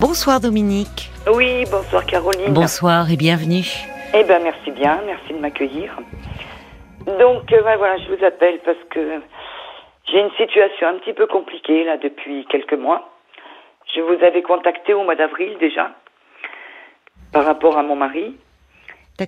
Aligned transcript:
Bonsoir 0.00 0.40
Dominique. 0.40 1.10
Oui, 1.30 1.66
bonsoir 1.70 2.06
Caroline. 2.06 2.54
Bonsoir 2.54 3.12
et 3.12 3.18
bienvenue. 3.18 3.66
Eh 4.14 4.24
ben 4.24 4.42
merci 4.42 4.70
bien, 4.70 4.98
merci 5.04 5.34
de 5.34 5.38
m'accueillir. 5.38 5.94
Donc 7.18 7.52
euh, 7.52 7.62
ben, 7.62 7.76
voilà, 7.76 7.98
je 7.98 8.14
vous 8.14 8.24
appelle 8.24 8.60
parce 8.64 8.82
que 8.88 9.20
j'ai 10.10 10.20
une 10.20 10.30
situation 10.38 10.88
un 10.88 10.94
petit 10.94 11.12
peu 11.12 11.26
compliquée 11.26 11.84
là 11.84 11.98
depuis 11.98 12.46
quelques 12.46 12.72
mois. 12.72 13.10
Je 13.94 14.00
vous 14.00 14.24
avais 14.24 14.40
contacté 14.40 14.94
au 14.94 15.04
mois 15.04 15.16
d'avril 15.16 15.58
déjà 15.60 15.90
par 17.30 17.44
rapport 17.44 17.76
à 17.76 17.82
mon 17.82 17.94
mari. 17.94 18.34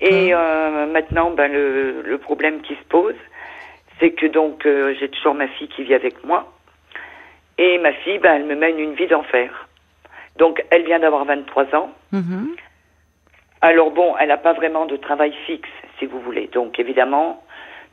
Et 0.01 0.33
euh, 0.33 0.87
maintenant, 0.87 1.33
ben, 1.33 1.53
le, 1.53 2.01
le, 2.01 2.17
problème 2.17 2.63
qui 2.63 2.75
se 2.77 2.85
pose, 2.89 3.15
c'est 4.01 4.13
que 4.13 4.25
donc 4.25 4.65
euh, 4.65 4.95
j'ai 4.99 5.11
toujours 5.11 5.35
ma 5.35 5.49
fille 5.49 5.69
qui 5.69 5.85
vit 5.85 5.93
avec 5.93 6.25
moi. 6.25 6.51
Et 7.59 7.77
ma 7.77 7.93
fille, 7.93 8.19
ben, 8.21 8.37
elle 8.37 8.47
me 8.47 8.55
mène 8.55 8.79
une 8.79 8.95
vie 8.95 9.07
d'enfer. 9.07 9.69
Donc, 10.37 10.65
elle 10.71 10.85
vient 10.85 10.99
d'avoir 10.99 11.25
23 11.25 11.75
ans. 11.75 11.91
Mhm. 12.13 12.55
Alors 13.61 13.93
bon, 13.93 14.15
elle 14.19 14.29
n'a 14.29 14.39
pas 14.39 14.55
vraiment 14.55 14.87
de 14.87 14.97
travail 14.97 15.33
fixe, 15.47 15.69
si 15.99 16.07
vous 16.07 16.21
voulez. 16.21 16.49
Donc, 16.53 16.81
évidemment, 16.81 17.43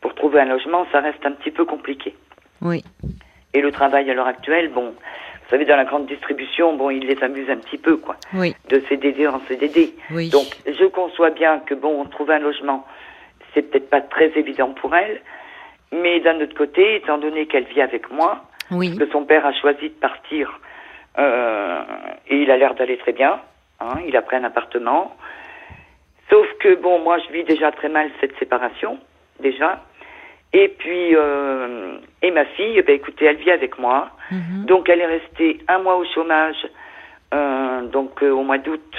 pour 0.02 0.16
trouver 0.16 0.42
un 0.42 0.46
logement, 0.46 0.88
ça 0.92 1.00
reste 1.00 1.26
un 1.26 1.32
petit 1.32 1.52
peu 1.52 1.66
compliqué. 1.66 2.16
Oui. 2.62 2.84
Et 3.54 3.62
le 3.62 3.72
travail 3.72 4.10
à 4.10 4.14
l'heure 4.14 4.28
actuelle, 4.28 4.70
bon, 4.70 4.94
vous 5.50 5.50
savez, 5.50 5.66
dans 5.66 5.76
la 5.76 5.86
grande 5.86 6.06
distribution, 6.08 6.76
bon, 6.76 6.90
il 6.90 7.06
les 7.06 7.22
amuse 7.24 7.50
un 7.50 7.58
petit 7.58 7.78
peu, 7.78 7.98
quoi. 7.98 8.16
Oui. 8.34 8.56
De 8.70 8.82
CDD 8.88 9.28
en 9.28 9.40
CDD. 9.48 9.94
Oui. 10.12 10.30
Donc, 10.30 10.46
je 10.66 10.86
conçois 10.86 11.32
bien 11.32 11.60
que, 11.60 11.74
bon, 11.74 12.04
trouver 12.06 12.36
un 12.36 12.40
logement, 12.40 12.86
c'est 13.54 13.64
peut-être 13.64 13.90
pas 13.90 14.02
très 14.02 14.32
évident 14.38 14.74
pour 14.74 14.96
elle. 14.96 15.22
Mais 15.92 16.20
d'un 16.20 16.40
autre 16.40 16.56
côté, 16.56 16.96
étant 16.96 17.18
donné 17.18 17.48
qu'elle 17.48 17.66
vit 17.66 17.82
avec 17.82 18.12
moi, 18.12 18.44
oui. 18.72 18.96
que 18.96 19.08
son 19.10 19.26
père 19.26 19.46
a 19.46 19.54
choisi 19.54 19.90
de 19.90 19.96
partir 19.96 20.60
et 21.18 22.36
il 22.42 22.52
a 22.52 22.58
l'air 22.58 22.76
d'aller 22.76 22.98
très 22.98 23.14
bien. 23.14 23.40
Hein, 23.80 24.00
il 24.06 24.16
a 24.16 24.22
pris 24.22 24.36
un 24.36 24.44
appartement. 24.44 25.16
Sauf 26.30 26.48
que, 26.60 26.76
bon, 26.76 27.00
moi, 27.00 27.18
je 27.20 27.34
vis 27.34 27.44
déjà 27.44 27.72
très 27.72 27.90
mal 27.90 28.12
cette 28.20 28.38
séparation, 28.38 29.00
déjà. 29.40 29.82
Et 30.54 30.68
puis, 30.68 31.16
euh, 31.16 31.98
et 32.22 32.32
ma 32.32 32.46
fille, 32.46 32.76
eh 32.78 32.82
ben, 32.82 32.96
écoutez, 32.96 33.26
elle 33.26 33.38
vit 33.38 33.52
avec 33.52 33.80
moi. 33.80 34.10
Mhm. 34.32 34.66
Donc, 34.66 34.90
elle 34.90 35.02
est 35.02 35.06
restée 35.06 35.60
un 35.68 35.80
mois 35.80 35.96
au 35.98 36.06
chômage, 36.06 36.68
euh, 37.34 37.84
donc 37.88 38.22
euh, 38.24 38.32
au 38.32 38.44
mois 38.44 38.58
d'août. 38.58 38.96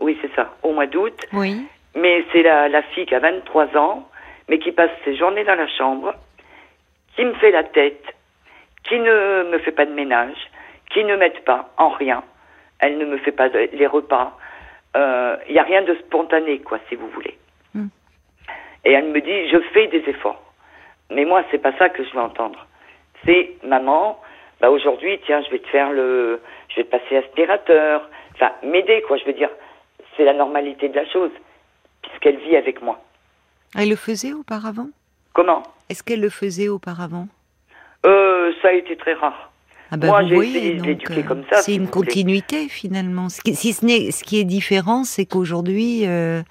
Oui, 0.00 0.18
c'est 0.20 0.34
ça, 0.34 0.54
au 0.62 0.72
mois 0.72 0.86
d'août. 0.86 1.26
Oui. 1.32 1.66
Mais 1.94 2.24
c'est 2.32 2.42
la, 2.42 2.68
la 2.68 2.82
fille 2.82 3.06
qui 3.06 3.14
a 3.14 3.20
23 3.20 3.76
ans, 3.76 4.08
mais 4.48 4.58
qui 4.58 4.72
passe 4.72 4.90
ses 5.04 5.16
journées 5.16 5.44
dans 5.44 5.54
la 5.54 5.68
chambre, 5.68 6.14
qui 7.14 7.24
me 7.24 7.34
fait 7.34 7.50
la 7.50 7.64
tête, 7.64 8.04
qui 8.84 8.98
ne 8.98 9.50
me 9.50 9.58
fait 9.58 9.72
pas 9.72 9.86
de 9.86 9.92
ménage, 9.92 10.36
qui 10.96 11.04
ne 11.04 11.14
m'aide 11.16 11.44
pas 11.44 11.68
en 11.76 11.90
rien. 11.90 12.24
Elle 12.78 12.96
ne 12.96 13.04
me 13.04 13.18
fait 13.18 13.32
pas 13.32 13.48
les 13.48 13.86
repas. 13.86 14.32
Il 14.94 15.52
n'y 15.52 15.58
a 15.58 15.62
rien 15.62 15.82
de 15.82 15.94
spontané, 16.06 16.60
quoi, 16.60 16.78
si 16.88 16.94
vous 16.94 17.08
voulez. 17.10 17.36
Mm. 17.74 17.88
Et 18.86 18.92
elle 18.92 19.08
me 19.08 19.20
dit, 19.20 19.48
je 19.50 19.58
fais 19.74 19.88
des 19.88 20.02
efforts. 20.08 20.42
Mais 21.10 21.26
moi, 21.26 21.44
c'est 21.50 21.58
pas 21.58 21.76
ça 21.76 21.90
que 21.90 22.02
je 22.02 22.10
veux 22.14 22.22
entendre. 22.22 22.66
C'est, 23.26 23.56
maman, 23.62 24.18
bah 24.60 24.70
aujourd'hui, 24.70 25.20
tiens, 25.26 25.42
je 25.42 25.50
vais 25.50 25.58
te 25.58 25.68
faire 25.68 25.92
le, 25.92 26.40
je 26.70 26.76
vais 26.76 26.84
te 26.84 26.90
passer 26.90 27.18
aspirateur. 27.18 28.08
Enfin, 28.34 28.52
m'aider, 28.62 29.02
quoi. 29.06 29.18
Je 29.18 29.26
veux 29.26 29.34
dire, 29.34 29.50
c'est 30.16 30.24
la 30.24 30.32
normalité 30.32 30.88
de 30.88 30.96
la 30.96 31.06
chose, 31.10 31.32
puisqu'elle 32.00 32.38
vit 32.38 32.56
avec 32.56 32.80
moi. 32.80 32.98
Elle 33.76 33.90
le 33.90 33.96
faisait 33.96 34.32
auparavant? 34.32 34.88
Comment? 35.34 35.62
Est-ce 35.90 36.02
qu'elle 36.02 36.22
le 36.22 36.30
faisait 36.30 36.68
auparavant? 36.68 37.28
Euh, 38.06 38.52
Ça 38.62 38.68
a 38.68 38.72
été 38.72 38.96
très 38.96 39.12
rare. 39.12 39.50
Ah 40.02 40.06
Moi, 40.06 40.22
j'ai 40.24 40.74
de 40.74 40.82
l'éduquer 40.82 41.18
euh, 41.20 41.22
comme 41.22 41.42
ça, 41.50 41.56
C'est 41.56 41.72
si 41.72 41.74
une 41.74 41.80
voulez. 41.86 41.90
continuité 41.90 42.68
finalement. 42.68 43.28
Ce 43.28 43.40
qui, 43.40 43.54
si 43.54 43.72
ce 43.72 43.84
n'est, 43.84 44.10
ce 44.10 44.22
qui 44.24 44.38
est 44.38 44.44
différent, 44.44 45.04
c'est 45.04 45.26
qu'aujourd'hui, 45.26 46.06
euh, 46.06 46.42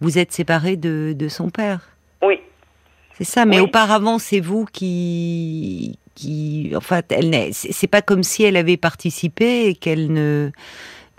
vous 0.00 0.18
êtes 0.18 0.32
séparés 0.32 0.76
de, 0.76 1.12
de 1.16 1.28
son 1.28 1.50
père. 1.50 1.88
Oui, 2.22 2.40
C'est 3.18 3.24
ça. 3.24 3.44
Mais 3.46 3.56
Oui. 3.60 3.62
auparavant, 3.66 4.18
c'est 4.18 4.40
vous 4.40 4.64
qui, 4.64 5.98
qui, 6.14 6.72
en 6.76 6.80
fait, 6.80 7.10
elle 7.12 7.30
n'est, 7.30 7.50
c'est 7.52 7.86
pas 7.86 8.02
comme 8.02 8.22
si 8.22 8.42
elle 8.44 8.56
avait 8.56 8.76
participé 8.76 9.66
et 9.66 9.74
qu'elle 9.74 10.12
ne, 10.12 10.50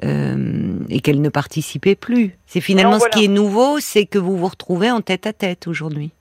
euh, 0.03 0.73
et 0.89 0.99
qu'elle 1.01 1.21
ne 1.21 1.29
participait 1.29 1.95
plus. 1.95 2.35
C'est 2.47 2.61
finalement 2.61 2.93
Non, 2.93 2.99
ce 2.99 3.09
qui 3.09 3.25
est 3.25 3.27
nouveau, 3.27 3.79
c'est 3.79 4.05
que 4.05 4.17
vous 4.19 4.35
vous 4.37 4.47
retrouvez 4.47 4.89
en 4.91 5.01
tête 5.01 5.27
à 5.27 5.33
tête 5.33 5.67
aujourd'hui. 5.67 6.11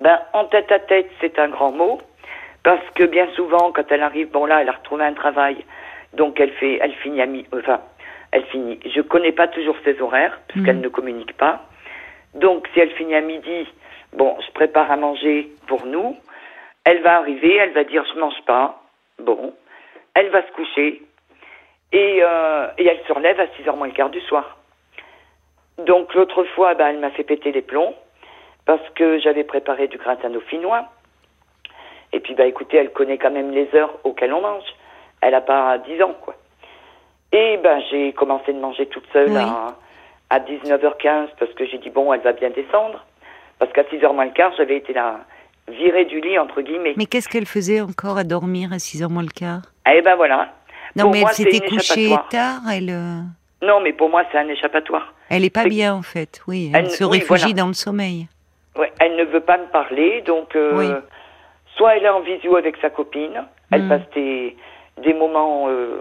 Ben, 0.00 0.18
en 0.34 0.44
tête 0.46 0.70
à 0.70 0.78
tête, 0.80 1.06
c'est 1.20 1.38
un 1.38 1.48
grand 1.48 1.72
mot, 1.72 2.00
parce 2.64 2.84
que 2.96 3.04
bien 3.04 3.28
souvent, 3.36 3.70
quand 3.70 3.90
elle 3.92 4.02
arrive, 4.02 4.30
bon 4.32 4.46
là, 4.46 4.62
elle 4.62 4.68
a 4.68 4.72
retrouvé 4.72 5.04
un 5.04 5.12
travail, 5.14 5.64
donc 6.14 6.40
elle 6.40 6.50
fait, 6.52 6.78
elle 6.80 6.94
finit 6.94 7.22
à 7.22 7.26
mi, 7.26 7.46
enfin, 7.56 7.80
elle 8.32 8.44
finit. 8.46 8.80
Je 8.92 9.00
connais 9.00 9.30
pas 9.32 9.46
toujours 9.46 9.76
ses 9.84 10.00
horaires, 10.00 10.40
puisqu'elle 10.48 10.76
Mhm. 10.78 10.82
ne 10.82 10.88
communique 10.88 11.36
pas. 11.36 11.60
Donc, 12.34 12.66
si 12.74 12.80
elle 12.80 12.90
finit 12.90 13.14
à 13.14 13.20
midi, 13.20 13.68
bon, 14.12 14.36
je 14.44 14.50
prépare 14.52 14.90
à 14.90 14.96
manger 14.96 15.48
pour 15.68 15.86
nous. 15.86 16.16
Elle 16.84 17.00
va 17.02 17.16
arriver, 17.18 17.54
elle 17.54 17.70
va 17.72 17.84
dire, 17.84 18.04
je 18.12 18.18
mange 18.18 18.42
pas. 18.44 18.82
Bon, 19.20 19.54
elle 20.14 20.30
va 20.30 20.42
se 20.44 20.50
coucher, 20.52 21.02
et, 21.92 22.18
euh, 22.22 22.66
et 22.78 22.86
elle 22.86 23.00
se 23.06 23.12
relève 23.12 23.38
à 23.38 23.46
6h 23.46 23.76
moins 23.76 23.86
le 23.86 23.92
quart 23.92 24.10
du 24.10 24.20
soir. 24.22 24.56
Donc, 25.78 26.12
l'autre 26.14 26.42
fois, 26.54 26.74
ben, 26.74 26.88
elle 26.88 26.98
m'a 26.98 27.10
fait 27.10 27.24
péter 27.24 27.52
les 27.52 27.62
plombs 27.62 27.94
parce 28.66 28.88
que 28.96 29.18
j'avais 29.20 29.44
préparé 29.44 29.86
du 29.88 29.98
gratin 29.98 30.30
dauphinois. 30.30 30.86
Et 32.14 32.20
puis, 32.20 32.34
bah, 32.34 32.46
écoutez, 32.46 32.76
elle 32.76 32.92
connaît 32.92 33.18
quand 33.18 33.32
même 33.32 33.50
les 33.50 33.68
heures 33.74 33.92
auxquelles 34.04 34.32
on 34.32 34.40
mange. 34.40 34.62
Elle 35.20 35.34
a 35.34 35.40
pas 35.40 35.76
10 35.78 36.00
ans, 36.02 36.14
quoi. 36.22 36.34
Et 37.32 37.58
ben, 37.62 37.82
j'ai 37.90 38.12
commencé 38.12 38.52
de 38.52 38.58
manger 38.60 38.86
toute 38.86 39.04
seule 39.12 39.30
Oui. 39.30 39.36
à, 39.36 39.74
à 40.30 40.38
19h15 40.38 41.28
parce 41.40 41.52
que 41.54 41.66
j'ai 41.66 41.78
dit, 41.78 41.90
bon, 41.90 42.12
elle 42.12 42.20
va 42.20 42.32
bien 42.32 42.50
descendre. 42.50 43.04
Parce 43.58 43.72
qu'à 43.72 43.82
6h 43.82 44.14
moins 44.14 44.26
le 44.26 44.30
quart, 44.30 44.52
j'avais 44.56 44.76
été 44.76 44.92
là, 44.92 45.20
virée 45.68 46.04
du 46.04 46.20
lit, 46.20 46.38
entre 46.38 46.60
guillemets. 46.62 46.94
Mais 46.96 47.06
qu'est-ce 47.06 47.28
qu'elle 47.28 47.46
faisait 47.46 47.80
encore 47.80 48.16
à 48.16 48.24
dormir 48.24 48.72
à 48.72 48.76
6h 48.76 49.08
moins 49.08 49.22
le 49.22 49.28
quart? 49.28 49.62
Et 49.92 50.00
ben 50.02 50.14
voilà. 50.14 50.52
Non, 50.94 51.04
Pour 51.04 51.12
mais 51.12 51.20
moi, 51.22 51.30
elle 51.30 51.36
s'était 51.36 51.66
couchée 51.66 52.14
tard, 52.30 52.60
elle, 52.72 52.90
euh, 52.90 53.20
Non, 53.66 53.80
mais 53.80 53.92
pour 53.92 54.08
moi, 54.10 54.22
c'est 54.30 54.38
un 54.38 54.46
échappatoire. 54.48 55.12
elle 55.30 55.44
est 55.44 55.50
pas 55.54 55.64
bien 55.64 55.94
en 55.94 56.02
fait, 56.02 56.40
oui. 56.46 56.70
Elle, 56.72 56.84
Elle- 56.84 56.90
se 56.92 57.02
oui, 57.02 57.18
réfugie 57.18 57.46
voilà. 57.46 57.54
dans 57.54 57.66
le 57.66 57.72
sommeil. 57.72 58.28
Ouais, 58.76 58.92
elle 59.00 59.16
ne 59.16 59.24
veut 59.24 59.40
pas 59.40 59.58
me 59.58 59.66
parler, 59.66 60.20
donc 60.22 60.54
euh, 60.54 60.72
Oui. 60.76 60.90
Soit 61.76 61.96
elle 61.96 62.04
est 62.04 62.08
en 62.08 62.20
visio 62.20 62.56
avec 62.56 62.76
sa 62.78 62.90
copine, 62.90 63.44
elle 63.70 63.82
Hmm. 63.84 63.88
passe 63.88 64.10
des, 64.14 64.56
des 65.02 65.14
moments 65.14 65.66
euh, 65.68 66.00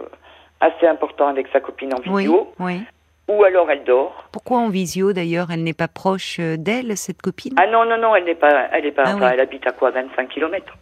assez 0.60 0.88
importants 0.88 1.28
avec 1.28 1.48
sa 1.52 1.60
copine 1.60 1.94
en 1.94 2.00
visio, 2.00 2.52
oui. 2.60 2.82
ou 3.28 3.44
alors 3.44 3.70
elle 3.72 3.84
dort. 3.84 4.26
Pourquoi 4.32 4.58
en 4.60 4.70
visio 4.70 5.14
d'ailleurs 5.14 5.48
Elle 5.52 5.64
n'est 5.64 5.74
pas 5.74 5.88
proche 5.88 6.38
euh, 6.40 6.56
d'elle, 6.58 6.96
cette 6.98 7.22
copine? 7.22 7.54
Ah 7.58 7.68
non, 7.68 7.86
non, 7.86 7.98
non, 7.98 8.16
elle 8.16 8.26
n'est 8.26 8.36
pas, 8.36 8.68
elle 8.72 8.86
est 8.86 8.92
pas, 8.92 9.04
Ah 9.06 9.14
enfin, 9.16 9.26
oui. 9.28 9.32
elle 9.34 9.40
habite 9.40 9.66
à 9.68 9.72
quoi, 9.72 9.92
25 9.92 10.30
kilomètres. 10.30 10.74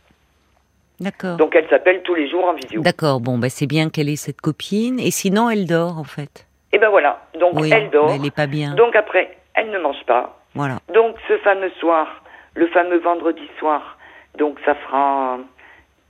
D'accord. 1.00 1.38
Donc 1.38 1.56
elle 1.56 1.68
s'appelle 1.70 2.02
tous 2.04 2.14
les 2.14 2.30
jours 2.30 2.46
en 2.46 2.54
visio. 2.54 2.82
D'accord, 2.82 3.22
bon, 3.22 3.38
bah, 3.40 3.50
c'est 3.50 3.66
bien 3.66 3.90
qu'elle 3.90 4.08
ait 4.10 4.16
cette 4.16 4.40
copine, 4.42 5.00
et 5.00 5.10
sinon 5.10 5.50
elle 5.50 5.66
dort 5.66 5.98
en 5.98 6.04
fait. 6.04 6.46
Et 6.74 6.78
ben 6.78 6.90
voilà, 6.90 7.20
donc 7.40 7.54
elle 7.72 7.90
dort, 7.90 8.08
mais 8.08 8.16
elle 8.16 8.22
n'est 8.22 8.30
pas 8.32 8.46
bien. 8.48 8.76
donc 8.76 8.96
après, 8.96 9.36
elle 9.56 9.72
ne 9.72 9.80
mange 9.80 10.02
pas. 10.06 10.38
Voilà. 10.54 10.78
Donc 10.94 11.16
ce 11.28 11.38
fameux 11.40 11.72
soir, 11.80 12.08
le 12.54 12.68
fameux 12.68 13.00
vendredi 13.00 13.50
soir, 13.60 13.98
donc 14.38 14.58
ça 14.66 14.76
fera 14.76 15.38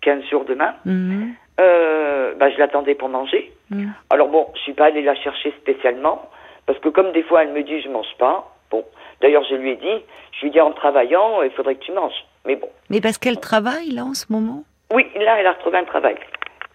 15 0.01 0.23
jours 0.29 0.45
demain, 0.45 0.73
Mhm, 0.85 1.33
euh, 1.59 2.33
bah, 2.39 2.49
je 2.49 2.57
l'attendais 2.57 2.95
pour 2.95 3.09
manger. 3.09 3.51
mhm. 3.69 3.93
Alors 4.09 4.27
bon, 4.29 4.47
je 4.55 4.59
suis 4.61 4.73
pas 4.73 4.85
allée 4.85 5.01
la 5.03 5.15
chercher 5.15 5.51
spécialement, 5.61 6.29
parce 6.65 6.79
que 6.79 6.89
comme 6.89 7.11
des 7.11 7.23
fois 7.23 7.43
elle 7.43 7.51
me 7.53 7.63
dit 7.63 7.81
je 7.81 7.89
mange 7.89 8.13
pas, 8.17 8.51
bon, 8.71 8.83
d'ailleurs 9.21 9.43
je 9.49 9.55
lui 9.55 9.71
ai 9.71 9.75
dit, 9.75 10.03
je 10.33 10.41
lui 10.41 10.47
ai 10.47 10.51
dit 10.51 10.61
en 10.61 10.71
travaillant, 10.71 11.41
il 11.43 11.51
faudrait 11.51 11.75
que 11.75 11.83
tu 11.83 11.91
manges. 11.91 12.25
Mais 12.45 12.55
bon, 12.55 12.69
Mais 12.89 13.01
parce 13.01 13.17
qu'elle 13.19 13.39
travaille 13.39 13.91
là 13.91 14.03
en 14.03 14.13
ce 14.15 14.25
moment? 14.31 14.63
Oui, 14.93 15.05
là 15.15 15.37
elle 15.39 15.47
a 15.47 15.53
retrouvé 15.53 15.77
un 15.77 15.83
travail. 15.85 16.15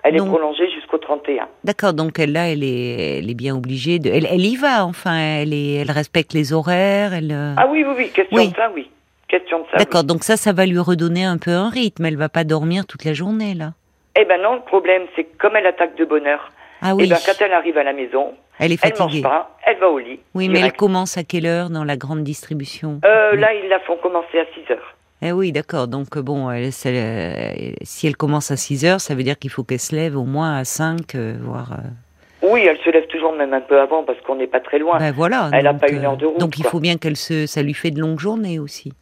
Elle 0.05 0.15
Donc- 0.15 0.28
est 0.28 0.31
prolongée 0.31 0.71
jusqu'au 0.71 0.99
31. 0.99 1.49
D'accord, 1.65 1.93
donc 1.93 2.17
elle 2.21 2.31
là, 2.31 2.49
elle 2.49 2.63
est, 2.63 3.19
elle 3.19 3.28
est 3.28 3.34
bien 3.34 3.57
obligée 3.57 3.98
de. 3.98 4.09
Elle, 4.09 4.27
elle 4.27 4.45
y 4.45 4.54
va, 4.54 4.87
enfin, 4.87 5.16
elle, 5.16 5.53
est, 5.53 5.75
elle 5.81 5.91
respecte 5.91 6.33
les 6.33 6.53
horaires, 6.53 7.13
elle. 7.13 7.33
euh, 7.33 7.54
Ah 7.57 7.66
oui, 7.69 7.83
oui, 7.84 7.95
oui, 7.97 8.10
question 8.10 8.37
Oui. 8.37 8.51
de 8.51 8.54
ça, 8.54 8.71
oui. 8.72 8.89
Question 9.38 9.59
de 9.60 9.65
ça. 9.71 9.77
D'accord, 9.78 10.04
donc 10.04 10.24
ça, 10.24 10.36
ça 10.36 10.53
va 10.53 10.66
lui 10.66 10.78
redonner 10.78 11.24
un 11.24 11.38
peu 11.38 11.50
un 11.50 11.68
rythme. 11.71 12.04
Elle 12.06 12.16
va 12.16 12.28
pas 12.28 12.44
dormir 12.44 12.86
toute 12.86 13.04
la 13.04 13.12
journée 13.12 13.54
là. 13.54 13.72
Eh 14.18 14.24
ben 14.24 14.41
non, 14.41 14.54
le 14.54 14.60
problème 14.62 15.03
c'est 15.15 15.24
que 15.24 15.36
comme 15.38 15.56
elle 15.56 15.66
attaque 15.66 15.97
de 15.97 16.04
bonne 16.04 16.27
heure, 16.27 16.50
Ah 16.80 16.91
eh 16.91 16.94
oui, 16.94 17.09
ben 17.09 17.18
quand 17.27 17.44
elle 17.44 17.53
arrive 17.53 17.77
à 17.77 17.83
la 17.84 17.92
maison, 17.92 18.33
elle 18.59 18.72
est 18.72 18.78
elle 18.83 18.91
mange 18.91 18.98
fatiguée. 18.98 19.22
pas, 19.22 19.56
elle 19.66 19.78
va 19.78 19.88
au 19.91 19.98
lit. 19.98 20.21
Oui, 20.34 20.48
mais 20.48 20.60
elle 20.60 20.72
commence 20.72 21.18
à 21.18 21.22
quelle 21.24 21.44
heure 21.47 21.68
dans 21.68 21.84
la 21.84 21.97
grande 21.97 22.24
distribution? 22.24 23.00
Euh, 23.04 23.30
Oui. 23.34 23.41
Là, 23.41 23.53
ils 23.53 23.68
la 23.68 23.78
font 23.80 23.97
commencer 23.98 24.38
à 24.38 24.44
6 24.54 24.72
heures. 24.72 24.94
Eh 25.22 25.33
oui, 25.33 25.53
d'accord. 25.53 25.86
Donc 25.88 26.16
euh, 26.16 26.22
bon, 26.22 26.50
elle, 26.50 26.71
euh, 26.86 27.53
si 27.83 28.06
elle 28.06 28.16
commence 28.16 28.50
à 28.50 28.56
6 28.56 28.84
heures, 28.86 29.00
ça 29.00 29.15
veut 29.15 29.22
dire 29.22 29.38
qu'il 29.38 29.50
faut 29.50 29.65
qu'elle 29.65 29.80
se 29.80 29.94
lève 29.94 30.16
au 30.16 30.24
moins 30.24 30.56
à 30.56 30.65
5, 30.65 31.15
euh, 31.15 31.34
voire. 31.41 31.72
euh, 31.72 32.48
Oui, 32.50 32.65
elle 32.66 32.78
se 32.78 32.91
lève 32.91 33.06
toujours 33.09 33.33
même 33.34 33.53
un 33.53 33.60
peu 33.60 33.78
avant 33.80 34.03
parce 34.04 34.21
qu'on 34.22 34.36
n'est 34.36 34.47
pas 34.47 34.60
très 34.60 34.78
loin. 34.78 34.98
ben 34.98 35.12
voilà. 35.12 35.50
Elle 35.53 35.66
a 35.66 35.72
donc, 35.72 35.80
pas 35.83 35.91
une 35.91 36.04
heure 36.04 36.16
de 36.16 36.24
route, 36.27 36.38
Donc 36.38 36.59
il 36.59 36.62
quoi. 36.62 36.71
faut 36.71 36.80
bien 36.80 36.97
qu'elle 36.97 37.16
se, 37.16 37.47
ça 37.47 37.62
lui 37.62 37.74
fait 37.74 37.91
de 37.91 38.00
longues 38.00 38.18
journées 38.21 38.59
aussi. 38.59 38.92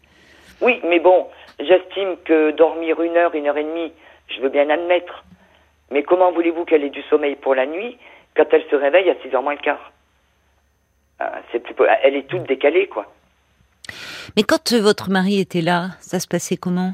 Oui, 0.65 0.81
mais 0.83 0.99
bon, 0.99 1.27
j'estime 1.61 2.17
que 2.25 2.51
dormir 2.53 3.03
une 3.03 3.19
heure, 3.19 3.35
une 3.35 3.47
heure 3.47 3.59
et 3.59 3.65
demie, 3.65 3.93
je 4.29 4.41
veux 4.41 4.49
bien 4.49 4.71
admettre. 4.71 5.23
Mais 5.91 6.03
comment 6.03 6.33
voulez-vous 6.33 6.65
qu'elle 6.65 6.85
ait 6.85 6.91
du 6.91 7.03
sommeil 7.03 7.37
pour 7.37 7.55
la 7.55 7.67
nuit 7.67 7.99
quand 8.35 8.47
elle 8.51 8.65
se 8.71 8.75
réveille 8.75 9.11
à 9.11 9.15
6h 9.15 9.43
moins 9.43 9.53
le 9.53 9.61
quart? 9.61 9.93
Plus, 11.19 11.75
elle 12.03 12.17
est 12.17 12.27
toute 12.27 12.45
décalée, 12.45 12.89
quoi. 12.89 13.07
Mais 14.37 14.43
quand 14.43 14.73
euh, 14.73 14.81
votre 14.81 15.11
mari 15.11 15.39
était 15.39 15.61
là, 15.61 15.91
ça 16.01 16.19
se 16.19 16.27
passait 16.27 16.57
comment? 16.57 16.93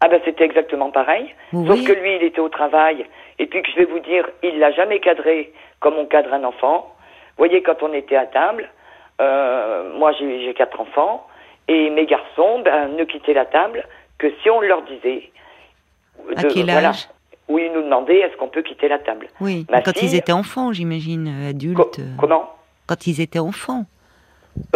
Ah 0.00 0.08
ben 0.08 0.20
c'était 0.24 0.44
exactement 0.44 0.90
pareil. 0.90 1.32
Sauf 1.52 1.84
que 1.84 1.92
lui, 1.92 2.16
il 2.16 2.22
était 2.24 2.40
au 2.40 2.48
travail. 2.48 3.06
Et 3.38 3.46
puis 3.46 3.62
que 3.62 3.70
je 3.70 3.76
vais 3.76 3.84
vous 3.84 4.00
dire, 4.00 4.28
il 4.42 4.58
l'a 4.58 4.72
jamais 4.72 4.98
cadré 4.98 5.52
comme 5.80 5.94
on 5.94 6.06
cadre 6.06 6.32
un 6.32 6.44
enfant. 6.44 6.94
Vous 7.36 7.44
voyez, 7.44 7.62
quand 7.62 7.82
on 7.82 7.92
était 7.94 8.16
à 8.16 8.26
table, 8.26 8.68
euh, 9.20 9.96
moi 9.96 10.12
j'ai 10.12 10.52
quatre 10.54 10.80
enfants, 10.80 11.26
et 11.68 11.90
mes 11.90 12.06
garçons 12.06 12.60
ben, 12.64 12.88
ne 12.88 13.04
quittaient 13.04 13.34
la 13.34 13.46
table 13.46 13.84
que 14.18 14.30
si 14.42 14.50
on 14.50 14.60
leur 14.60 14.82
disait. 14.82 15.30
À 16.36 16.42
de- 16.42 16.48
quel 16.48 16.70
voilà, 16.70 16.88
âge 16.90 17.08
où 17.48 17.58
ils 17.58 17.70
nous 17.72 17.82
demandaient 17.82 18.20
est-ce 18.20 18.36
qu'on 18.36 18.48
peut 18.48 18.62
quitter 18.62 18.88
la 18.88 18.98
table? 18.98 19.28
Oui, 19.40 19.66
Ma 19.70 19.82
quand 19.82 20.00
ils 20.02 20.14
étaient 20.14 20.32
enfants, 20.32 20.72
j'imagine, 20.72 21.28
euh, 21.28 21.50
adultes. 21.50 21.76
Co- 21.76 21.90
euh, 21.98 22.04
comment? 22.18 22.50
Quand 22.86 23.06
ils 23.06 23.20
étaient 23.20 23.38
enfants. 23.38 23.84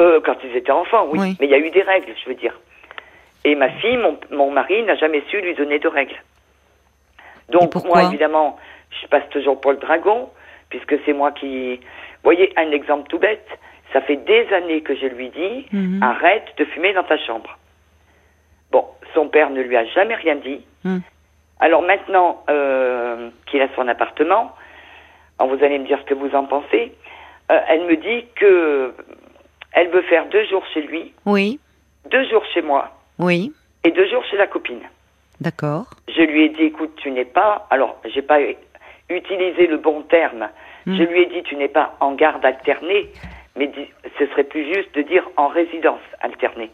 Euh, 0.01 0.21
quand 0.25 0.35
ils 0.45 0.57
étaient 0.57 0.73
enfants, 0.73 1.07
oui. 1.11 1.19
Oui. 1.21 1.37
Mais 1.41 1.47
il 1.47 1.51
y 1.51 1.55
a 1.55 1.59
eu 1.59 1.71
des 1.71 1.83
règles, 1.83 2.13
je 2.23 2.29
veux 2.29 2.35
dire. 2.35 2.59
Et 3.45 3.55
ma 3.55 3.71
fille, 3.71 3.97
mon, 3.97 4.19
mon 4.31 4.51
mari 4.51 4.83
n'a 4.83 4.97
jamais 4.97 5.23
su 5.31 5.41
lui 5.41 5.55
donner 5.55 5.79
de 5.79 5.89
règles. 5.89 6.21
Donc 7.51 7.75
moi, 7.85 8.03
évidemment, 8.05 8.59
je 9.01 9.07
passe 9.07 9.29
toujours 9.31 9.61
pour 9.61 9.71
le 9.73 9.79
dragon, 9.79 10.29
puisque 10.69 10.97
c'est 11.07 11.13
moi 11.13 11.33
qui... 11.33 11.77
Vous 11.77 12.25
voyez, 12.25 12.53
un 12.57 12.71
exemple 12.73 13.09
tout 13.09 13.19
bête. 13.19 13.47
Ça 13.93 14.01
fait 14.03 14.17
des 14.17 14.47
années 14.53 14.83
que 14.83 14.95
je 14.95 15.07
lui 15.07 15.31
dis, 15.31 15.67
Mhm. 15.73 16.03
arrête 16.03 16.47
de 16.59 16.65
fumer 16.67 16.93
dans 16.93 17.05
ta 17.05 17.17
chambre. 17.19 17.57
Bon, 18.71 18.85
son 19.15 19.29
père 19.29 19.51
ne 19.51 19.63
lui 19.63 19.77
a 19.77 19.85
jamais 19.87 20.15
rien 20.15 20.37
dit. 20.37 20.61
Mhm. 20.85 21.03
Alors 21.61 21.83
maintenant 21.83 22.45
euh, 22.51 23.31
qu'il 23.47 23.61
a 23.63 23.69
son 23.75 23.89
appartement, 23.89 24.55
vous 25.41 25.65
allez 25.65 25.79
me 25.79 25.87
dire 25.87 25.99
ce 26.01 26.05
que 26.05 26.15
vous 26.15 26.35
en 26.35 26.45
pensez, 26.45 26.93
euh, 27.51 27.61
elle 27.69 27.85
me 27.87 27.97
dit 27.97 28.27
que 28.37 28.95
elle 29.73 29.89
veut 29.89 30.03
faire 30.03 30.27
deux 30.29 30.45
jours 30.47 30.65
chez 30.75 30.83
lui, 30.83 31.13
Oui, 31.27 31.59
deux 32.11 32.25
jours 32.29 32.45
chez 32.55 32.63
moi 32.63 32.91
oui, 33.19 33.53
et 33.85 33.91
deux 33.91 34.07
jours 34.09 34.25
chez 34.31 34.37
la 34.37 34.47
copine. 34.47 34.83
d'accord. 35.41 35.87
Je 36.09 36.23
lui 36.23 36.45
ai 36.45 36.49
dit, 36.51 36.63
écoute, 36.65 36.95
tu 36.97 37.11
n'es 37.11 37.25
pas, 37.25 37.67
alors 37.71 37.97
j'ai 38.05 38.23
pas 38.23 38.39
utilisé 39.09 39.67
le 39.67 39.79
bon 39.79 40.03
terme, 40.03 40.49
Mm. 40.87 40.97
je 40.97 41.03
lui 41.03 41.23
ai 41.23 41.27
dit, 41.27 41.43
tu 41.43 41.57
n'es 41.57 41.69
pas 41.69 41.97
en 42.01 42.13
garde 42.13 42.45
alternée, 42.45 43.09
mais 43.57 43.71
ce 44.19 44.27
serait 44.27 44.45
plus 44.45 44.73
juste 44.73 44.95
de 44.95 45.03
dire 45.03 45.29
en 45.37 45.49
résidence 45.49 46.01
alternée. 46.21 46.71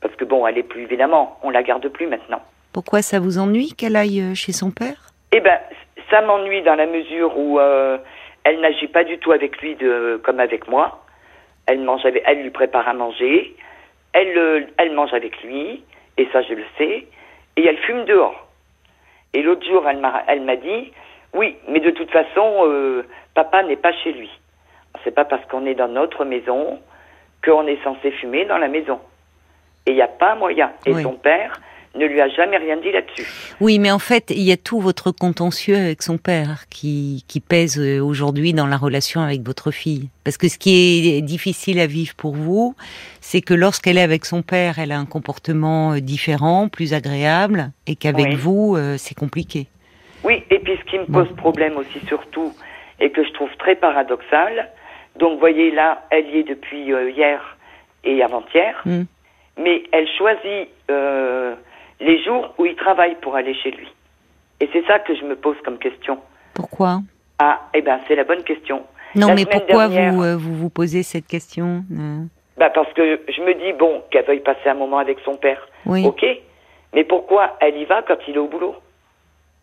Parce 0.00 0.14
que 0.16 0.24
bon, 0.24 0.46
elle 0.46 0.58
est 0.58 0.62
plus, 0.62 0.82
évidemment, 0.82 1.38
on 1.42 1.50
la 1.50 1.62
garde 1.62 1.88
plus 1.88 2.06
maintenant. 2.06 2.42
Pourquoi 2.72 3.02
ça 3.02 3.18
vous 3.18 3.38
ennuie 3.38 3.72
qu'elle 3.76 3.96
aille 3.96 4.20
euh, 4.20 4.34
chez 4.34 4.52
son 4.52 4.70
père? 4.70 5.12
Eh 5.32 5.40
ben, 5.40 5.58
ça 6.10 6.20
m'ennuie 6.20 6.62
dans 6.62 6.74
la 6.74 6.86
mesure 6.86 7.36
où 7.38 7.58
euh, 7.58 7.98
elle 8.44 8.60
n'agit 8.60 8.88
pas 8.88 9.04
du 9.04 9.18
tout 9.18 9.32
avec 9.32 9.60
lui 9.60 9.74
de, 9.76 10.20
comme 10.22 10.40
avec 10.40 10.68
moi. 10.68 11.02
Elle 11.66 11.80
mange 11.80 12.04
avec, 12.06 12.22
elle 12.26 12.42
lui 12.42 12.50
prépare 12.50 12.86
à 12.86 12.94
manger, 12.94 13.56
elle, 14.12 14.38
euh, 14.38 14.60
elle 14.76 14.92
mange 14.92 15.12
avec 15.12 15.42
lui, 15.42 15.82
et 16.16 16.28
ça 16.32 16.42
je 16.42 16.54
le 16.54 16.64
sais, 16.78 17.06
et 17.56 17.66
elle 17.66 17.78
fume 17.78 18.04
dehors. 18.04 18.46
Et 19.34 19.42
l'autre 19.42 19.66
jour, 19.66 19.84
elle 19.88 19.98
m'a, 19.98 20.22
elle 20.28 20.42
m'a 20.42 20.56
dit, 20.56 20.92
oui, 21.34 21.56
mais 21.68 21.80
de 21.80 21.90
toute 21.90 22.10
façon, 22.10 22.62
euh, 22.66 23.02
papa 23.34 23.62
n'est 23.64 23.76
pas 23.76 23.92
chez 23.92 24.12
lui. 24.12 24.30
C'est 25.04 25.14
pas 25.14 25.24
parce 25.24 25.44
qu'on 25.46 25.66
est 25.66 25.74
dans 25.74 25.88
notre 25.88 26.24
maison 26.24 26.78
qu'on 27.44 27.66
est 27.66 27.82
censé 27.84 28.10
fumer 28.12 28.44
dans 28.44 28.58
la 28.58 28.68
maison. 28.68 28.98
Et 29.86 29.90
il 29.92 29.94
n'y 29.96 30.02
a 30.02 30.08
pas 30.08 30.34
moyen. 30.34 30.72
Et 30.84 30.92
Oui. 30.92 31.02
son 31.02 31.12
père 31.12 31.60
ne 31.94 32.04
lui 32.04 32.20
a 32.20 32.28
jamais 32.28 32.58
rien 32.58 32.76
dit 32.76 32.92
là-dessus. 32.92 33.26
Oui, 33.60 33.78
mais 33.78 33.90
en 33.90 33.98
fait, 33.98 34.30
il 34.30 34.42
y 34.42 34.52
a 34.52 34.56
tout 34.58 34.80
votre 34.80 35.12
contentieux 35.12 35.76
avec 35.76 36.02
son 36.02 36.18
père 36.18 36.68
qui, 36.68 37.24
qui 37.26 37.40
pèse 37.40 37.78
euh, 37.80 38.00
aujourd'hui 38.00 38.52
dans 38.52 38.66
la 38.66 38.76
relation 38.76 39.22
avec 39.22 39.40
votre 39.42 39.70
fille. 39.70 40.10
Parce 40.24 40.36
que 40.36 40.48
ce 40.48 40.58
qui 40.58 41.16
est 41.16 41.22
difficile 41.22 41.80
à 41.80 41.86
vivre 41.86 42.14
pour 42.16 42.34
vous, 42.34 42.74
c'est 43.22 43.40
que 43.40 43.54
lorsqu'elle 43.54 43.96
est 43.96 44.02
avec 44.02 44.26
son 44.26 44.42
père, 44.42 44.78
elle 44.78 44.92
a 44.92 44.98
un 44.98 45.06
comportement 45.06 45.92
euh, 45.92 46.00
différent, 46.00 46.68
plus 46.68 46.92
agréable, 46.92 47.70
et 47.86 47.96
qu'avec 47.96 48.26
Oui. 48.26 48.34
vous, 48.34 48.76
euh, 48.76 48.96
c'est 48.98 49.14
compliqué. 49.14 49.66
Oui, 50.22 50.42
et 50.50 50.58
puis 50.58 50.76
ce 50.76 50.90
qui 50.90 50.98
me 50.98 51.06
Bon. 51.06 51.24
pose 51.24 51.34
problème 51.36 51.78
aussi 51.78 52.00
surtout, 52.08 52.52
et 53.00 53.10
que 53.10 53.24
je 53.24 53.30
trouve 53.32 53.48
très 53.58 53.74
paradoxal, 53.76 54.68
donc 55.18 55.34
vous 55.34 55.38
voyez 55.40 55.70
là, 55.70 56.02
elle 56.10 56.28
y 56.34 56.38
est 56.38 56.42
depuis 56.48 56.92
euh, 56.92 57.10
hier 57.10 57.56
et 58.04 58.22
avant-hier, 58.22 58.80
Hmm. 58.84 59.04
mais 59.58 59.82
elle 59.92 60.08
choisit 60.16 60.68
euh, 60.90 61.54
les 62.00 62.22
jours 62.22 62.54
où 62.58 62.66
il 62.66 62.76
travaille 62.76 63.16
pour 63.16 63.34
aller 63.36 63.54
chez 63.54 63.70
lui. 63.70 63.88
Et 64.60 64.68
c'est 64.72 64.84
ça 64.86 64.98
que 65.00 65.14
je 65.14 65.24
me 65.24 65.36
pose 65.36 65.56
comme 65.64 65.78
question. 65.78 66.18
Pourquoi? 66.54 67.00
Ah, 67.38 67.60
eh 67.74 67.82
ben 67.82 68.00
c'est 68.08 68.14
la 68.14 68.24
bonne 68.24 68.42
question. 68.44 68.84
Non, 69.14 69.28
La 69.28 69.34
mais 69.34 69.46
pourquoi 69.46 69.88
dernière- 69.88 70.12
vous, 70.12 70.22
euh, 70.24 70.36
vous 70.36 70.54
vous 70.54 70.70
posez 70.70 71.02
cette 71.02 71.26
question 71.26 71.84
Bah 72.58 72.70
parce 72.70 72.92
que 72.94 73.20
je 73.28 73.40
me 73.42 73.54
dis, 73.54 73.72
bon, 73.78 74.02
qu'elle 74.10 74.24
veuille 74.24 74.40
passer 74.40 74.68
un 74.68 74.74
moment 74.74 74.98
avec 74.98 75.18
son 75.24 75.34
père, 75.36 75.66
Oui. 75.84 76.04
ok, 76.06 76.24
mais 76.94 77.04
pourquoi 77.04 77.56
elle 77.60 77.76
y 77.76 77.84
va 77.84 78.02
quand 78.02 78.16
il 78.28 78.34
est 78.34 78.38
au 78.38 78.48
boulot? 78.48 78.74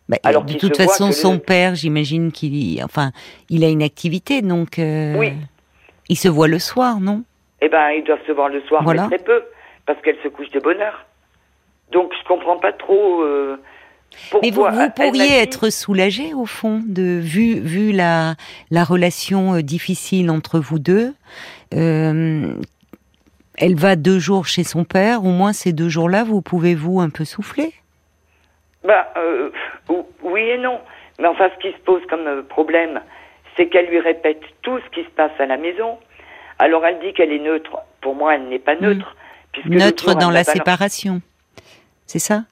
Bah, 0.08 0.18
Alors 0.22 0.44
de 0.44 0.52
toute 0.54 0.76
façon, 0.76 1.12
son 1.12 1.34
le- 1.34 1.38
père, 1.38 1.74
j'imagine 1.74 2.30
qu'il, 2.30 2.82
enfin, 2.84 3.10
il 3.48 3.64
a 3.64 3.68
une 3.68 3.82
activité, 3.82 4.42
donc 4.42 4.78
euh, 4.78 5.16
Oui. 5.16 5.32
il 6.10 6.16
se 6.18 6.28
voit 6.28 6.48
le 6.48 6.58
soir, 6.58 7.00
non? 7.00 7.22
Eh 7.62 7.68
ben, 7.70 7.88
ils 7.90 8.04
doivent 8.04 8.18
se 8.26 8.32
voir 8.32 8.50
le 8.50 8.60
soir, 8.62 8.82
Voilà. 8.82 9.08
mais 9.08 9.16
très 9.16 9.24
peu, 9.24 9.42
parce 9.86 9.98
qu'elle 10.02 10.18
se 10.22 10.28
couche 10.28 10.50
de 10.50 10.60
bonne 10.60 10.80
heure. 10.80 11.06
Donc, 11.92 12.12
je 12.20 12.28
comprends 12.28 12.58
pas 12.58 12.72
trop 12.74 13.22
euh, 13.22 13.56
pourquoi. 14.30 14.40
Mais 14.42 14.50
vous, 14.50 14.64
vous 14.84 14.90
pourriez 14.90 15.28
dit- 15.28 15.32
être 15.34 15.70
soulagé 15.70 16.34
au 16.34 16.44
fond 16.44 16.82
de 16.86 17.18
vu 17.22 17.58
vu 17.60 17.92
la 17.92 18.34
la 18.70 18.84
relation 18.84 19.54
euh, 19.54 19.62
difficile 19.62 20.30
entre 20.30 20.58
vous 20.60 20.78
deux. 20.78 21.14
euh, 21.74 22.54
elle 23.56 23.76
va 23.76 23.94
deux 23.96 24.18
jours 24.18 24.46
chez 24.46 24.64
son 24.64 24.84
père. 24.84 25.24
Au 25.24 25.28
moins 25.30 25.52
ces 25.52 25.72
deux 25.72 25.88
jours-là, 25.88 26.24
vous 26.24 26.42
pouvez 26.42 26.74
vous 26.74 27.00
un 27.00 27.08
peu 27.08 27.24
souffler? 27.24 27.72
Bah, 28.84 29.06
euh, 29.16 29.50
oui 30.22 30.40
et 30.42 30.58
non. 30.58 30.80
Mais 31.18 31.28
enfin, 31.28 31.48
ce 31.54 31.60
qui 31.60 31.72
se 31.72 31.78
pose 31.84 32.02
comme 32.08 32.26
euh, 32.26 32.42
problème, 32.42 33.00
c'est 33.56 33.68
qu'elle 33.68 33.86
lui 33.86 34.00
répète 34.00 34.40
tout 34.62 34.78
ce 34.80 34.90
qui 34.90 35.04
se 35.04 35.10
passe 35.10 35.32
à 35.38 35.46
la 35.46 35.56
maison. 35.56 35.98
Alors, 36.58 36.84
elle 36.86 36.98
dit 37.00 37.12
qu'elle 37.12 37.32
est 37.32 37.38
neutre. 37.38 37.78
Pour 38.00 38.14
moi, 38.14 38.34
elle 38.34 38.48
n'est 38.48 38.58
pas 38.58 38.74
neutre. 38.76 39.14
Mm. 39.64 39.76
Neutre 39.76 40.04
jour, 40.10 40.16
dans 40.16 40.28
elle 40.30 40.34
la 40.34 40.44
séparation. 40.44 41.20
C'est 42.06 42.18
ça? 42.18 42.42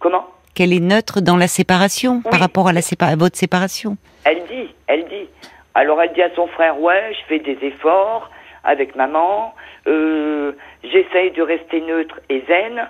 Comment? 0.00 0.26
Qu'elle 0.54 0.72
est 0.72 0.80
neutre 0.80 1.20
dans 1.20 1.36
la 1.36 1.48
séparation 1.48 2.22
par 2.22 2.38
rapport 2.38 2.68
à 2.68 2.72
la 2.72 2.80
sépa- 2.80 3.06
à 3.12 3.16
votre 3.16 3.36
séparation. 3.36 3.96
Elle 4.24 4.44
dit, 4.46 4.72
elle 4.86 5.04
dit. 5.08 5.28
Alors 5.74 6.00
elle 6.00 6.12
dit 6.12 6.22
à 6.22 6.32
son 6.36 6.46
frère, 6.46 6.80
ouais, 6.80 7.12
je 7.12 7.26
fais 7.26 7.40
des 7.40 7.58
efforts 7.66 8.30
avec 8.62 8.94
maman, 8.94 9.52
euh, 9.88 10.52
j'essaye 10.84 11.32
de 11.32 11.42
rester 11.42 11.80
neutre 11.80 12.20
et 12.28 12.44
zen, 12.46 12.88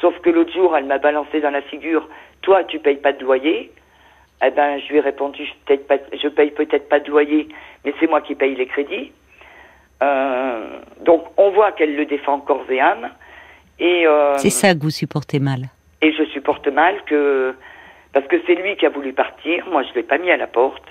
sauf 0.00 0.18
que 0.20 0.30
l'autre 0.30 0.52
jour, 0.52 0.76
elle 0.76 0.84
m'a 0.86 0.98
balancé 0.98 1.40
dans 1.40 1.50
la 1.50 1.62
figure, 1.62 2.08
toi, 2.42 2.64
tu 2.64 2.78
payes 2.78 2.96
pas 2.96 3.12
de 3.12 3.22
loyer. 3.24 3.70
Eh 4.44 4.50
ben, 4.50 4.78
je 4.80 4.88
lui 4.88 4.98
ai 4.98 5.00
répondu, 5.00 5.42
je, 5.68 5.74
pas, 5.76 5.96
je 6.12 6.28
paye 6.28 6.50
peut-être 6.50 6.88
pas 6.88 7.00
de 7.00 7.08
loyer, 7.10 7.48
mais 7.84 7.94
c'est 8.00 8.08
moi 8.08 8.20
qui 8.20 8.34
paye 8.34 8.54
les 8.54 8.66
crédits. 8.66 9.12
Euh, 10.02 10.80
donc, 11.02 11.24
on 11.36 11.50
voit 11.50 11.72
qu'elle 11.72 11.94
le 11.96 12.04
défend 12.04 12.40
corps 12.40 12.66
et 12.70 12.80
âme, 12.80 13.08
et 13.78 14.06
euh, 14.06 14.36
C'est 14.38 14.50
ça 14.50 14.74
que 14.74 14.80
vous 14.80 14.90
supportez 14.90 15.38
mal. 15.38 15.62
et 16.02 16.12
je 16.12 16.24
supporte 16.26 16.68
mal 16.68 17.02
que 17.06 17.54
parce 18.12 18.26
que 18.28 18.36
c'est 18.46 18.54
lui 18.54 18.76
qui 18.76 18.86
a 18.86 18.90
voulu 18.90 19.12
partir, 19.12 19.66
moi 19.70 19.82
je 19.82 19.92
l'ai 19.94 20.02
pas 20.02 20.18
mis 20.18 20.30
à 20.30 20.36
la 20.36 20.46
porte 20.46 20.84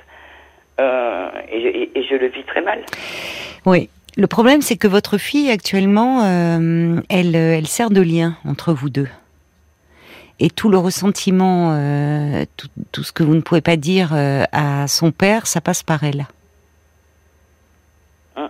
euh, 0.82 1.30
et, 1.50 1.60
et- 1.60 2.00
et 2.00 2.04
je 2.04 2.16
le 2.16 2.28
vis 2.28 2.44
très 2.44 2.62
mal. 2.62 2.84
Oui. 3.66 3.90
Le 4.16 4.28
problème, 4.28 4.62
c'est 4.62 4.78
que 4.78 4.88
votre 4.88 5.18
fille, 5.18 5.50
actuellement, 5.50 6.24
euh, 6.24 7.02
elle, 7.10 7.36
euh, 7.36 7.58
elle 7.58 7.68
sert 7.68 7.90
de 7.90 8.02
lien 8.02 8.38
entre 8.46 8.72
vous 8.72 8.90
deux. 8.90 9.08
Et 10.40 10.50
tout 10.50 10.70
le 10.70 10.78
ressentiment, 10.78 11.72
euh, 11.74 12.44
tout, 12.58 12.68
tout 12.92 13.04
ce 13.04 13.12
que 13.12 13.24
vous 13.24 13.34
ne 13.34 13.42
pouvez 13.42 13.62
pas 13.62 13.76
dire 13.76 14.12
euh, 14.14 14.44
à 14.52 14.88
son 14.88 15.12
père, 15.12 15.48
ça 15.48 15.62
passe 15.62 15.84
par 15.84 16.04
elle. 16.04 16.26
Hein. 18.36 18.50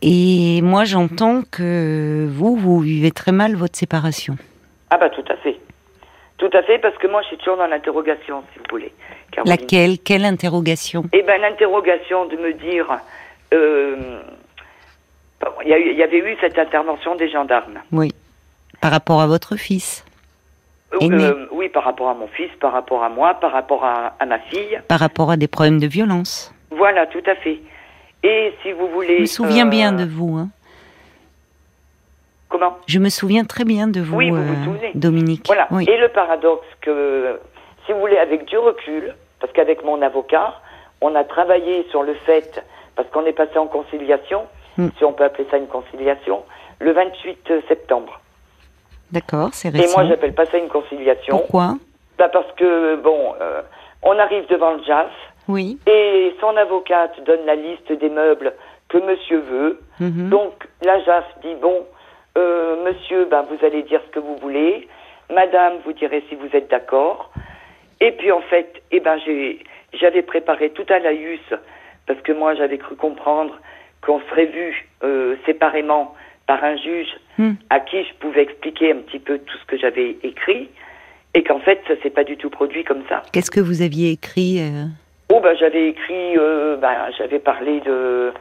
Et 0.00 0.60
moi, 0.62 0.84
j'entends 0.84 1.42
que 1.50 2.26
vous, 2.30 2.56
vous 2.56 2.80
vivez 2.80 3.10
très 3.10 3.32
mal 3.32 3.56
votre 3.56 3.76
séparation. 3.76 4.36
Ah 4.90 4.98
bah 4.98 5.08
tout 5.10 5.24
à 5.30 5.36
fait, 5.36 5.58
tout 6.36 6.50
à 6.52 6.62
fait 6.62 6.78
parce 6.78 6.96
que 6.98 7.06
moi 7.06 7.22
je 7.22 7.28
suis 7.28 7.38
toujours 7.38 7.56
dans 7.56 7.66
l'interrogation 7.66 8.42
si 8.52 8.58
vous 8.58 8.64
voulez. 8.70 8.92
Caroline. 9.30 9.50
Laquelle? 9.50 9.98
Quelle 9.98 10.26
interrogation? 10.26 11.04
Eh 11.14 11.22
ben 11.22 11.40
l'interrogation 11.40 12.26
de 12.26 12.36
me 12.36 12.52
dire, 12.52 13.00
il 15.62 15.68
y, 15.68 15.72
a 15.74 15.78
eu- 15.78 15.90
il 15.90 15.96
y 15.96 16.02
avait 16.02 16.18
eu 16.18 16.36
cette 16.40 16.58
intervention 16.58 17.14
des 17.16 17.28
gendarmes. 17.30 17.80
Oui. 17.92 18.12
Par 18.80 18.90
rapport 18.90 19.20
à 19.20 19.26
votre 19.26 19.56
fils, 19.56 20.04
Euh, 20.94 20.98
euh, 21.10 21.46
oui, 21.52 21.68
par 21.70 21.84
rapport 21.84 22.08
à 22.10 22.14
mon 22.14 22.26
fils, 22.28 22.50
par 22.60 22.72
rapport 22.72 23.02
à 23.02 23.08
moi, 23.08 23.34
par 23.34 23.52
rapport 23.52 23.84
à, 23.84 24.14
à 24.20 24.26
ma 24.26 24.38
fille. 24.40 24.78
par 24.88 25.00
rapport 25.00 25.30
à 25.30 25.36
des 25.36 25.48
problèmes 25.48 25.78
de 25.80 25.86
violence. 25.86 26.52
Voilà, 26.70 27.06
tout 27.06 27.22
à 27.26 27.34
fait. 27.36 27.60
Et 28.22 28.52
si 28.62 28.72
vous 28.72 28.88
voulez. 28.88 29.16
Je 29.16 29.20
me 29.22 29.26
souviens 29.26 29.66
euh, 29.66 29.70
bien 29.70 29.92
de 29.92 30.04
vous. 30.04 30.36
Hein. 30.36 30.48
Comment? 32.48 32.76
Je 32.86 32.98
me 32.98 33.08
souviens 33.08 33.44
très 33.44 33.64
bien 33.64 33.88
de 33.88 34.00
vous, 34.00 34.16
Oui, 34.16 34.30
vous 34.30 34.36
vous 34.36 34.52
euh, 34.52 34.64
souvenez. 34.64 34.92
Dominique. 34.94 35.46
Voilà. 35.46 35.66
Oui. 35.70 35.86
Et 35.88 35.96
le 35.96 36.08
paradoxe 36.08 36.66
que, 36.82 37.40
si 37.86 37.92
vous 37.92 38.00
voulez, 38.00 38.18
avec 38.18 38.44
du 38.44 38.58
recul, 38.58 39.14
parce 39.40 39.52
qu'avec 39.54 39.82
mon 39.84 40.02
avocat, 40.02 40.54
on 41.00 41.14
a 41.14 41.24
travaillé 41.24 41.86
sur 41.90 42.02
le 42.02 42.14
fait, 42.14 42.62
parce 42.96 43.08
qu'on 43.08 43.24
est 43.24 43.32
passé 43.32 43.56
en 43.58 43.66
conciliation, 43.66 44.42
Mm. 44.78 44.88
si 44.96 45.04
on 45.04 45.12
peut 45.12 45.24
appeler 45.24 45.46
ça 45.50 45.58
une 45.58 45.66
conciliation, 45.68 46.42
le 46.80 46.92
28 46.92 47.52
septembre. 47.68 48.20
D'accord, 49.10 49.50
c'est 49.52 49.68
Et 49.68 49.72
moi, 49.72 49.80
récent. 49.82 50.06
j'appelle 50.06 50.34
pas 50.34 50.46
ça 50.46 50.58
une 50.58 50.68
conciliation. 50.68 51.36
Pourquoi? 51.38 51.74
Bah 52.18 52.28
parce 52.28 52.50
que, 52.56 52.96
bon, 52.96 53.34
euh, 53.40 53.60
on 54.02 54.18
arrive 54.18 54.46
devant 54.48 54.72
le 54.72 54.82
JAF 54.84 55.10
Oui. 55.48 55.78
et 55.86 56.34
son 56.40 56.56
avocate 56.56 57.22
donne 57.24 57.44
la 57.44 57.54
liste 57.54 57.92
des 57.92 58.08
meubles 58.08 58.54
que 58.88 58.98
monsieur 58.98 59.40
veut. 59.40 59.80
Mhm. 60.00 60.30
Donc, 60.30 60.66
la 60.82 60.98
JAF 61.04 61.24
dit, 61.42 61.54
bon, 61.60 61.86
euh, 62.38 62.82
monsieur, 62.84 63.26
ben, 63.26 63.42
vous 63.50 63.64
allez 63.64 63.82
dire 63.82 64.00
ce 64.06 64.10
que 64.12 64.20
vous 64.20 64.36
voulez. 64.36 64.88
Madame, 65.34 65.74
vous 65.84 65.92
direz 65.92 66.24
si 66.28 66.34
vous 66.34 66.48
êtes 66.54 66.70
d'accord. 66.70 67.30
Et 68.00 68.12
puis, 68.12 68.32
en 68.32 68.40
fait, 68.40 68.82
eh 68.90 69.00
ben, 69.00 69.18
j'avais 69.92 70.22
préparé 70.22 70.70
tout 70.70 70.86
à 70.88 70.98
laïus, 70.98 71.40
parce 72.06 72.20
que 72.22 72.32
moi, 72.32 72.54
j'avais 72.54 72.78
cru 72.78 72.96
comprendre 72.96 73.54
qu'on 74.04 74.20
serait 74.30 74.46
vu 74.46 74.86
euh, 75.04 75.36
séparément 75.46 76.14
par 76.46 76.62
un 76.64 76.76
juge 76.76 77.08
Hmm. 77.38 77.52
à 77.70 77.80
qui 77.80 78.04
je 78.04 78.12
pouvais 78.20 78.42
expliquer 78.42 78.92
un 78.92 78.96
petit 78.96 79.18
peu 79.18 79.38
tout 79.38 79.56
ce 79.56 79.64
que 79.64 79.78
j'avais 79.78 80.18
écrit, 80.22 80.68
et 81.32 81.42
qu'en 81.42 81.60
fait, 81.60 81.80
ça 81.88 81.94
s'est 82.02 82.10
pas 82.10 82.24
du 82.24 82.36
tout 82.36 82.50
produit 82.50 82.84
comme 82.84 83.02
ça. 83.08 83.22
Qu'est-ce 83.32 83.50
que 83.50 83.58
vous 83.60 83.80
aviez 83.80 84.10
écrit 84.10 84.58
euh, 84.60 84.84
Oh, 85.32 85.40
ben, 85.40 85.56
j'avais 85.56 85.88
écrit, 85.88 86.36
euh, 86.36 86.76
ben, 86.76 86.94
j'avais 87.16 87.38
parlé 87.38 87.80
de, 87.80 88.34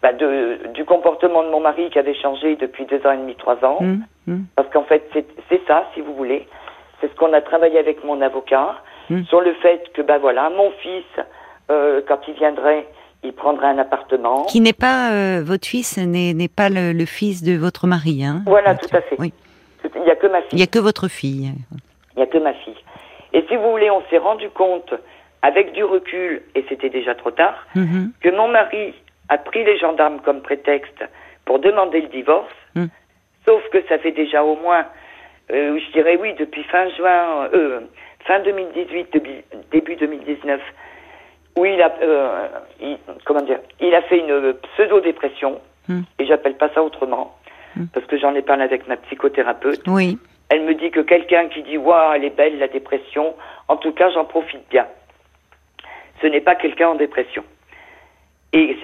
ben, 0.00 0.16
de, 0.16 0.60
du 0.72 0.86
comportement 0.86 1.42
de 1.42 1.50
mon 1.50 1.60
mari 1.60 1.90
qui 1.90 1.98
avait 1.98 2.14
changé 2.14 2.56
depuis 2.56 2.86
deux 2.86 3.06
ans 3.06 3.12
et 3.12 3.18
demi, 3.18 3.34
trois 3.36 3.62
ans. 3.62 3.76
hum, 3.80 4.00
hum, 4.26 4.46
Parce 4.56 4.70
qu'en 4.70 4.84
fait, 4.84 5.02
c'est 5.50 5.60
ça, 5.66 5.90
si 5.92 6.00
vous 6.00 6.14
voulez. 6.14 6.48
C'est 7.02 7.08
ce 7.10 7.14
qu'on 7.16 7.34
a 7.34 7.42
travaillé 7.42 7.78
avec 7.78 8.02
mon 8.04 8.22
avocat 8.22 8.76
sur 9.28 9.42
le 9.42 9.52
fait 9.60 9.82
que, 9.92 10.00
ben 10.00 10.16
voilà, 10.16 10.48
mon 10.48 10.70
fils, 10.80 11.04
euh, 11.70 12.00
quand 12.08 12.20
il 12.28 12.34
viendrait, 12.34 12.86
il 13.22 13.32
prendrait 13.32 13.68
un 13.68 13.78
appartement. 13.78 14.44
Qui 14.46 14.60
n'est 14.60 14.72
pas 14.72 15.12
euh, 15.12 15.42
votre 15.44 15.66
fils, 15.66 15.96
n'est 15.98 16.48
pas 16.48 16.68
le, 16.68 16.92
le 16.92 17.04
fils 17.06 17.42
de 17.42 17.56
votre 17.56 17.86
mari, 17.86 18.24
hein 18.24 18.42
Voilà, 18.46 18.74
tout 18.74 18.94
à 18.94 19.00
fait. 19.00 19.16
Oui. 19.18 19.32
Il 19.94 20.02
n'y 20.02 20.10
a 20.10 20.16
que 20.16 20.26
ma 20.26 20.38
Il 20.40 20.44
fille. 20.48 20.56
n'y 20.58 20.62
a 20.62 20.66
que 20.66 20.78
votre 20.78 21.08
fille. 21.08 21.52
Il 22.14 22.16
n'y 22.18 22.22
a 22.22 22.26
que 22.26 22.38
ma 22.38 22.52
fille. 22.54 22.76
Et 23.32 23.44
si 23.48 23.56
vous 23.56 23.70
voulez, 23.70 23.90
on 23.90 24.02
s'est 24.10 24.18
rendu 24.18 24.48
compte, 24.50 24.92
avec 25.42 25.72
du 25.72 25.82
recul, 25.84 26.42
et 26.54 26.64
c'était 26.68 26.90
déjà 26.90 27.14
trop 27.14 27.30
tard, 27.30 27.66
Mhm. 27.74 28.12
que 28.20 28.28
mon 28.30 28.48
mari 28.48 28.94
a 29.28 29.38
pris 29.38 29.64
les 29.64 29.78
gendarmes 29.78 30.20
comme 30.20 30.40
prétexte 30.42 31.02
pour 31.44 31.58
demander 31.58 32.00
le 32.02 32.08
divorce, 32.08 32.52
Mm. 32.74 32.86
sauf 33.46 33.62
que 33.72 33.78
ça 33.88 33.98
fait 33.98 34.12
déjà 34.12 34.44
au 34.44 34.56
moins, 34.56 34.84
euh, 35.50 35.78
je 35.78 35.92
dirais 35.92 36.16
oui, 36.20 36.34
depuis 36.38 36.62
fin 36.64 36.88
juin, 36.90 37.48
euh, 37.54 37.80
fin 38.26 38.40
2018, 38.40 39.12
début, 39.12 39.42
début 39.72 39.96
2019, 39.96 40.60
où 41.56 41.64
il 41.66 41.80
a, 41.82 41.92
euh, 42.02 42.48
il- 42.80 42.98
comment 43.24 43.42
dire, 43.42 43.58
il 43.80 43.94
a 43.94 44.02
fait 44.02 44.18
une 44.18 44.54
pseudo-dépression, 44.74 45.60
Mm. 45.88 46.00
et 46.18 46.26
j'appelle 46.26 46.56
pas 46.56 46.68
ça 46.74 46.82
autrement, 46.82 47.36
Mm. 47.76 47.86
parce 47.92 48.06
que 48.06 48.16
j'en 48.18 48.34
ai 48.34 48.42
parlé 48.42 48.62
avec 48.64 48.86
ma 48.88 48.96
psychothérapeute. 48.96 49.82
Oui. 49.86 50.18
Elle 50.48 50.62
me 50.62 50.74
dit 50.74 50.90
que 50.90 51.00
quelqu'un 51.00 51.48
qui 51.48 51.62
dit 51.62 51.78
Waouh, 51.78 52.14
elle 52.14 52.24
est 52.24 52.36
belle, 52.36 52.58
la 52.58 52.68
dépression, 52.68 53.34
en 53.68 53.76
tout 53.76 53.92
cas, 53.92 54.10
j'en 54.10 54.24
profite 54.24 54.68
bien. 54.70 54.86
Ce 56.20 56.26
n'est 56.26 56.40
pas 56.42 56.54
quelqu'un 56.54 56.88
en 56.90 56.94
dépression. 56.94 57.42
Et 58.52 58.76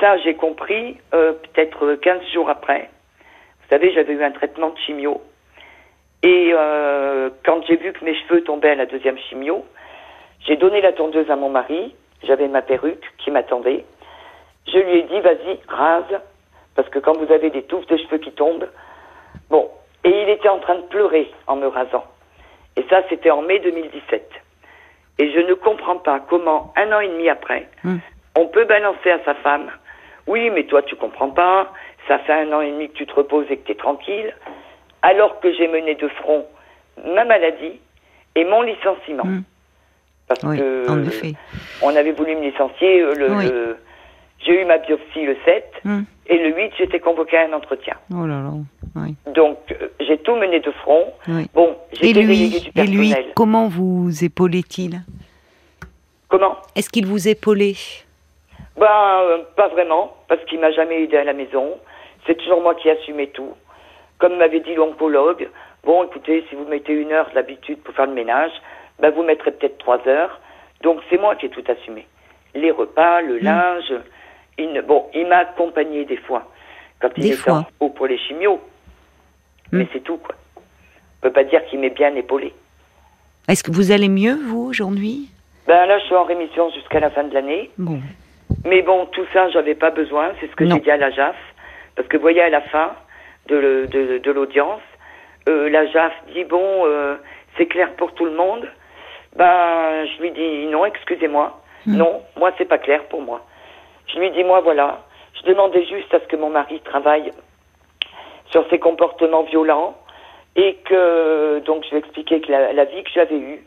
ça, 0.00 0.16
j'ai 0.18 0.34
compris 0.34 0.96
euh, 1.14 1.32
peut-être 1.32 1.94
15 1.96 2.22
jours 2.32 2.48
après. 2.48 2.88
Vous 3.62 3.68
savez, 3.70 3.92
j'avais 3.92 4.12
eu 4.14 4.22
un 4.22 4.30
traitement 4.30 4.70
de 4.70 4.78
chimio. 4.78 5.20
Et 6.22 6.50
euh, 6.54 7.28
quand 7.44 7.60
j'ai 7.66 7.76
vu 7.76 7.92
que 7.92 8.04
mes 8.04 8.14
cheveux 8.14 8.42
tombaient 8.44 8.70
à 8.70 8.74
la 8.76 8.86
deuxième 8.86 9.18
chimio, 9.18 9.64
j'ai 10.46 10.56
donné 10.56 10.80
la 10.80 10.92
tondeuse 10.92 11.30
à 11.30 11.36
mon 11.36 11.50
mari. 11.50 11.94
J'avais 12.22 12.48
ma 12.48 12.62
perruque 12.62 13.04
qui 13.18 13.30
m'attendait. 13.30 13.84
Je 14.66 14.78
lui 14.78 14.98
ai 14.98 15.02
dit 15.04 15.20
Vas-y, 15.20 15.58
rase. 15.68 16.20
Parce 16.74 16.88
que 16.90 16.98
quand 16.98 17.16
vous 17.16 17.32
avez 17.32 17.50
des 17.50 17.62
touffes 17.62 17.86
de 17.86 17.96
cheveux 17.96 18.18
qui 18.18 18.32
tombent, 18.32 18.68
bon, 19.48 19.70
et 20.04 20.10
il 20.22 20.28
était 20.28 20.48
en 20.48 20.58
train 20.58 20.74
de 20.76 20.82
pleurer 20.82 21.30
en 21.46 21.56
me 21.56 21.66
rasant. 21.66 22.04
Et 22.76 22.84
ça, 22.90 23.02
c'était 23.08 23.30
en 23.30 23.40
mai 23.42 23.58
2017. 23.60 24.30
Et 25.18 25.32
je 25.32 25.40
ne 25.40 25.54
comprends 25.54 25.96
pas 25.96 26.20
comment, 26.20 26.72
un 26.76 26.92
an 26.92 27.00
et 27.00 27.08
demi 27.08 27.28
après, 27.30 27.68
Mm. 27.84 27.96
on 28.36 28.46
peut 28.48 28.64
balancer 28.66 29.10
à 29.10 29.18
sa 29.24 29.34
femme 29.36 29.70
Oui, 30.26 30.50
mais 30.50 30.64
toi, 30.64 30.82
tu 30.82 30.96
comprends 30.96 31.30
pas. 31.30 31.72
Ça 32.08 32.18
fait 32.18 32.32
un 32.32 32.52
an 32.52 32.60
et 32.60 32.70
demi 32.70 32.88
que 32.90 32.94
tu 32.94 33.06
te 33.06 33.14
reposes 33.14 33.46
et 33.50 33.56
que 33.56 33.66
tu 33.66 33.72
es 33.72 33.76
tranquille. 33.76 34.34
Alors 35.02 35.40
que 35.40 35.52
j'ai 35.54 35.68
mené 35.68 35.94
de 35.94 36.08
front 36.08 36.44
ma 37.04 37.24
maladie 37.24 37.80
et 38.34 38.44
mon 38.44 38.62
licenciement. 38.62 39.24
Mm. 39.24 39.42
Parce 40.28 40.42
Oui, 40.42 40.58
que 40.58 40.90
en 40.90 41.02
effet. 41.04 41.34
on 41.82 41.94
avait 41.94 42.12
voulu 42.12 42.34
me 42.36 42.42
licencier. 42.42 43.00
euh, 43.00 43.14
Le, 43.14 43.30
Oui. 43.32 43.44
le- 43.48 43.76
j'ai 44.44 44.60
eu 44.60 44.64
ma 44.64 44.78
biopsie 44.78 45.24
le 45.24 45.36
7 45.44 45.64
Hum. 45.84 46.04
et 46.26 46.36
le 46.38 46.54
8, 46.56 46.72
j'étais 46.78 47.00
convoquée 47.00 47.36
à 47.38 47.46
un 47.48 47.52
entretien. 47.52 47.94
Oh 48.12 48.26
là 48.26 48.42
là. 48.42 48.50
Oui. 48.96 49.14
Donc, 49.32 49.58
euh, 49.72 49.88
j'ai 50.00 50.18
tout 50.18 50.34
mené 50.36 50.60
de 50.60 50.70
front. 50.72 51.12
Bon, 51.54 51.76
du 51.92 52.06
et 52.06 52.12
lui, 52.12 53.14
comment 53.34 53.68
vous 53.68 54.24
épaulait-il? 54.24 55.02
Comment? 56.28 56.56
Est-ce 56.74 56.90
qu'il 56.90 57.06
vous 57.06 57.28
épaulait? 57.28 57.74
Ben, 58.76 58.86
euh, 58.86 59.38
pas 59.56 59.68
vraiment, 59.68 60.14
parce 60.28 60.44
qu'il 60.46 60.58
m'a 60.60 60.70
jamais 60.72 61.02
aidé 61.04 61.16
à 61.16 61.24
la 61.24 61.32
maison. 61.32 61.76
C'est 62.26 62.36
toujours 62.36 62.60
moi 62.60 62.74
qui 62.74 62.90
assumais 62.90 63.28
tout. 63.28 63.54
Comme 64.18 64.36
m'avait 64.36 64.60
dit 64.60 64.74
l'oncologue, 64.74 65.48
bon, 65.84 66.04
écoutez, 66.04 66.44
si 66.50 66.56
vous 66.56 66.64
mettez 66.66 66.92
une 66.94 67.12
heure 67.12 67.30
d'habitude 67.34 67.78
pour 67.78 67.94
faire 67.94 68.06
le 68.06 68.12
ménage, 68.12 68.50
ben 69.00 69.10
vous 69.10 69.22
mettrez 69.22 69.52
peut-être 69.52 69.78
trois 69.78 70.00
heures. 70.08 70.40
Donc 70.82 71.00
c'est 71.10 71.18
moi 71.18 71.36
qui 71.36 71.46
ai 71.46 71.50
tout 71.50 71.64
assumé. 71.68 72.06
Les 72.54 72.70
repas, 72.70 73.20
le 73.22 73.38
linge. 73.38 73.92
Il 74.58 74.72
ne- 74.72 74.80
bon, 74.82 75.06
il 75.14 75.26
m'a 75.26 75.38
accompagné 75.38 76.04
des 76.04 76.16
fois 76.16 76.44
quand 77.00 77.08
il 77.16 77.22
Des 77.24 77.28
était 77.32 77.36
fois. 77.36 77.66
en 77.80 77.88
pour 77.90 78.06
les 78.06 78.18
chimios. 78.18 78.60
Hmm. 79.72 79.78
Mais 79.78 79.88
c'est 79.92 80.00
tout, 80.00 80.16
quoi. 80.16 80.34
On 80.56 80.60
peut 81.22 81.32
pas 81.32 81.44
dire 81.44 81.64
qu'il 81.66 81.78
m'est 81.80 81.90
bien 81.90 82.14
épaulé. 82.14 82.54
Est-ce 83.48 83.62
que 83.62 83.70
vous 83.70 83.92
allez 83.92 84.08
mieux, 84.08 84.34
vous, 84.34 84.64
aujourd'hui? 84.66 85.28
Ben 85.66 85.86
là, 85.86 85.98
je 85.98 86.04
suis 86.04 86.14
en 86.14 86.24
rémission 86.24 86.70
jusqu'à 86.70 87.00
la 87.00 87.10
fin 87.10 87.24
de 87.24 87.34
l'année. 87.34 87.70
Bon. 87.76 88.00
Mais 88.64 88.82
bon, 88.82 89.06
tout 89.06 89.26
ça, 89.32 89.50
j'avais 89.50 89.74
pas 89.74 89.90
besoin. 89.90 90.32
C'est 90.40 90.46
ce 90.50 90.56
que 90.56 90.64
j'ai 90.68 90.78
dit 90.80 90.90
à 90.90 90.96
la 90.96 91.10
JAF. 91.10 91.36
Parce 91.96 92.06
que, 92.08 92.16
vous 92.16 92.22
voyez, 92.22 92.40
à 92.42 92.48
la 92.48 92.60
fin 92.62 92.92
de, 93.48 93.86
de 94.22 94.30
l'audience, 94.30 94.80
euh, 95.48 95.68
la 95.68 95.86
JAF 95.86 96.12
dit 96.32 96.44
Bon, 96.44 96.84
euh, 96.86 97.16
c'est 97.56 97.66
clair 97.66 97.92
pour 97.96 98.14
tout 98.14 98.24
le 98.24 98.34
monde. 98.34 98.66
Ben, 99.36 100.06
je 100.06 100.22
lui 100.22 100.30
dis 100.32 100.66
Non, 100.66 100.84
excusez-moi. 100.86 101.60
Hmm. 101.86 101.96
Non, 101.96 102.22
moi, 102.36 102.52
c'est 102.58 102.64
pas 102.64 102.78
clair 102.78 103.04
pour 103.08 103.22
moi. 103.22 103.44
Je 104.12 104.18
lui 104.18 104.30
dis 104.32 104.44
Moi, 104.44 104.60
voilà. 104.60 105.02
Je 105.38 105.42
demandais 105.50 105.84
juste 105.86 106.12
à 106.14 106.20
ce 106.20 106.24
que 106.26 106.36
mon 106.36 106.50
mari 106.50 106.80
travaille 106.80 107.30
sur 108.50 108.68
ses 108.70 108.78
comportements 108.78 109.42
violents 109.44 109.94
et 110.56 110.76
que, 110.88 111.60
donc, 111.66 111.84
je 111.84 111.90
lui 111.90 111.96
ai 111.96 111.98
expliqué 111.98 112.40
que 112.40 112.50
la, 112.50 112.72
la 112.72 112.84
vie 112.86 113.02
que 113.02 113.10
j'avais 113.14 113.36
eue 113.38 113.62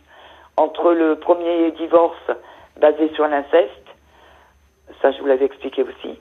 entre 0.58 0.92
le 0.94 1.16
premier 1.18 1.72
divorce 1.74 2.18
basé 2.82 3.12
sur 3.14 3.28
l'inceste, 3.28 3.86
ça, 5.02 5.12
je 5.12 5.20
vous 5.20 5.28
l'avais 5.28 5.46
expliqué 5.46 5.84
aussi. 5.84 6.18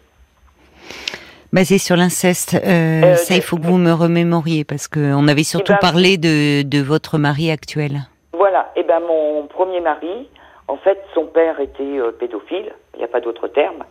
Basé 1.52 1.78
sur 1.78 1.97
l'inceste, 1.97 2.55
euh, 2.55 3.02
Euh, 3.02 3.14
ça, 3.14 3.35
il 3.35 3.43
faut 3.43 3.57
que 3.57 3.67
vous 3.67 3.78
me 3.78 3.93
remémoriez, 3.93 4.64
parce 4.64 4.87
qu'on 4.87 5.26
avait 5.28 5.45
surtout 5.45 5.73
ben- 5.73 5.78
parlé 5.81 6.19
de, 6.19 6.62
de 6.62 6.83
votre 6.83 7.17
mari 7.17 7.50
actuel. 7.50 8.02
Voilà, 8.38 8.71
et 8.76 8.85
ben 8.85 9.00
mon 9.00 9.49
premier 9.49 9.80
mari, 9.80 10.30
en 10.68 10.76
fait, 10.76 11.02
son 11.12 11.26
père 11.26 11.59
était 11.59 11.99
euh, 11.99 12.12
pédophile, 12.12 12.73
il 12.95 12.99
n'y 13.00 13.04
a 13.04 13.09
pas 13.09 13.21
d'autre 13.21 13.49
terme. 13.49 13.83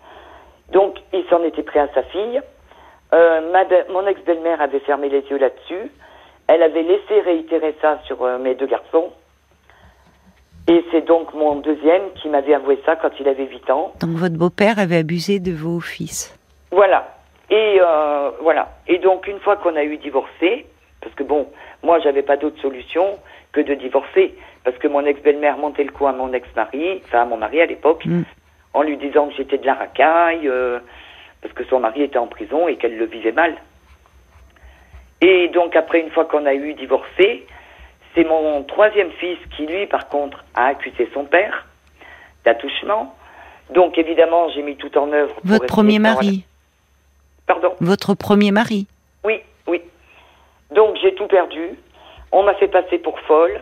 Donc, 0.72 0.96
il 1.12 1.26
s'en 1.30 1.44
était 1.44 1.64
pris 1.64 1.80
à 1.80 1.90
sa 1.94 2.04
fille. 2.04 2.42
Euh, 3.14 3.52
ma 3.52 3.66
mon 3.92 4.08
ex-belle-mère 4.08 4.62
avait 4.62 4.80
fermé 4.80 5.10
les 5.10 5.20
yeux 5.30 5.38
là-dessus. 5.38 5.92
Elle 6.48 6.64
avait 6.64 6.84
laissé 6.84 7.20
réitérer 7.26 7.76
ça 7.82 8.00
sur 8.06 8.24
euh, 8.24 8.38
mes 8.38 8.56
deux 8.56 8.68
garçons. 8.68 9.12
Et 10.70 10.82
c'est 10.92 11.06
donc 11.06 11.34
mon 11.34 11.58
deuxième 11.58 12.14
qui 12.16 12.30
m'avait 12.30 12.54
avoué 12.54 12.82
ça 12.86 12.96
quand 12.96 13.12
il 13.20 13.28
avait 13.28 13.48
8 13.48 13.70
ans. 13.70 13.92
Donc 14.00 14.12
votre 14.12 14.36
beau-père 14.36 14.80
avait 14.80 15.00
abusé 15.00 15.40
de 15.40 15.52
vos 15.52 15.82
fils. 15.82 16.34
Voilà. 16.72 17.18
Et 17.50 17.80
euh, 17.82 18.32
voilà. 18.42 18.70
Et 18.88 19.00
donc 19.00 19.28
une 19.28 19.42
fois 19.42 19.58
qu'on 19.58 19.76
a 19.76 19.84
eu 19.84 19.98
divorcé, 19.98 20.68
parce 21.02 21.14
que 21.16 21.24
bon, 21.24 21.48
moi 21.84 22.00
j'avais 22.00 22.24
pas 22.24 22.38
d'autre 22.38 22.62
solution 22.62 23.18
que 23.58 23.62
de 23.70 23.74
divorcer, 23.74 24.36
parce 24.64 24.78
que 24.78 24.88
mon 24.88 25.04
ex-belle-mère 25.06 25.58
montait 25.58 25.84
le 25.84 25.92
coup 25.92 26.06
à 26.08 26.12
mon 26.14 26.32
ex-mari, 26.34 27.02
enfin 27.06 27.22
à 27.22 27.26
mon 27.26 27.38
mari 27.38 27.60
à 27.62 27.66
l'époque, 27.66 28.06
Mm. 28.06 28.22
en 28.74 28.82
lui 28.84 28.98
disant 28.98 29.28
que 29.30 29.34
j'étais 29.36 29.58
de 29.58 29.66
la 29.66 29.74
racaille, 29.74 30.48
euh, 30.48 30.80
parce 31.42 31.54
que 31.56 31.64
son 31.66 31.80
mari 31.80 32.04
était 32.04 32.20
en 32.20 32.28
prison 32.28 32.68
et 32.68 32.76
qu'elle 32.78 32.98
le 32.98 33.06
vivait 33.06 33.32
mal. 33.32 33.56
Et 35.22 35.48
donc 35.50 35.76
après 35.76 36.00
une 36.02 36.12
fois 36.12 36.26
qu'on 36.26 36.46
a 36.46 36.54
eu 36.54 36.74
divorcé, 36.76 37.48
c'est 38.14 38.24
mon 38.24 38.64
troisième 38.64 39.12
fils 39.14 39.40
qui 39.56 39.66
lui 39.66 39.88
par 39.88 40.08
contre 40.10 40.44
a 40.54 40.68
accusé 40.68 41.10
son 41.14 41.26
père 41.26 41.66
d'attouchement. 42.46 43.16
Donc 43.74 43.98
évidemment 43.98 44.50
j'ai 44.50 44.62
mis 44.62 44.76
tout 44.76 44.96
en 44.98 45.12
œuvre. 45.12 45.34
pour 45.36 45.46
Votre 45.46 45.66
premier 45.66 45.98
mari. 46.00 46.46
Pardon? 47.48 47.74
Votre 47.80 48.14
premier 48.14 48.52
mari? 48.52 48.86
Oui, 49.24 49.42
oui. 49.68 49.82
Donc 50.76 50.98
j'ai 51.02 51.16
tout 51.16 51.28
perdu. 51.28 51.70
On 52.32 52.44
m'a 52.44 52.54
fait 52.56 52.68
passer 52.68 52.98
pour 53.00 53.20
folle. 53.22 53.62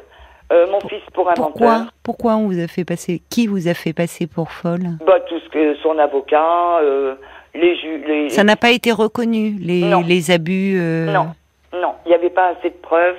Euh, 0.52 0.68
mon 0.70 0.80
fils 0.82 1.02
pour 1.14 1.30
un 1.30 1.34
Pourquoi 1.34 1.72
menteur. 1.80 1.94
Pourquoi 2.04 2.36
on 2.36 2.48
vous 2.48 2.60
a 2.60 2.68
fait 2.68 2.86
passer 2.86 3.22
Qui 3.30 3.48
vous 3.48 3.68
a 3.68 3.74
fait 3.74 3.94
passer 3.94 4.28
pour 4.28 4.52
folle? 4.52 4.84
Bah, 5.06 5.20
tout 5.28 5.40
ce 5.40 5.50
que 5.50 5.76
son 5.78 5.98
avocat, 5.98 6.80
euh, 6.82 7.16
les 7.56 7.76
ju 7.78 8.04
les. 8.06 8.30
Ça 8.30 8.44
n'a 8.44 8.56
pas 8.56 8.70
été 8.70 8.92
reconnu, 8.92 9.56
les, 9.60 10.32
abus. 10.32 10.78
euh, 10.80 11.12
Non, 11.12 11.34
non, 11.74 11.96
il 12.06 12.10
n'y 12.10 12.16
avait 12.16 12.30
pas 12.30 12.50
assez 12.50 12.70
de 12.70 12.76
preuves 12.76 13.18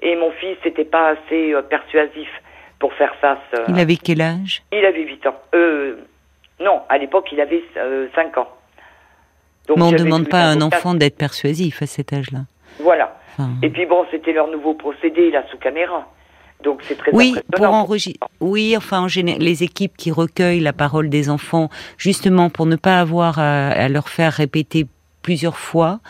et 0.00 0.14
mon 0.14 0.30
fils 0.32 0.56
n'était 0.64 0.84
pas 0.84 1.08
assez 1.10 1.54
persuasif 1.68 2.28
pour 2.78 2.92
faire 2.94 3.14
face. 3.16 3.38
Il 3.68 3.78
avait 3.78 3.96
quel 3.96 4.20
âge? 4.20 4.62
Il 4.72 4.84
avait 4.84 5.02
8 5.02 5.26
ans. 5.26 5.36
Non, 6.60 6.82
à 6.88 6.98
l'époque, 6.98 7.28
il 7.32 7.40
avait 7.40 7.62
5 8.14 8.38
ans. 8.38 8.48
Donc, 9.66 9.78
Mais 9.78 9.82
on 9.84 9.92
ne 9.92 9.98
demande 9.98 10.28
pas 10.28 10.42
à 10.42 10.46
un 10.46 10.60
enfant 10.62 10.94
d'être 10.94 11.16
persuasif 11.16 11.82
à 11.82 11.86
cet 11.86 12.12
âge-là. 12.12 12.40
Voilà. 12.80 13.19
Enfin, 13.32 13.50
Et 13.62 13.70
puis 13.70 13.86
bon, 13.86 14.04
c'était 14.10 14.32
leur 14.32 14.48
nouveau 14.48 14.74
procédé, 14.74 15.30
là, 15.30 15.44
sous 15.50 15.58
caméra. 15.58 16.06
Donc 16.62 16.80
c'est 16.86 16.96
très 16.98 17.10
Oui, 17.14 17.34
pour 17.56 17.66
enregistrer. 17.72 18.18
Oui, 18.40 18.74
enfin, 18.76 19.00
en 19.00 19.06
géné- 19.06 19.38
les 19.38 19.62
équipes 19.62 19.96
qui 19.96 20.10
recueillent 20.10 20.60
la 20.60 20.74
parole 20.74 21.08
des 21.08 21.30
enfants, 21.30 21.70
justement 21.96 22.50
pour 22.50 22.66
ne 22.66 22.76
pas 22.76 23.00
avoir 23.00 23.38
à, 23.38 23.68
à 23.70 23.88
leur 23.88 24.10
faire 24.10 24.32
répéter 24.34 24.86
plusieurs 25.22 25.56
fois, 25.58 26.00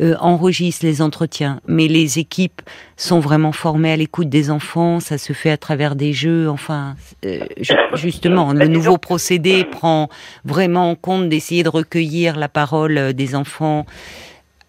euh, 0.00 0.14
enregistrent 0.20 0.84
les 0.86 1.00
entretiens. 1.02 1.60
Mais 1.66 1.88
les 1.88 2.18
équipes 2.18 2.60
sont 2.96 3.18
vraiment 3.20 3.52
formées 3.52 3.92
à 3.92 3.96
l'écoute 3.96 4.28
des 4.28 4.50
enfants. 4.50 5.00
Ça 5.00 5.16
se 5.18 5.32
fait 5.34 5.50
à 5.50 5.56
travers 5.56 5.94
des 5.96 6.12
jeux. 6.14 6.48
Enfin, 6.50 6.94
euh, 7.26 7.40
ju- 7.58 7.74
justement, 7.94 8.52
le 8.52 8.60
Bah, 8.60 8.68
nouveau 8.68 8.96
procédé 8.98 9.64
prend 9.64 10.08
vraiment 10.44 10.90
en 10.90 10.94
compte 10.96 11.28
d'essayer 11.30 11.62
de 11.62 11.70
recueillir 11.70 12.36
la 12.38 12.48
parole 12.48 12.96
euh, 12.98 13.12
des 13.14 13.34
enfants 13.34 13.84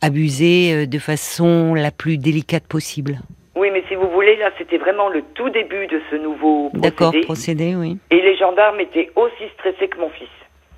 abusés 0.02 0.74
euh, 0.74 0.86
de 0.86 1.00
façon 1.00 1.74
la 1.74 1.92
plus 1.92 2.18
délicate 2.18 2.64
possible. 2.66 3.20
Oui, 3.56 3.70
mais 3.74 3.84
si 3.90 3.96
vous 3.96 4.10
voulez, 4.10 4.38
là, 4.38 4.52
c'était 4.58 4.78
vraiment 4.78 5.10
le 5.10 5.22
tout 5.34 5.50
début 5.50 5.88
de 5.88 6.02
ce 6.10 6.16
nouveau 6.16 6.70
D'accord, 6.74 7.12
procédé. 7.12 7.26
procédé, 7.26 7.76
oui. 7.76 7.98
Et 8.12 8.22
les 8.22 8.38
gendarmes 8.38 8.80
étaient 8.80 9.12
aussi 9.16 9.44
stressés 9.58 9.88
que 9.90 10.00
mon 10.00 10.10
fils. 10.10 10.28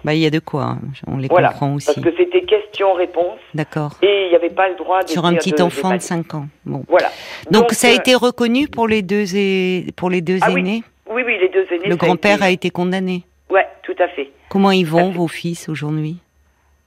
Bah, 0.03 0.15
il 0.15 0.19
y 0.19 0.25
a 0.25 0.31
de 0.31 0.39
quoi, 0.39 0.63
hein. 0.63 0.79
on 1.05 1.17
les 1.17 1.27
Voilà. 1.27 1.49
comprend 1.49 1.75
aussi. 1.75 1.85
Parce 1.85 2.01
que 2.01 2.17
c'était 2.17 2.41
question-réponse 2.41 3.37
D'accord. 3.53 3.91
et 4.01 4.23
il 4.25 4.29
n'y 4.29 4.35
avait 4.35 4.49
pas 4.49 4.67
le 4.67 4.75
droit 4.75 5.03
de 5.03 5.09
Sur 5.09 5.25
un 5.25 5.35
petit 5.35 5.51
de- 5.51 5.61
enfant 5.61 5.89
de 5.89 5.97
d'évaluer. 5.97 5.99
5 5.99 6.33
ans. 6.33 6.47
Bon. 6.65 6.83
Voilà. 6.89 7.09
Donc, 7.51 7.71
ça 7.73 7.87
a 7.89 7.91
euh, 7.91 7.97
été 7.97 8.15
reconnu 8.15 8.67
pour 8.67 8.87
les 8.87 9.03
deux, 9.03 9.35
et... 9.35 9.85
pour 9.95 10.09
les 10.09 10.21
deux 10.21 10.39
Ah 10.41 10.47
oui, 10.51 10.61
aînés? 10.61 10.83
Oui, 11.07 11.21
oui, 11.23 11.37
les 11.39 11.49
deux 11.49 11.67
aînés. 11.71 11.87
Le 11.87 11.95
grand-père 11.97 12.37
été- 12.37 12.45
a 12.45 12.49
été 12.49 12.69
condamné? 12.71 13.21
Ouais, 13.51 13.67
tout 13.83 13.95
à 13.99 14.07
fait. 14.07 14.31
Comment 14.49 14.71
ils 14.71 14.87
vont, 14.87 15.11
vos 15.11 15.27
fils, 15.27 15.69
aujourd'hui? 15.69 16.17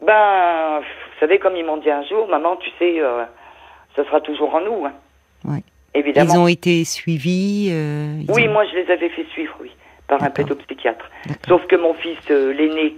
Ben, 0.05 0.81
savez, 1.27 1.39
comme 1.39 1.57
ils 1.57 1.65
m'ont 1.65 1.79
dit 1.79 1.91
un 1.91 2.03
jour, 2.05 2.29
maman, 2.29 2.57
tu 2.57 2.71
sais, 2.79 3.01
euh, 3.01 3.25
ça 3.97 4.05
sera 4.05 4.21
toujours 4.21 4.55
en 4.55 4.61
nous. 4.61 4.85
Hein. 4.87 4.93
Ouais. 5.45 5.63
Évidemment. 5.95 6.35
Ils 6.35 6.39
ont 6.39 6.49
été 6.49 6.85
suivis 6.85 7.69
euh, 7.73 8.19
Oui, 8.29 8.49
ont- 8.49 8.53
moi 8.53 8.65
je 8.67 8.77
les 8.77 8.91
avais 8.91 9.09
fait 9.11 9.25
suivre, 9.33 9.55
oui, 9.61 9.71
par 10.09 10.23
un 10.23 10.31
pédopsychiatre. 10.31 11.09
Sauf 11.49 11.67
que 11.67 11.77
mon 11.77 11.95
fils, 11.95 12.19
euh, 12.31 12.53
l'aîné, 12.53 12.97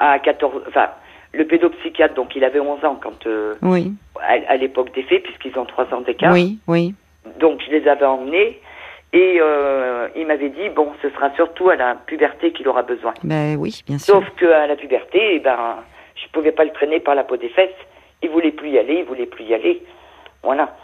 à 0.00 0.18
14... 0.18 0.62
Enfin, 0.68 0.88
le 1.32 1.44
pédopsychiatre, 1.46 2.14
donc 2.14 2.34
il 2.36 2.44
avait 2.44 2.60
11 2.60 2.84
ans 2.84 2.98
quand... 3.02 3.26
euh, 3.26 3.54
Oui, 3.62 3.92
à, 4.20 4.52
à 4.52 4.56
l'époque 4.56 4.94
des 4.94 5.02
faits, 5.02 5.22
puisqu'ils 5.24 5.58
ont 5.58 5.66
3 5.66 5.92
ans 5.94 6.00
d'écart. 6.00 6.32
oui, 6.32 6.58
oui. 6.66 6.94
Donc 7.38 7.60
je 7.66 7.70
les 7.70 7.86
avais 7.86 8.06
emmenés. 8.06 8.60
Et 9.12 9.38
euh, 9.40 10.08
il 10.16 10.26
m'avait 10.26 10.50
dit, 10.50 10.68
bon, 10.74 10.92
ce 11.02 11.08
sera 11.10 11.30
surtout 11.34 11.70
à 11.70 11.76
la 11.76 11.94
puberté 11.94 12.52
qu'il 12.52 12.68
aura 12.68 12.82
besoin. 12.82 13.14
Ben 13.24 13.56
oui, 13.56 13.82
bien 13.86 13.98
sûr. 13.98 14.14
Sauf 14.16 14.24
qu'à 14.38 14.66
la 14.66 14.76
puberté, 14.76 15.36
eh 15.36 15.38
ben, 15.40 15.76
je 16.22 16.28
pouvais 16.32 16.52
pas 16.52 16.64
le 16.64 16.70
traîner 16.72 17.00
par 17.00 17.14
la 17.14 17.24
peau 17.24 17.36
des 17.36 17.48
fesses. 17.48 17.70
Il 18.22 18.30
voulait 18.30 18.50
plus 18.52 18.70
y 18.70 18.78
aller, 18.78 18.98
il 19.00 19.04
voulait 19.04 19.26
plus 19.26 19.44
y 19.44 19.54
aller. 19.54 19.82
Voilà. 20.42 20.74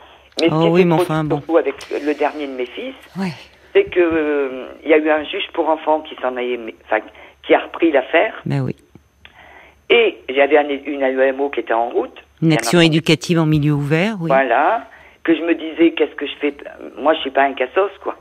Mais 0.41 0.49
ce 0.49 0.55
Oh 0.55 0.63
qui 0.63 0.69
oui, 0.69 0.85
mais 0.85 0.95
enfin, 0.95 1.25
bon. 1.25 1.43
avec 1.59 1.75
le 1.91 2.15
dernier 2.15 2.47
de 2.47 2.53
mes 2.53 2.67
fils, 2.67 2.95
Ouais. 3.19 3.33
c'est 3.73 3.85
que 3.85 4.01
euh, 4.01 4.67
il 4.83 4.91
y 4.91 4.95
a 4.95 4.99
eu 4.99 5.11
un 5.11 5.25
juge 5.25 5.47
pour 5.53 5.69
enfants 5.69 6.01
qui 6.01 6.15
s'en 6.23 6.37
a 6.37 6.43
aimé- 6.43 6.75
qui 7.47 7.55
a 7.55 7.61
repris 7.61 7.91
l'affaire. 7.93 8.35
Ben 8.47 8.61
oui. 8.63 8.75
Et 9.91 10.19
il 10.29 10.35
y 10.35 10.41
avait 10.41 10.57
un- 10.59 10.69
une 10.69 11.03
AEMO 11.03 11.51
qui 11.51 11.61
était 11.61 11.75
en 11.75 11.91
route. 11.91 12.17
Une 12.43 12.53
action 12.53 12.81
éducative 12.81 13.39
en 13.39 13.47
milieu 13.47 13.73
ouvert, 13.73 14.17
oui. 14.21 14.29
Voilà. 14.29 14.87
Que 15.25 15.35
je 15.35 15.41
me 15.43 15.55
disais, 15.55 15.93
qu'est-ce 15.93 16.15
que 16.15 16.27
je 16.27 16.35
fais? 16.41 16.55
Moi, 16.99 17.15
je 17.15 17.21
suis 17.21 17.31
pas 17.31 17.43
un 17.45 17.53
cassos, 17.55 17.91
quoi. 18.03 18.17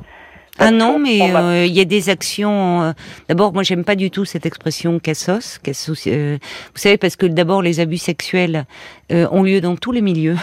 Ah 0.60 0.70
non, 0.72 1.00
mais 1.00 1.20
euh, 1.36 1.66
il 1.66 1.74
y 1.74 1.80
a 1.80 1.86
des 1.86 2.10
actions. 2.10 2.84
euh, 2.84 2.94
d'abord, 3.28 3.54
moi, 3.54 3.64
j'aime 3.64 3.84
pas 3.84 3.96
du 3.96 4.12
tout 4.12 4.24
cette 4.26 4.46
expression 4.46 5.00
cassos. 5.00 5.58
cassos 5.64 6.04
euh, 6.08 6.38
vous 6.76 6.80
savez, 6.80 6.98
parce 6.98 7.16
que 7.16 7.26
d'abord, 7.26 7.62
les 7.64 7.80
abus 7.80 7.98
sexuels 7.98 8.66
euh, 9.12 9.28
ont 9.32 9.42
lieu 9.44 9.62
dans 9.62 9.76
tous 9.76 9.92
les 9.92 10.02
milieux, 10.02 10.38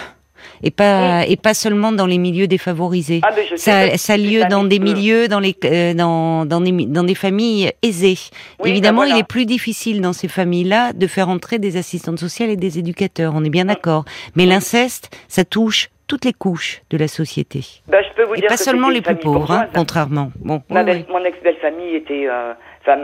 et 0.65 0.71
pas 0.73 1.27
et 1.27 1.37
pas 1.37 1.55
seulement 1.55 1.93
dans 1.93 2.07
les 2.07 2.19
milieux 2.19 2.49
défavorisés. 2.49 3.21
Ah, 3.23 3.31
Ça, 3.57 3.97
ça 3.99 4.15
a 4.15 4.17
lieu 4.17 4.43
dans 4.51 4.65
des 4.65 4.79
milieu. 4.81 4.95
milieux, 4.95 5.29
dans 5.29 5.39
les 5.39 5.55
euh, 5.65 5.95
dans 5.95 6.45
dans 6.45 6.61
des 6.61 6.73
dans 6.87 7.05
des 7.05 7.15
familles 7.15 7.71
aisées. 7.83 8.19
Oui, 8.65 8.71
Évidemment, 8.71 9.03
ben 9.03 9.07
voilà. 9.07 9.17
il 9.19 9.21
est 9.21 9.25
plus 9.29 9.47
difficile 9.47 10.01
dans 10.01 10.13
ces 10.13 10.29
familles-là 10.29 10.93
de 10.93 11.07
faire 11.07 11.29
entrer 11.29 11.59
des 11.61 11.77
assistantes 11.77 12.19
sociales 12.19 12.51
et 12.51 12.57
des 12.57 12.79
éducateurs. 12.81 13.33
On 13.37 13.45
est 13.45 13.51
bien 13.51 13.67
d'accord. 13.67 14.05
Mais 14.35 14.45
l'inceste, 14.47 15.17
ça 15.29 15.45
touche 15.45 15.89
toutes 16.11 16.25
les 16.25 16.33
couches 16.33 16.83
de 16.91 16.99
la 16.99 17.07
société. 17.07 17.61
Je 17.89 18.15
peux 18.17 18.25
vous 18.25 18.35
Et 18.35 18.41
dire 18.41 18.49
pas 18.49 18.57
que 18.57 18.61
seulement 18.61 18.89
les 18.89 19.01
plus 19.01 19.15
famille 19.15 19.23
pauvres, 19.23 19.53
hein, 19.53 19.69
contrairement. 19.73 20.33
Bon, 20.41 20.61
Ma 20.69 20.81
oui, 20.81 20.87
belle-. 20.87 21.05
Mon 21.09 21.25
ex-belle-famille 21.25 21.95
était, 21.95 22.27
euh, 22.27 22.53
enfin 22.81 23.01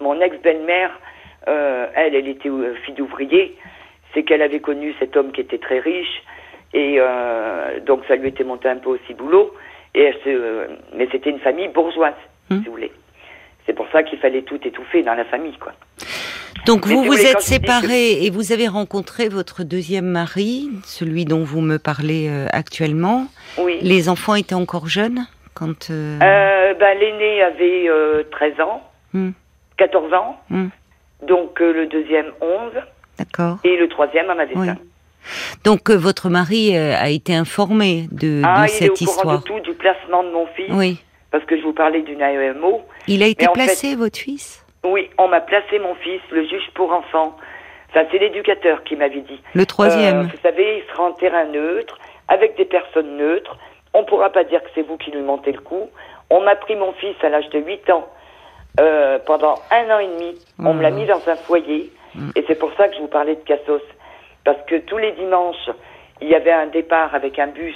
mon 0.00 0.20
ex-belle-mère, 0.20 0.92
euh, 1.48 1.86
elle, 1.96 2.14
elle 2.14 2.28
était 2.28 2.48
euh, 2.48 2.74
fille 2.84 2.94
d'ouvrier. 2.94 3.56
C'est 4.14 4.22
qu'elle 4.22 4.42
avait 4.42 4.60
connu 4.60 4.94
cet 5.00 5.16
homme 5.16 5.32
qui 5.32 5.40
était 5.40 5.58
très 5.58 5.80
riche 5.80 6.22
et 6.72 6.96
euh, 7.00 7.80
donc 7.80 8.02
ça 8.06 8.14
lui 8.14 8.28
était 8.28 8.44
monté 8.44 8.68
un 8.68 8.76
peu 8.76 8.90
aussi 8.90 9.12
boulot. 9.14 9.52
Et 9.96 10.02
elle 10.02 10.14
se, 10.24 10.68
mais 10.96 11.08
c'était 11.10 11.30
une 11.30 11.40
famille 11.40 11.68
bourgeoise, 11.68 12.14
Hmm. 12.48 12.58
si 12.58 12.66
vous 12.66 12.70
voulez. 12.72 12.92
C'est 13.66 13.72
pour 13.74 13.86
ça 13.92 14.02
qu'il 14.02 14.18
fallait 14.18 14.42
tout 14.42 14.58
étouffer 14.64 15.02
dans 15.02 15.14
la 15.14 15.24
famille, 15.24 15.56
quoi. 15.58 15.72
Donc 16.66 16.86
Mais 16.86 16.94
vous 16.94 17.02
si 17.02 17.08
vous 17.08 17.26
êtes 17.26 17.36
que- 17.36 17.42
séparés 17.42 18.24
et 18.24 18.30
vous 18.30 18.52
avez 18.52 18.68
rencontré 18.68 19.28
votre 19.28 19.62
deuxième 19.64 20.06
mari, 20.06 20.70
celui 20.84 21.24
dont 21.24 21.44
vous 21.44 21.60
me 21.60 21.78
parlez 21.78 22.28
euh, 22.28 22.46
actuellement. 22.52 23.26
Oui. 23.58 23.78
Les 23.82 24.08
enfants 24.08 24.34
étaient 24.34 24.54
encore 24.54 24.88
jeunes 24.88 25.26
quand. 25.54 25.90
euh, 25.90 26.18
Euh, 26.22 26.74
ben, 26.74 26.98
l'aîné 26.98 27.42
avait 27.42 27.88
euh, 27.88 28.22
13 28.30 28.60
ans, 28.60 28.82
Hmm. 29.12 29.30
14 29.76 30.12
ans, 30.14 30.36
Hmm. 30.50 30.68
donc 31.26 31.60
euh, 31.60 31.72
le 31.72 31.86
deuxième 31.86 32.26
11 32.40 32.72
D'accord. 33.18 33.58
et 33.64 33.76
le 33.76 33.88
troisième 33.88 34.26
en 34.30 34.38
avait 34.38 34.56
Oui. 34.56 34.66
5. 34.66 34.78
Donc 35.64 35.90
euh, 35.90 35.96
votre 35.96 36.28
mari 36.30 36.76
euh, 36.76 36.94
a 36.96 37.08
été 37.10 37.34
informé 37.34 38.08
de, 38.12 38.42
Ah, 38.44 38.66
de 38.66 38.70
il 38.70 38.84
est 38.84 38.90
au 38.90 38.94
cette 38.96 39.06
courant 39.06 39.16
histoire. 39.18 39.38
de 39.40 39.44
tout, 39.44 39.60
du 39.60 39.74
placement 39.74 40.22
de 40.24 40.30
mon 40.30 40.46
fils, 40.54 40.70
Oui. 40.70 40.98
Parce 41.30 41.44
que 41.44 41.56
je 41.56 41.62
vous 41.62 41.72
parlais 41.72 42.02
d'une 42.02 42.20
AEMO. 42.22 42.82
Il 43.08 43.22
a 43.22 43.26
été 43.26 43.46
placé, 43.52 43.94
votre 43.96 44.18
fils? 44.18 44.64
Oui, 44.84 45.10
on 45.18 45.28
m'a 45.28 45.40
placé 45.40 45.78
mon 45.78 45.94
fils, 45.96 46.20
le 46.30 46.44
juge 46.46 46.70
pour 46.74 46.92
enfants. 46.92 47.36
Enfin, 47.90 48.06
c'est 48.10 48.18
l'éducateur 48.18 48.84
qui 48.84 48.96
m'avait 48.96 49.20
dit. 49.20 49.40
Le 49.54 49.66
troisième. 49.66 50.20
Euh, 50.20 50.22
vous 50.22 50.38
savez, 50.42 50.78
il 50.78 50.92
sera 50.92 51.04
en 51.04 51.12
terrain 51.12 51.44
neutre, 51.46 51.98
avec 52.28 52.56
des 52.56 52.64
personnes 52.64 53.16
neutres. 53.16 53.56
On 53.94 54.02
ne 54.02 54.06
pourra 54.06 54.30
pas 54.30 54.44
dire 54.44 54.62
que 54.62 54.68
c'est 54.74 54.82
vous 54.82 54.96
qui 54.98 55.10
lui 55.10 55.22
montez 55.22 55.52
le 55.52 55.60
coup. 55.60 55.88
On 56.30 56.40
m'a 56.40 56.56
pris 56.56 56.76
mon 56.76 56.92
fils 56.94 57.16
à 57.22 57.28
l'âge 57.28 57.48
de 57.50 57.58
8 57.60 57.90
ans. 57.90 58.06
euh, 58.78 59.18
pendant 59.24 59.54
un 59.70 59.90
an 59.90 59.98
et 60.00 60.06
demi, 60.06 60.38
on 60.58 60.74
me 60.74 60.82
l'a 60.82 60.90
Oh. 60.90 60.94
mis 60.94 61.06
dans 61.06 61.26
un 61.30 61.36
foyer. 61.36 61.90
Mm. 62.14 62.30
Et 62.36 62.44
c'est 62.46 62.58
pour 62.58 62.70
ça 62.76 62.88
que 62.88 62.94
je 62.96 63.00
vous 63.00 63.08
parlais 63.08 63.34
de 63.36 63.40
Cassos. 63.40 63.80
Parce 64.44 64.58
que 64.66 64.76
tous 64.80 64.98
les 64.98 65.12
dimanches, 65.12 65.70
il 66.20 66.28
y 66.28 66.34
avait 66.34 66.52
un 66.52 66.66
départ 66.66 67.14
avec 67.14 67.38
un 67.38 67.46
bus, 67.46 67.74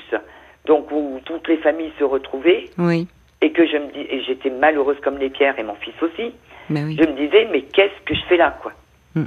donc 0.66 0.90
où 0.92 1.18
toutes 1.24 1.48
les 1.48 1.56
familles 1.56 1.92
se 1.98 2.04
retrouvaient. 2.04 2.66
Oui. 2.76 3.08
Et 3.42 3.52
que 3.52 3.66
je 3.66 3.76
me 3.78 3.86
dis, 3.92 4.00
et 4.10 4.22
j'étais 4.24 4.50
malheureuse 4.50 4.98
comme 5.00 5.18
les 5.18 5.30
pierres, 5.30 5.58
et 5.58 5.62
mon 5.62 5.74
fils 5.76 5.94
aussi 6.02 6.32
Ben 6.68 6.84
oui. 6.86 6.96
je 7.00 7.06
me 7.08 7.14
disais, 7.14 7.48
mais 7.50 7.62
qu'est-ce 7.62 8.00
que 8.04 8.14
je 8.14 8.22
fais 8.28 8.36
là, 8.36 8.56
quoi 8.62 8.72
Mm. 9.14 9.24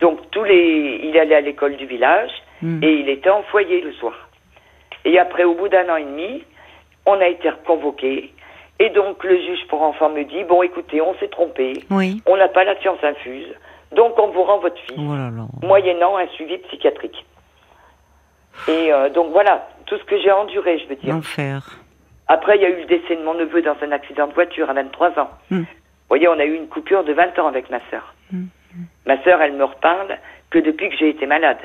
Donc, 0.00 0.30
tous 0.32 0.44
les, 0.44 1.00
il 1.04 1.16
allait 1.18 1.36
à 1.36 1.40
l'école 1.40 1.76
du 1.76 1.86
village 1.86 2.30
Mm. 2.62 2.82
et 2.82 2.92
il 2.94 3.08
était 3.08 3.30
en 3.30 3.42
foyer 3.44 3.80
le 3.80 3.92
soir. 3.92 4.14
Et 5.06 5.18
après, 5.18 5.44
au 5.44 5.54
bout 5.54 5.68
d'un 5.68 5.88
an 5.88 5.96
et 5.96 6.04
demi, 6.04 6.44
on 7.06 7.14
a 7.20 7.28
été 7.28 7.48
reconvoqués. 7.50 8.32
Et 8.80 8.90
donc, 8.90 9.22
le 9.24 9.36
juge 9.36 9.66
pour 9.68 9.82
enfants 9.82 10.10
me 10.10 10.24
dit, 10.24 10.42
bon, 10.44 10.62
écoutez, 10.62 11.00
on 11.00 11.14
s'est 11.18 11.28
trompé, 11.28 11.74
Oui. 11.90 12.22
on 12.26 12.36
n'a 12.36 12.48
pas 12.48 12.64
la 12.64 12.78
science 12.80 12.98
infuse, 13.04 13.46
donc 13.94 14.18
on 14.18 14.28
vous 14.28 14.42
rend 14.42 14.58
votre 14.58 14.78
fils, 14.82 14.96
Oh 14.98 15.14
là 15.14 15.30
là. 15.30 15.46
moyennant 15.62 16.16
un 16.16 16.26
suivi 16.28 16.58
psychiatrique. 16.58 17.24
Et 18.68 18.92
euh, 18.92 19.10
donc, 19.10 19.30
voilà, 19.32 19.68
tout 19.86 19.96
ce 19.96 20.04
que 20.04 20.18
j'ai 20.20 20.30
enduré, 20.32 20.78
je 20.80 20.86
veux 20.88 20.96
dire. 20.96 21.14
L'enfer. 21.14 21.62
Après, 22.28 22.56
il 22.56 22.62
y 22.62 22.64
a 22.64 22.70
eu 22.70 22.80
le 22.80 22.86
décès 22.86 23.16
de 23.16 23.22
mon 23.22 23.34
neveu 23.34 23.62
dans 23.62 23.76
un 23.82 23.92
accident 23.92 24.26
de 24.26 24.32
voiture 24.32 24.70
à 24.70 24.72
23 24.72 25.18
ans. 25.18 25.30
Mm. 25.50 25.58
Vous 25.58 25.66
voyez, 26.08 26.28
on 26.28 26.38
a 26.38 26.44
eu 26.44 26.54
une 26.54 26.68
coupure 26.68 27.04
de 27.04 27.12
20 27.12 27.38
ans 27.38 27.46
avec 27.46 27.70
ma 27.70 27.80
sœur. 27.90 28.14
Mm. 28.32 28.44
Ma 29.06 29.22
sœur, 29.24 29.40
elle 29.42 29.54
me 29.54 29.64
reparle 29.64 30.18
que 30.50 30.58
depuis 30.58 30.88
que 30.88 30.96
j'ai 30.98 31.10
été 31.10 31.26
malade. 31.26 31.58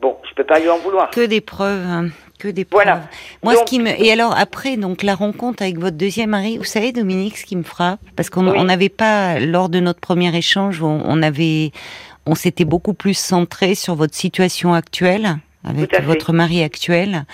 Bon, 0.00 0.16
je 0.28 0.34
peux 0.34 0.44
pas 0.44 0.58
lui 0.58 0.68
en 0.68 0.78
vouloir. 0.78 1.10
Que 1.10 1.24
des 1.24 1.40
preuves, 1.40 1.82
hein, 1.86 2.08
que 2.38 2.48
des 2.48 2.66
preuves. 2.66 2.84
Voilà. 2.84 3.00
Moi, 3.42 3.54
ce 3.54 3.64
qui 3.64 3.78
me 3.78 3.88
et 3.88 4.12
alors 4.12 4.36
après 4.36 4.76
donc 4.76 5.02
la 5.02 5.14
rencontre 5.14 5.62
avec 5.62 5.78
votre 5.78 5.96
deuxième 5.96 6.30
mari, 6.30 6.58
vous 6.58 6.64
savez 6.64 6.92
Dominique, 6.92 7.38
ce 7.38 7.46
qui 7.46 7.56
me 7.56 7.62
frappe, 7.62 8.00
parce 8.14 8.28
qu'on 8.28 8.46
Oui. 8.46 8.62
n'avait 8.62 8.90
pas 8.90 9.40
lors 9.40 9.70
de 9.70 9.80
notre 9.80 10.00
premier 10.00 10.36
échange, 10.36 10.82
on, 10.82 11.00
on 11.06 11.22
avait, 11.22 11.70
on 12.26 12.34
s'était 12.34 12.66
beaucoup 12.66 12.92
plus 12.92 13.16
centré 13.16 13.74
sur 13.74 13.94
votre 13.94 14.14
situation 14.14 14.74
actuelle 14.74 15.36
avec 15.66 16.00
votre 16.02 16.32
mari 16.32 16.62
actuel 16.62 17.24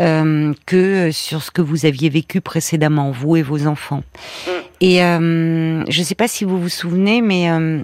euh, 0.00 0.52
que 0.64 1.10
sur 1.12 1.42
ce 1.42 1.50
que 1.50 1.62
vous 1.62 1.86
aviez 1.86 2.08
vécu 2.08 2.40
précédemment, 2.40 3.10
vous 3.10 3.36
et 3.36 3.42
vos 3.42 3.66
enfants. 3.66 4.02
Mm. 4.46 4.50
Et 4.80 5.02
euh, 5.02 5.84
je 5.88 6.00
ne 6.00 6.04
sais 6.04 6.14
pas 6.14 6.28
si 6.28 6.44
vous 6.44 6.60
vous 6.60 6.68
souvenez, 6.68 7.20
mais 7.20 7.50
euh, 7.50 7.82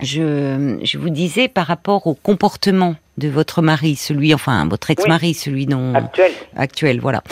je, 0.00 0.78
je 0.82 0.98
vous 0.98 1.10
disais 1.10 1.48
par 1.48 1.66
rapport 1.66 2.06
au 2.06 2.14
comportement 2.14 2.96
de 3.18 3.28
votre 3.28 3.62
mari, 3.62 3.96
celui, 3.96 4.32
enfin 4.32 4.66
votre 4.66 4.90
ex-mari, 4.90 5.34
celui 5.34 5.66
dont 5.66 5.94
actuel, 5.94 6.32
actuel, 6.56 7.00
voilà. 7.00 7.22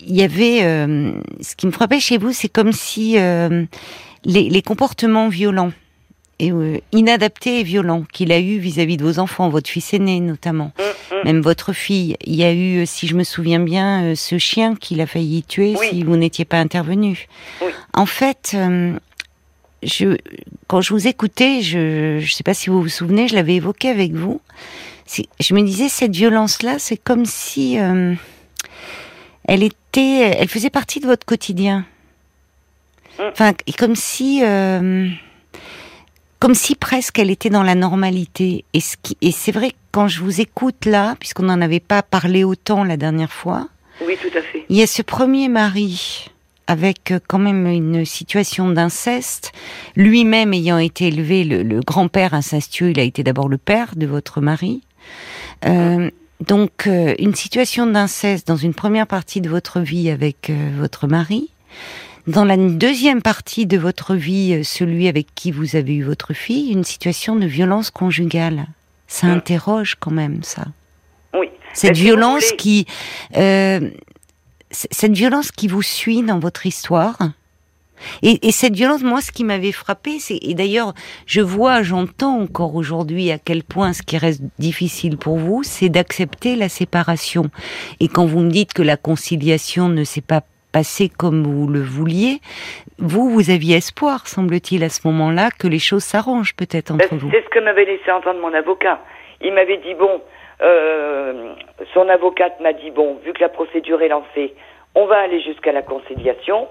Il 0.00 0.14
y 0.14 0.22
avait, 0.22 0.60
ce 0.60 1.56
qui 1.56 1.66
me 1.66 1.72
frappait 1.72 2.00
chez 2.00 2.18
vous, 2.18 2.32
c'est 2.32 2.48
comme 2.48 2.72
si 2.72 3.14
les, 3.14 3.68
les, 4.24 4.62
comportements 4.62 5.28
violents 5.28 5.72
et 6.38 6.52
inadaptés 6.92 7.60
et 7.60 7.62
violents 7.62 8.04
qu'il 8.12 8.32
a 8.32 8.38
eu 8.38 8.58
vis-à-vis 8.58 8.96
de 8.96 9.04
vos 9.04 9.18
enfants, 9.18 9.48
votre 9.48 9.68
fils 9.68 9.92
aîné 9.92 10.20
notamment, 10.20 10.72
mm, 10.78 11.14
mm. 11.14 11.24
même 11.24 11.40
votre 11.40 11.72
fille. 11.72 12.16
Il 12.24 12.34
y 12.34 12.44
a 12.44 12.52
eu, 12.52 12.86
si 12.86 13.06
je 13.06 13.14
me 13.14 13.24
souviens 13.24 13.60
bien, 13.60 14.14
ce 14.14 14.38
chien 14.38 14.74
qu'il 14.76 15.00
a 15.00 15.06
failli 15.06 15.42
tuer 15.42 15.74
si 15.90 16.02
vous 16.04 16.16
n'étiez 16.16 16.44
pas 16.44 16.58
intervenu. 16.58 17.26
En 17.92 18.06
fait, 18.06 18.56
je, 19.82 20.16
quand 20.66 20.80
je 20.80 20.92
vous 20.92 21.06
écoutais, 21.06 21.62
je 21.62 22.16
ne 22.16 22.26
sais 22.26 22.42
pas 22.42 22.54
si 22.54 22.70
vous 22.70 22.82
vous 22.82 22.88
souvenez, 22.88 23.28
je 23.28 23.34
l'avais 23.34 23.56
évoqué 23.56 23.88
avec 23.88 24.12
vous. 24.12 24.40
Je 25.40 25.54
me 25.54 25.62
disais, 25.62 25.88
cette 25.88 26.14
violence-là, 26.14 26.78
c'est 26.78 26.96
comme 26.96 27.24
si 27.24 27.78
euh, 27.78 28.14
elle 29.44 29.62
était, 29.62 30.36
elle 30.38 30.48
faisait 30.48 30.70
partie 30.70 31.00
de 31.00 31.06
votre 31.06 31.24
quotidien. 31.24 31.86
Mm. 33.18 33.22
Enfin, 33.32 33.52
comme 33.78 33.96
si, 33.96 34.42
euh, 34.44 35.08
comme 36.40 36.54
si 36.54 36.74
presque 36.74 37.18
elle 37.18 37.30
était 37.30 37.50
dans 37.50 37.62
la 37.62 37.74
normalité. 37.74 38.64
Et, 38.72 38.80
ce 38.80 38.96
qui, 39.02 39.16
et 39.20 39.32
c'est 39.32 39.52
vrai 39.52 39.72
quand 39.90 40.08
je 40.08 40.20
vous 40.20 40.40
écoute 40.40 40.84
là, 40.84 41.16
puisqu'on 41.18 41.44
n'en 41.44 41.60
avait 41.60 41.80
pas 41.80 42.02
parlé 42.02 42.44
autant 42.44 42.84
la 42.84 42.96
dernière 42.96 43.32
fois. 43.32 43.68
Oui, 44.06 44.16
tout 44.20 44.36
à 44.36 44.42
fait. 44.42 44.64
Il 44.68 44.76
y 44.76 44.82
a 44.82 44.86
ce 44.86 45.02
premier 45.02 45.48
mari 45.48 46.30
avec 46.68 47.10
euh, 47.10 47.18
quand 47.26 47.38
même 47.38 47.66
une 47.66 48.04
situation 48.04 48.70
d'inceste, 48.70 49.52
lui-même 49.96 50.52
ayant 50.52 50.78
été 50.78 51.08
élevé, 51.08 51.42
le, 51.42 51.80
grand-père 51.80 52.34
incestueux, 52.34 52.90
il 52.90 53.00
a 53.00 53.02
été 53.02 53.24
d'abord 53.24 53.48
le 53.48 53.58
père 53.58 53.96
de 53.96 54.06
votre 54.06 54.40
mari. 54.40 54.82
Euh, 55.66 56.10
donc 56.46 56.86
euh, 56.86 57.14
une 57.18 57.34
situation 57.34 57.86
d'inceste 57.86 58.46
dans 58.46 58.56
une 58.56 58.74
première 58.74 59.06
partie 59.08 59.40
de 59.40 59.48
votre 59.48 59.80
vie 59.80 60.10
avec 60.10 60.52
votre 60.78 61.08
mari, 61.08 61.50
dans 62.28 62.44
la 62.44 62.56
deuxième 62.56 63.22
partie 63.22 63.66
de 63.66 63.76
votre 63.76 64.14
vie, 64.14 64.64
celui 64.64 65.08
avec 65.08 65.34
qui 65.34 65.50
vous 65.50 65.74
avez 65.74 65.94
eu 65.94 66.04
votre 66.04 66.32
fille, 66.34 66.70
une 66.70 66.84
situation 66.84 67.34
de 67.34 67.46
violence 67.46 67.90
conjugale. 67.90 68.66
Ça 69.06 69.26
mmh. 69.26 69.30
interroge 69.30 69.96
quand 69.98 70.10
même 70.10 70.42
ça. 70.42 70.66
Oui. 71.34 71.48
Cette 71.74 71.96
violence 71.96 72.52
qui 72.52 72.86
cette 74.70 75.12
violence 75.12 75.50
qui 75.50 75.66
vous 75.66 75.82
suit 75.82 76.22
dans 76.22 76.38
votre 76.38 76.66
histoire. 76.66 77.16
Et, 78.22 78.52
cette 78.52 78.76
violence, 78.76 79.02
moi, 79.02 79.20
ce 79.20 79.32
qui 79.32 79.42
m'avait 79.42 79.72
frappé, 79.72 80.20
c'est 80.20 80.38
et 80.40 80.54
d'ailleurs, 80.54 80.94
je 81.26 81.40
vois, 81.40 81.82
j'entends 81.82 82.40
encore 82.40 82.76
aujourd'hui 82.76 83.32
à 83.32 83.38
quel 83.38 83.64
point 83.64 83.92
ce 83.92 84.02
qui 84.02 84.16
reste 84.16 84.42
difficile 84.60 85.16
pour 85.16 85.36
vous, 85.36 85.64
c'est 85.64 85.88
d'accepter 85.88 86.54
la 86.54 86.68
séparation. 86.68 87.50
Et 87.98 88.06
quand 88.06 88.24
vous 88.24 88.38
me 88.38 88.50
dites 88.50 88.72
que 88.72 88.82
la 88.82 88.96
conciliation 88.96 89.88
ne 89.88 90.04
s'est 90.04 90.20
pas 90.20 90.42
passée 90.72 91.08
comme 91.08 91.42
vous 91.44 91.68
le 91.68 91.80
vouliez, 91.80 92.40
vous, 92.98 93.30
vous 93.30 93.50
aviez 93.50 93.76
espoir, 93.76 94.26
semble-t-il, 94.26 94.82
à 94.84 94.88
ce 94.88 95.06
moment-là, 95.08 95.50
que 95.58 95.68
les 95.68 95.78
choses 95.78 96.04
s'arrangent 96.04 96.54
peut-être 96.54 96.90
entre 96.90 97.10
ben, 97.10 97.18
vous. 97.18 97.30
C'est 97.30 97.44
ce 97.44 97.48
que 97.48 97.60
m'avait 97.60 97.84
laissé 97.84 98.10
entendre 98.10 98.40
mon 98.40 98.52
avocat. 98.52 99.00
Il 99.40 99.52
m'avait 99.52 99.78
dit 99.78 99.94
bon, 99.94 100.20
euh, 100.62 101.54
son 101.94 102.08
avocate 102.08 102.60
m'a 102.60 102.72
dit 102.72 102.90
bon, 102.90 103.18
vu 103.24 103.32
que 103.32 103.40
la 103.40 103.48
procédure 103.48 104.02
est 104.02 104.08
lancée, 104.08 104.54
on 104.94 105.06
va 105.06 105.18
aller 105.18 105.40
jusqu'à 105.40 105.72
la 105.72 105.82
conciliation. 105.82 106.68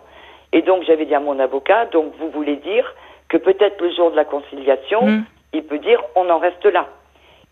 Et 0.54 0.62
donc 0.62 0.84
j'avais 0.84 1.06
dit 1.06 1.16
à 1.16 1.20
mon 1.20 1.40
avocat, 1.40 1.86
donc 1.86 2.14
vous 2.20 2.30
voulez 2.30 2.58
dire 2.58 2.94
que 3.30 3.38
peut-être 3.38 3.82
le 3.82 3.94
jour 3.94 4.12
de 4.12 4.16
la 4.16 4.26
conciliation, 4.26 5.06
hmm. 5.06 5.24
il 5.54 5.64
peut 5.64 5.80
dire 5.80 6.02
on 6.16 6.30
en 6.30 6.40
reste 6.40 6.66
là. 6.66 6.88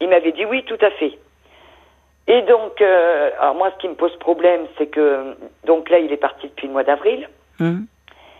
Il 0.02 0.10
m'avait 0.10 0.32
dit 0.32 0.46
oui, 0.46 0.64
tout 0.66 0.78
à 0.82 0.92
fait. 0.92 1.18
Et 2.28 2.42
donc, 2.44 2.82
euh, 2.82 3.30
alors 3.40 3.56
moi, 3.56 3.72
ce 3.76 3.82
qui 3.82 3.88
me 3.88 3.94
pose 3.94 4.16
problème, 4.20 4.62
c'est 4.78 4.88
que 4.88 5.36
donc 5.66 5.90
là, 5.90 6.00
il 6.00 6.12
est 6.12 6.18
parti 6.18 6.48
depuis 6.48 6.68
le 6.68 6.74
mois 6.74 6.84
d'avril. 6.84 7.30
Hmm. 7.60 7.84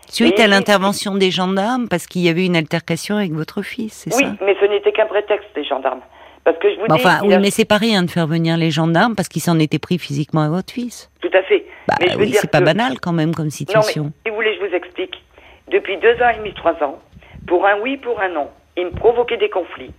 Suite 0.08 0.38
à 0.40 0.46
l'intervention 0.46 1.14
des 1.14 1.30
gendarmes, 1.30 1.88
parce 1.88 2.06
qu'il 2.06 2.22
y 2.22 2.28
avait 2.28 2.46
une 2.46 2.56
altercation 2.56 3.16
avec 3.16 3.32
votre 3.32 3.62
fils, 3.62 4.04
c'est 4.04 4.10
ça? 4.10 4.24
Oui, 4.24 4.38
mais 4.40 4.56
ce 4.60 4.66
n'était 4.66 4.92
qu'un 4.92 5.06
prétexte 5.06 5.48
des 5.54 5.64
gendarmes. 5.64 6.00
Parce 6.44 6.58
que 6.58 6.70
je 6.70 6.78
vous 6.78 6.86
dis, 6.86 6.92
enfin, 6.92 7.18
oui, 7.24 7.36
mais 7.40 7.50
c'est 7.50 7.64
pas 7.64 7.76
rien 7.76 8.04
de 8.04 8.10
faire 8.10 8.28
venir 8.28 8.56
les 8.56 8.70
gendarmes 8.70 9.16
parce 9.16 9.28
qu'ils 9.28 9.42
s'en 9.42 9.58
étaient 9.58 9.80
pris 9.80 9.98
physiquement 9.98 10.42
à 10.42 10.48
votre 10.48 10.72
fils. 10.72 11.10
Tout 11.20 11.30
à 11.32 11.42
fait. 11.42 11.66
Bah, 11.88 11.94
mais 12.00 12.14
oui, 12.16 12.32
c'est 12.34 12.50
pas 12.50 12.60
banal 12.60 13.00
quand 13.00 13.12
même 13.12 13.34
comme 13.34 13.50
situation. 13.50 14.04
Non, 14.04 14.10
mais, 14.10 14.22
si 14.24 14.30
vous 14.30 14.36
voulez, 14.36 14.54
je 14.54 14.64
vous 14.64 14.74
explique. 14.74 15.24
Depuis 15.68 15.96
deux 15.96 16.14
ans 16.22 16.28
et 16.32 16.38
demi, 16.38 16.54
trois 16.54 16.80
ans, 16.84 17.00
pour 17.48 17.66
un 17.66 17.80
oui, 17.80 17.96
pour 17.96 18.20
un 18.20 18.28
non, 18.28 18.48
il 18.76 18.86
me 18.86 18.90
provoquait 18.92 19.38
des 19.38 19.50
conflits. 19.50 19.90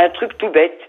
Un 0.00 0.08
truc 0.08 0.36
tout 0.38 0.50
bête. 0.50 0.80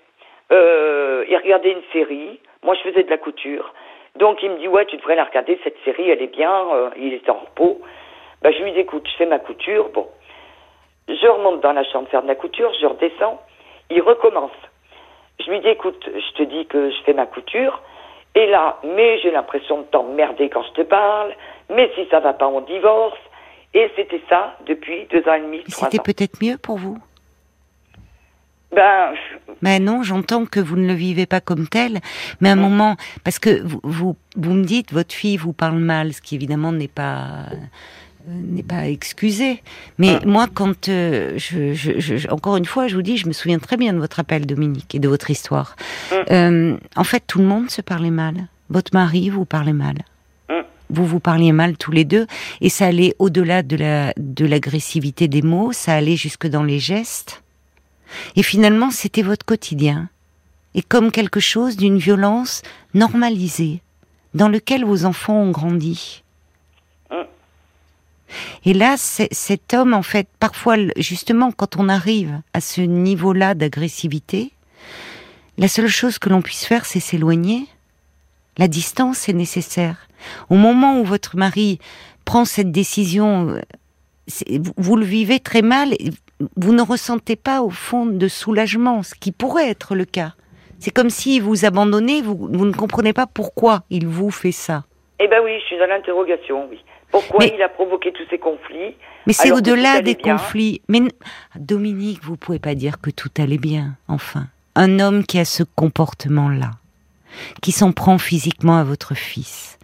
Euh, 0.52 1.26
il 1.30 1.38
regardait 1.38 1.72
une 1.72 1.84
série. 1.94 2.40
Moi, 2.64 2.76
je 2.76 2.90
faisais 2.90 3.04
de 3.04 3.10
la 3.10 3.18
couture. 3.18 3.74
Donc, 4.18 4.44
il 4.44 4.52
me 4.52 4.58
dit, 4.58 4.68
ouais, 4.68 4.86
tu 4.86 4.98
devrais 4.98 5.16
la 5.16 5.24
regarder, 5.24 5.60
cette 5.64 5.78
série, 5.86 6.10
elle 6.10 6.22
est 6.22 6.36
bien. 6.36 6.68
Euh, 6.74 6.90
il 6.98 7.14
est 7.14 7.30
en 7.30 7.40
repos. 7.40 7.82
Bah, 8.42 8.52
je 8.52 8.62
lui 8.64 8.72
dis, 8.74 8.80
écoute, 8.80 9.08
je 9.10 9.16
fais 9.18 9.26
ma 9.26 9.40
couture. 9.40 9.90
Bon. 9.90 10.08
Je 11.08 11.28
remonte 11.28 11.62
dans 11.62 11.74
la 11.74 11.84
chambre 11.86 12.08
faire 12.10 12.24
de 12.24 12.28
la 12.28 12.36
couture, 12.36 12.72
je 12.80 12.86
redescends. 12.86 13.42
Il 13.90 14.02
recommence. 14.02 14.52
Je 15.40 15.50
lui 15.50 15.60
dis, 15.60 15.70
écoute, 15.70 16.04
je 16.06 16.38
te 16.38 16.44
dis 16.44 16.66
que 16.66 16.92
je 16.92 17.02
fais 17.04 17.14
ma 17.14 17.26
couture. 17.26 17.82
Et 18.36 18.48
là, 18.48 18.78
mais 18.84 19.20
j'ai 19.20 19.32
l'impression 19.32 19.80
de 19.80 19.84
t'emmerder 19.84 20.50
quand 20.50 20.64
je 20.64 20.72
te 20.72 20.82
parle. 20.82 21.34
Mais 21.70 21.92
si 21.96 22.06
ça 22.10 22.20
va 22.20 22.34
pas, 22.34 22.48
on 22.48 22.62
divorce. 22.62 23.18
Et 23.74 23.90
c'était 23.96 24.22
ça 24.30 24.56
depuis 24.66 25.06
deux 25.06 25.28
ans 25.28 25.34
et 25.34 25.42
demi. 25.42 25.64
C'était 25.68 26.00
peut-être 26.00 26.42
mieux 26.42 26.58
pour 26.58 26.78
vous? 26.78 26.98
Ben. 28.76 29.14
Mais 29.62 29.80
non, 29.80 30.02
j'entends 30.02 30.46
que 30.46 30.60
vous 30.60 30.76
ne 30.76 30.88
le 30.88 30.94
vivez 30.94 31.26
pas 31.26 31.42
comme 31.42 31.68
tel, 31.68 32.00
mais 32.40 32.50
à 32.50 32.54
un 32.54 32.56
moment, 32.56 32.96
parce 33.24 33.38
que 33.38 33.62
vous, 33.62 33.80
vous, 33.84 34.16
vous 34.36 34.54
me 34.54 34.64
dites, 34.64 34.92
votre 34.94 35.14
fille 35.14 35.38
vous 35.38 35.54
parle 35.54 35.78
mal, 35.78 36.14
ce 36.14 36.22
qui 36.22 36.36
évidemment 36.36 36.72
n'est 36.72 36.88
pas 36.88 37.46
euh, 37.52 37.56
n'est 38.28 38.64
pas 38.64 38.88
excusé. 38.88 39.62
Mais 39.98 40.18
ah. 40.22 40.26
moi, 40.26 40.48
quand 40.54 40.90
euh, 40.90 41.38
je, 41.38 42.32
encore 42.32 42.58
une 42.58 42.66
fois, 42.66 42.88
je 42.88 42.96
vous 42.96 43.02
dis, 43.02 43.18
je 43.18 43.28
me 43.28 43.34
souviens 43.34 43.60
très 43.60 43.78
bien 43.78 43.94
de 43.94 44.00
votre 44.00 44.20
appel, 44.20 44.46
Dominique, 44.46 44.96
et 44.96 45.00
de 45.00 45.08
votre 45.08 45.30
histoire. 45.30 45.76
Ah. 46.12 46.24
Euh, 46.32 46.78
en 46.96 47.04
fait, 47.04 47.24
tout 47.26 47.40
le 47.40 47.46
monde 47.46 47.70
se 47.70 47.82
parlait 47.82 48.12
mal. 48.12 48.36
Votre 48.70 48.94
mari 48.94 49.30
vous 49.30 49.46
parlait 49.46 49.74
mal. 49.74 49.96
Ah. 50.50 50.62
Vous 50.90 51.06
vous 51.06 51.20
parliez 51.20 51.52
mal 51.52 51.78
tous 51.78 51.92
les 51.92 52.06
deux, 52.06 52.28
et 52.62 52.70
ça 52.70 52.88
allait 52.88 53.16
au-delà 53.20 53.64
de 53.64 53.76
la 53.76 54.14
de 54.18 54.46
l'agressivité 54.46 55.28
des 55.28 55.42
mots, 55.42 55.72
ça 55.72 55.94
allait 55.94 56.16
jusque 56.18 56.48
dans 56.48 56.64
les 56.64 56.80
gestes. 56.80 57.44
Et 58.36 58.44
finalement, 58.44 58.92
c'était 58.92 59.22
votre 59.22 59.46
quotidien, 59.46 60.10
et 60.76 60.82
comme 60.82 61.12
quelque 61.12 61.40
chose 61.40 61.78
d'une 61.78 61.98
violence 61.98 62.62
normalisée, 62.94 63.82
dans 64.34 64.48
lequel 64.48 64.86
vos 64.86 65.06
enfants 65.06 65.38
ont 65.38 65.52
grandi. 65.52 66.24
Et 68.64 68.74
là, 68.74 68.96
cet 68.98 69.74
homme, 69.74 69.94
en 69.94 70.04
fait, 70.04 70.28
parfois, 70.40 70.78
justement, 70.96 71.52
quand 71.52 71.76
on 71.76 71.90
arrive 71.90 72.42
à 72.54 72.62
ce 72.62 72.82
niveau-là 72.82 73.56
d'agressivité, 73.56 74.54
la 75.58 75.68
seule 75.68 75.90
chose 75.90 76.18
que 76.18 76.30
l'on 76.30 76.42
puisse 76.42 76.66
faire, 76.66 76.86
c'est 76.86 77.02
s'éloigner. 77.02 77.68
La 78.58 78.68
distance 78.68 79.28
est 79.28 79.34
nécessaire. 79.34 80.08
Au 80.50 80.56
moment 80.56 81.00
où 81.00 81.04
votre 81.04 81.36
mari 81.36 81.80
prend 82.24 82.46
cette 82.46 82.72
décision, 82.72 83.60
vous 84.78 84.96
le 84.96 85.06
vivez 85.06 85.40
très 85.40 85.62
mal, 85.62 85.94
vous 86.56 86.74
ne 86.74 86.82
ressentez 86.82 87.36
pas 87.36 87.62
au 87.62 87.70
fond 87.70 88.06
de 88.06 88.28
soulagement, 88.28 89.04
ce 89.04 89.16
qui 89.16 89.32
pourrait 89.32 89.70
être 89.70 89.96
le 89.96 90.06
cas. 90.06 90.34
C'est 90.80 90.92
comme 90.92 91.10
si 91.10 91.40
vous 91.40 91.66
abandonnez, 91.66 92.22
vous, 92.22 92.36
vous 92.36 92.66
ne 92.66 92.74
comprenez 92.74 93.14
pas 93.14 93.28
pourquoi 93.28 93.84
il 93.90 94.08
vous 94.08 94.32
fait 94.32 94.52
ça. 94.52 94.84
Eh 95.20 95.28
ben 95.28 95.40
oui, 95.44 95.60
je 95.60 95.66
suis 95.66 95.78
dans 95.78 95.86
l'interrogation, 95.86 96.68
oui. 96.70 96.80
Pourquoi 97.12 97.46
il 97.46 97.62
a 97.62 97.70
provoqué 97.70 98.12
tous 98.12 98.24
ces 98.30 98.40
conflits 98.40 98.96
Mais 99.28 99.34
c'est 99.34 99.52
au-delà 99.52 100.02
des 100.02 100.16
conflits. 100.16 100.82
Mais 100.88 101.02
Dominique, 101.56 102.24
vous 102.24 102.38
pouvez 102.38 102.60
pas 102.60 102.74
dire 102.74 103.00
que 103.02 103.12
tout 103.12 103.30
allait 103.38 103.58
bien, 103.58 103.98
enfin. 104.08 104.48
Un 104.76 105.00
homme 105.00 105.26
qui 105.26 105.38
a 105.38 105.46
ce 105.46 105.64
comportement-là, 105.64 106.72
qui 107.62 107.72
s'en 107.72 107.92
prend 107.92 108.18
physiquement 108.18 108.78
à 108.78 108.84
votre 108.84 109.16
fils, 109.16 109.78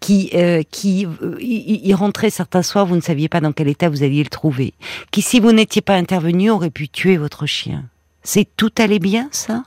qui, 0.00 0.30
euh, 0.34 0.62
qui, 0.70 1.06
euh, 1.06 1.36
il, 1.40 1.94
rentrait 1.94 2.30
certains 2.30 2.62
soirs, 2.62 2.86
vous 2.86 2.96
ne 2.96 3.00
saviez 3.00 3.28
pas 3.28 3.40
dans 3.40 3.52
quel 3.52 3.68
état 3.68 3.88
vous 3.88 4.02
alliez 4.02 4.22
le 4.22 4.30
trouver, 4.30 4.74
qui, 5.10 5.22
si 5.22 5.40
vous 5.40 5.52
n'étiez 5.52 5.82
pas 5.82 5.94
intervenu, 5.94 6.50
aurait 6.50 6.70
pu 6.70 6.88
tuer 6.88 7.16
votre 7.16 7.46
chien. 7.46 7.84
C'est 8.22 8.48
tout 8.56 8.72
allait 8.78 8.98
bien, 8.98 9.28
ça? 9.32 9.64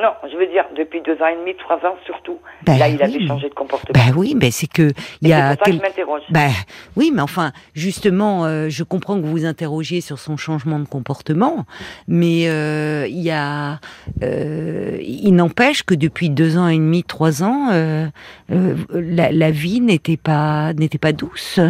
Non, 0.00 0.12
je 0.32 0.36
veux 0.36 0.46
dire, 0.46 0.64
depuis 0.76 1.00
deux 1.02 1.20
ans 1.22 1.26
et 1.26 1.36
demi, 1.36 1.54
trois 1.56 1.76
ans 1.78 1.94
surtout. 2.06 2.38
Ben 2.64 2.78
Là, 2.78 2.88
il 2.88 2.96
oui, 2.96 3.02
avait 3.02 3.18
mais- 3.18 3.26
changé 3.26 3.48
de 3.48 3.54
comportement. 3.54 3.92
Ben 3.92 4.14
oui, 4.16 4.34
ben 4.36 4.50
c'est 4.50 4.66
que 4.66 4.90
il 5.20 5.28
y 5.28 5.32
a 5.32 5.50
c'est 5.50 5.56
pour 5.58 5.66
ça 5.66 5.70
que 5.72 5.76
je 5.76 5.82
m'interroge. 5.82 6.22
Ben 6.30 6.50
oui, 6.96 7.10
mais 7.14 7.20
enfin, 7.22 7.52
justement, 7.74 8.44
euh, 8.46 8.68
je 8.70 8.82
comprends 8.84 9.16
que 9.16 9.20
vous 9.26 9.30
vous 9.32 9.44
interrogiez 9.44 10.00
sur 10.00 10.18
son 10.18 10.36
changement 10.36 10.78
de 10.78 10.86
comportement, 10.88 11.66
mais 12.08 12.48
euh, 12.48 13.06
il 13.08 13.20
y 13.20 13.30
a, 13.30 13.78
euh, 14.22 14.96
il 15.02 15.32
n'empêche 15.34 15.82
que 15.82 15.94
depuis 15.94 16.30
deux 16.30 16.56
ans 16.56 16.68
et 16.68 16.76
demi, 16.78 17.04
trois 17.04 17.42
ans, 17.42 17.68
la, 18.48 19.32
la 19.32 19.50
vie 19.50 19.80
n'était 19.80 20.16
pas 20.16 20.72
n'était 20.72 20.98
pas 20.98 21.12
douce. 21.12 21.60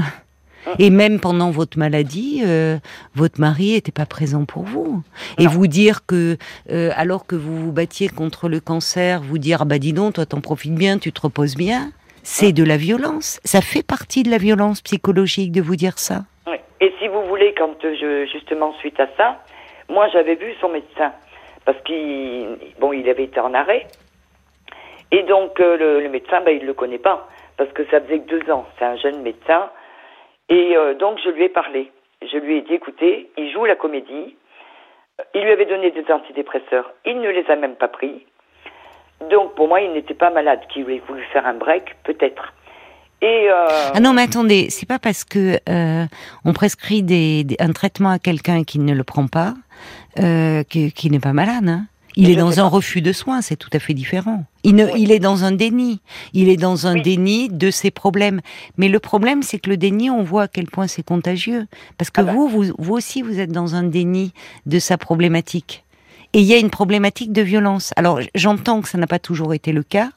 Et 0.78 0.90
même 0.90 1.20
pendant 1.20 1.50
votre 1.50 1.78
maladie, 1.78 2.42
euh, 2.46 2.78
votre 3.14 3.40
mari 3.40 3.72
n'était 3.72 3.92
pas 3.92 4.06
présent 4.06 4.44
pour 4.44 4.62
vous. 4.62 5.02
Et 5.38 5.46
vous 5.46 5.66
dire 5.66 6.06
que, 6.06 6.36
euh, 6.70 6.90
alors 6.96 7.26
que 7.26 7.34
vous 7.36 7.56
vous 7.56 7.72
battiez 7.72 8.08
contre 8.08 8.48
le 8.48 8.60
cancer, 8.60 9.20
vous 9.22 9.38
dire, 9.38 9.58
ah 9.62 9.64
bah 9.64 9.78
dis 9.78 9.92
donc, 9.92 10.14
toi 10.14 10.26
t'en 10.26 10.40
profites 10.40 10.74
bien, 10.74 10.98
tu 10.98 11.12
te 11.12 11.20
reposes 11.20 11.56
bien, 11.56 11.90
c'est 12.22 12.52
de 12.52 12.64
la 12.64 12.76
violence. 12.76 13.40
Ça 13.44 13.60
fait 13.60 13.82
partie 13.82 14.22
de 14.22 14.30
la 14.30 14.38
violence 14.38 14.80
psychologique 14.82 15.52
de 15.52 15.60
vous 15.60 15.76
dire 15.76 15.98
ça. 15.98 16.24
Et 16.80 16.92
si 16.98 17.08
vous 17.08 17.22
voulez, 17.26 17.54
quand 17.56 17.76
je, 17.82 18.26
justement, 18.32 18.72
suite 18.78 18.98
à 19.00 19.08
ça, 19.16 19.42
moi, 19.88 20.08
j'avais 20.12 20.34
vu 20.34 20.54
son 20.60 20.70
médecin. 20.70 21.12
Parce 21.64 21.78
qu'il 21.82 22.56
bon, 22.80 22.92
il 22.92 23.08
avait 23.08 23.24
été 23.24 23.38
en 23.40 23.52
arrêt. 23.52 23.86
Et 25.12 25.22
donc, 25.24 25.60
euh, 25.60 25.76
le, 25.76 26.00
le 26.00 26.08
médecin, 26.08 26.40
ben, 26.40 26.56
il 26.56 26.62
ne 26.62 26.66
le 26.68 26.74
connaît 26.74 26.98
pas. 26.98 27.28
Parce 27.56 27.70
que 27.72 27.84
ça 27.90 28.00
faisait 28.00 28.20
que 28.20 28.38
deux 28.38 28.50
ans. 28.50 28.66
C'est 28.78 28.84
un 28.84 28.96
jeune 28.96 29.22
médecin. 29.22 29.68
Et 30.50 30.76
euh, 30.76 30.94
donc, 30.94 31.18
je 31.24 31.30
lui 31.30 31.44
ai 31.44 31.48
parlé. 31.48 31.90
Je 32.30 32.36
lui 32.36 32.58
ai 32.58 32.62
dit, 32.62 32.74
écoutez, 32.74 33.30
il 33.38 33.50
joue 33.52 33.64
la 33.64 33.76
comédie. 33.76 34.36
Il 35.34 35.42
lui 35.42 35.50
avait 35.52 35.66
donné 35.66 35.90
des 35.90 36.04
antidépresseurs. 36.12 36.92
Il 37.06 37.20
ne 37.20 37.28
les 37.30 37.44
a 37.50 37.56
même 37.56 37.76
pas 37.76 37.88
pris. 37.88 38.26
Donc, 39.30 39.54
pour 39.54 39.68
moi, 39.68 39.80
il 39.80 39.92
n'était 39.92 40.14
pas 40.14 40.30
malade. 40.30 40.60
Qu'il 40.72 40.84
aurait 40.84 41.02
voulu 41.06 41.22
faire 41.32 41.46
un 41.46 41.54
break, 41.54 41.96
peut-être. 42.04 42.52
Et... 43.22 43.48
euh, 43.50 43.66
Ah 43.94 44.00
non, 44.00 44.12
mais 44.14 44.22
attendez, 44.22 44.70
c'est 44.70 44.88
pas 44.88 44.98
parce 44.98 45.24
que 45.24 45.56
euh, 45.68 46.04
on 46.46 46.52
prescrit 46.54 47.02
des, 47.02 47.44
des- 47.44 47.56
un 47.60 47.72
traitement 47.72 48.10
à 48.10 48.18
quelqu'un 48.18 48.64
qui 48.64 48.78
ne 48.78 48.94
le 48.94 49.04
prend 49.04 49.26
pas 49.26 49.52
euh, 50.18 50.62
que- 50.64 50.90
qu'il 50.90 51.12
n'est 51.12 51.20
pas 51.20 51.34
malade. 51.34 51.68
hein. 51.68 51.82
Il 52.16 52.26
Mais 52.26 52.32
est 52.32 52.36
dans 52.36 52.58
un 52.58 52.62
pas. 52.64 52.68
refus 52.68 53.00
de 53.02 53.12
soins, 53.12 53.40
c'est 53.42 53.56
tout 53.56 53.68
à 53.72 53.78
fait 53.78 53.94
différent. 53.94 54.44
Il, 54.64 54.74
ne, 54.74 54.84
Oui. 54.86 54.92
il 54.98 55.12
est 55.12 55.18
dans 55.20 55.44
un 55.44 55.52
déni. 55.52 56.00
Il 56.32 56.48
est 56.48 56.56
dans 56.56 56.86
un 56.86 56.94
Oui. 56.94 57.02
déni 57.02 57.48
de 57.48 57.70
ses 57.70 57.90
problèmes. 57.90 58.40
Mais 58.76 58.88
le 58.88 58.98
problème, 58.98 59.42
c'est 59.42 59.58
que 59.58 59.70
le 59.70 59.76
déni, 59.76 60.10
on 60.10 60.22
voit 60.22 60.42
à 60.44 60.48
quel 60.48 60.66
point 60.66 60.86
c'est 60.86 61.02
contagieux. 61.04 61.66
Parce 61.98 62.10
que 62.10 62.20
Ah 62.20 62.24
bah. 62.24 62.32
vous, 62.32 62.48
vous, 62.48 62.64
vous 62.78 62.92
aussi, 62.94 63.22
vous 63.22 63.38
êtes 63.38 63.52
dans 63.52 63.74
un 63.74 63.84
déni 63.84 64.32
de 64.66 64.78
sa 64.78 64.98
problématique. 64.98 65.84
Et 66.32 66.40
il 66.40 66.46
y 66.46 66.54
a 66.54 66.58
une 66.58 66.70
problématique 66.70 67.32
de 67.32 67.42
violence. 67.42 67.92
Alors, 67.96 68.20
j'entends 68.36 68.82
que 68.82 68.88
ça 68.88 68.98
n'a 68.98 69.08
pas 69.08 69.18
toujours 69.18 69.52
été 69.52 69.72
le 69.72 69.82
cas, 69.82 70.10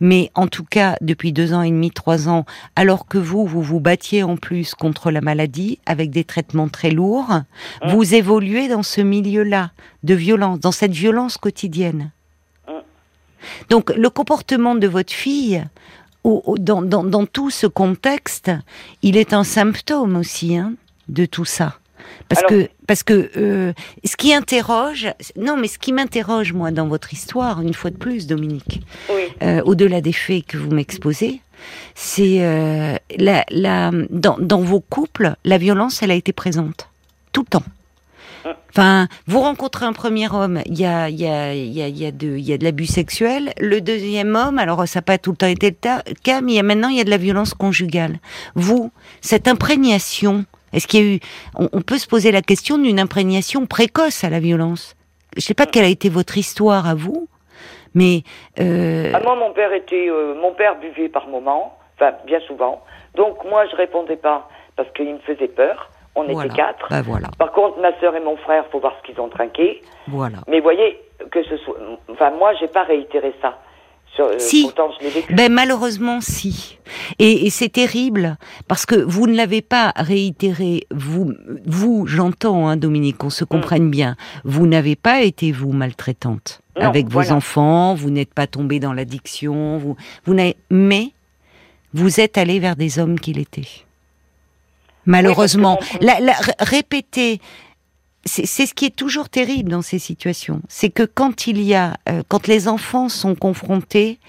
mais 0.00 0.32
en 0.34 0.48
tout 0.48 0.64
cas, 0.64 0.96
depuis 1.00 1.32
deux 1.32 1.52
ans 1.54 1.62
et 1.62 1.70
demi, 1.70 1.92
trois 1.92 2.28
ans, 2.28 2.44
alors 2.74 3.06
que 3.06 3.18
vous, 3.18 3.46
vous 3.46 3.62
vous 3.62 3.78
battiez 3.78 4.24
en 4.24 4.36
plus 4.36 4.74
contre 4.74 5.12
la 5.12 5.20
maladie 5.20 5.78
avec 5.86 6.10
des 6.10 6.24
traitements 6.24 6.68
très 6.68 6.90
lourds, 6.90 7.42
Mm. 7.84 7.90
vous 7.92 8.14
évoluez 8.14 8.66
dans 8.66 8.82
ce 8.82 9.00
milieu-là 9.00 9.70
de 10.02 10.14
violence, 10.14 10.58
dans 10.58 10.72
cette 10.72 10.90
violence 10.92 11.36
quotidienne. 11.36 12.10
Mm. 12.66 12.72
Donc, 13.68 13.90
le 13.96 14.10
comportement 14.10 14.74
de 14.74 14.88
votre 14.88 15.12
fille, 15.12 15.64
dans- 16.24 16.82
dans 16.82 17.26
tout 17.26 17.50
ce 17.50 17.68
contexte, 17.68 18.50
il 19.02 19.16
est 19.16 19.32
un 19.32 19.44
symptôme 19.44 20.16
aussi 20.16 20.56
hein, 20.56 20.74
de 21.08 21.26
tout 21.26 21.44
ça. 21.44 21.78
Parce 22.28 22.40
Alors- 22.44 22.50
que, 22.50 22.68
parce 22.86 23.02
que 23.02 23.30
euh, 23.36 23.72
ce 24.04 24.16
qui 24.16 24.32
interroge, 24.32 25.08
non, 25.36 25.56
mais 25.56 25.68
ce 25.68 25.78
qui 25.78 25.92
m'interroge 25.92 26.52
moi 26.52 26.70
dans 26.70 26.86
votre 26.86 27.12
histoire, 27.12 27.60
une 27.60 27.74
fois 27.74 27.90
de 27.90 27.96
plus, 27.96 28.26
Dominique, 28.26 28.82
oui. 29.12 29.22
euh, 29.42 29.62
au-delà 29.64 30.00
des 30.00 30.12
faits 30.12 30.46
que 30.46 30.56
vous 30.56 30.70
m'exposez, 30.70 31.40
c'est 31.94 32.38
euh, 32.40 32.94
la, 33.18 33.44
la, 33.50 33.90
dans, 34.10 34.36
dans 34.38 34.60
vos 34.60 34.80
couples, 34.80 35.34
la 35.44 35.58
violence, 35.58 36.02
elle 36.02 36.10
a 36.10 36.14
été 36.14 36.32
présente 36.32 36.88
tout 37.32 37.42
le 37.42 37.46
temps. 37.48 37.64
Enfin, 38.70 39.06
vous 39.26 39.40
rencontrez 39.40 39.84
un 39.84 39.92
premier 39.92 40.32
homme, 40.32 40.62
il 40.64 40.78
y 40.78 40.86
a, 40.86 41.10
y, 41.10 41.26
a, 41.26 41.54
y, 41.54 41.82
a, 41.82 41.88
y, 41.88 42.06
a 42.06 42.10
de, 42.10 42.38
y 42.38 42.52
a 42.54 42.56
de 42.58 42.64
l'abus 42.64 42.86
sexuel. 42.86 43.52
Le 43.60 43.82
deuxième 43.82 44.34
homme, 44.34 44.58
alors 44.58 44.88
ça 44.88 44.98
n'a 45.00 45.02
pas 45.02 45.18
tout 45.18 45.32
le 45.32 45.36
temps 45.36 45.46
été 45.46 45.70
le 45.70 46.14
cas, 46.22 46.40
mais 46.40 46.52
il 46.52 46.54
y 46.54 46.58
a 46.58 46.62
maintenant 46.62 46.88
il 46.88 46.96
y 46.96 47.00
a 47.00 47.04
de 47.04 47.10
la 47.10 47.18
violence 47.18 47.52
conjugale. 47.52 48.18
Vous, 48.54 48.92
cette 49.20 49.46
imprégnation, 49.46 50.46
est-ce 50.72 50.86
qu'il 50.86 51.00
y 51.00 51.10
a 51.10 51.14
eu, 51.16 51.20
on, 51.58 51.68
on 51.72 51.80
peut 51.82 51.98
se 51.98 52.06
poser 52.06 52.32
la 52.32 52.42
question 52.42 52.78
d'une 52.78 53.00
imprégnation 53.00 53.66
précoce 53.66 54.24
à 54.24 54.30
la 54.30 54.40
violence. 54.40 54.96
Je 55.36 55.42
sais 55.42 55.54
pas 55.54 55.66
quelle 55.66 55.84
a 55.84 55.88
été 55.88 56.08
votre 56.08 56.36
histoire 56.38 56.86
à 56.88 56.94
vous, 56.94 57.28
mais 57.94 58.22
euh, 58.60 59.12
Ah, 59.14 59.20
moi, 59.20 59.36
mon 59.36 59.52
père 59.52 59.72
était, 59.72 60.08
euh, 60.08 60.34
mon 60.40 60.52
père 60.52 60.78
buvait 60.78 61.08
par 61.08 61.28
moment, 61.28 61.76
enfin 61.96 62.12
bien 62.26 62.40
souvent. 62.46 62.82
Donc 63.14 63.44
moi, 63.44 63.64
je 63.70 63.76
répondais 63.76 64.16
pas 64.16 64.48
parce 64.76 64.90
qu'il 64.92 65.12
me 65.12 65.18
faisait 65.20 65.48
peur. 65.48 65.90
On 66.16 66.24
voilà. 66.24 66.46
était 66.46 66.56
quatre. 66.56 66.86
Bah 66.90 67.02
voilà, 67.02 67.28
Par 67.38 67.52
contre, 67.52 67.78
ma 67.80 67.96
sœur 68.00 68.16
et 68.16 68.20
mon 68.20 68.36
frère, 68.36 68.64
faut 68.72 68.80
voir 68.80 68.94
ce 69.00 69.06
qu'ils 69.06 69.20
ont 69.20 69.28
trinqué. 69.28 69.80
voilà. 70.08 70.38
Mais 70.48 70.58
voyez 70.60 70.98
que 71.30 71.42
ce 71.44 71.56
soit, 71.58 71.76
enfin 72.10 72.30
moi, 72.30 72.52
j'ai 72.58 72.66
pas 72.66 72.82
réitéré 72.82 73.32
ça. 73.40 73.58
Euh, 74.26 74.38
Si. 74.38 74.62
Pourtant, 74.62 74.90
je 74.98 75.04
l'ai 75.04 75.10
vécu. 75.10 75.34
Ben 75.34 75.52
malheureusement 75.52 76.20
si. 76.20 76.78
Et, 77.18 77.46
et 77.46 77.50
c'est 77.50 77.68
terrible 77.68 78.36
parce 78.68 78.84
que 78.86 78.94
vous 78.96 79.26
ne 79.26 79.34
l'avez 79.34 79.62
pas 79.62 79.92
réitéré. 79.96 80.86
Vous, 80.90 81.32
vous, 81.66 82.06
j'entends, 82.06 82.68
hein, 82.68 82.76
Dominique, 82.76 83.18
qu'on 83.18 83.30
se 83.30 83.44
comprenne 83.44 83.90
bien. 83.90 84.16
Vous 84.44 84.66
n'avez 84.66 84.96
pas 84.96 85.22
été 85.22 85.52
vous 85.52 85.72
maltraitante 85.72 86.60
Non, 86.78 86.88
avec 86.88 87.06
vos 87.06 87.12
voilà. 87.12 87.34
enfants. 87.34 87.94
Vous 87.94 88.10
n'êtes 88.10 88.34
pas 88.34 88.46
tombé 88.46 88.80
dans 88.80 88.92
l'addiction. 88.92 89.78
Vous, 89.78 89.96
vous 90.24 90.34
n'avez. 90.34 90.56
Mais 90.70 91.10
vous 91.94 92.20
êtes 92.20 92.38
allé 92.38 92.58
vers 92.60 92.76
des 92.76 92.98
hommes 92.98 93.18
qui 93.20 93.32
l'étaient. 93.32 93.68
Malheureusement, 95.06 95.78
la, 96.00 96.20
la- 96.20 96.36
répéter. 96.60 97.40
C'est 98.32 98.66
ce 98.66 98.74
qui 98.74 98.84
est 98.86 98.94
toujours 98.94 99.28
terrible 99.28 99.70
dans 99.70 99.82
ces 99.82 99.98
situations, 99.98 100.62
c'est 100.68 100.90
que 100.90 101.02
quand 101.02 101.46
il 101.46 101.60
y 101.60 101.74
a, 101.74 101.96
euh, 102.08 102.22
quand 102.28 102.46
les 102.46 102.68
enfants 102.68 103.08
sont 103.08 103.34
confrontés 103.34 104.20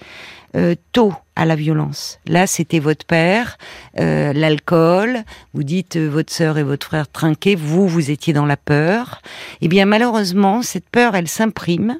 euh, 0.54 0.74
tôt 0.92 1.14
à 1.34 1.46
la 1.46 1.56
violence. 1.56 2.18
Là, 2.26 2.46
c'était 2.46 2.78
votre 2.78 3.06
père, 3.06 3.56
euh, 3.98 4.34
l'alcool. 4.34 5.24
Vous 5.54 5.62
dites 5.62 5.96
euh, 5.96 6.10
votre 6.10 6.30
sœur 6.30 6.58
et 6.58 6.62
votre 6.62 6.86
frère 6.86 7.10
trinquaient. 7.10 7.54
Vous, 7.54 7.88
vous 7.88 8.10
étiez 8.10 8.34
dans 8.34 8.44
la 8.44 8.58
peur. 8.58 9.22
Eh 9.62 9.68
bien, 9.68 9.86
malheureusement, 9.86 10.60
cette 10.60 10.90
peur, 10.90 11.14
elle 11.14 11.28
s'imprime. 11.28 11.98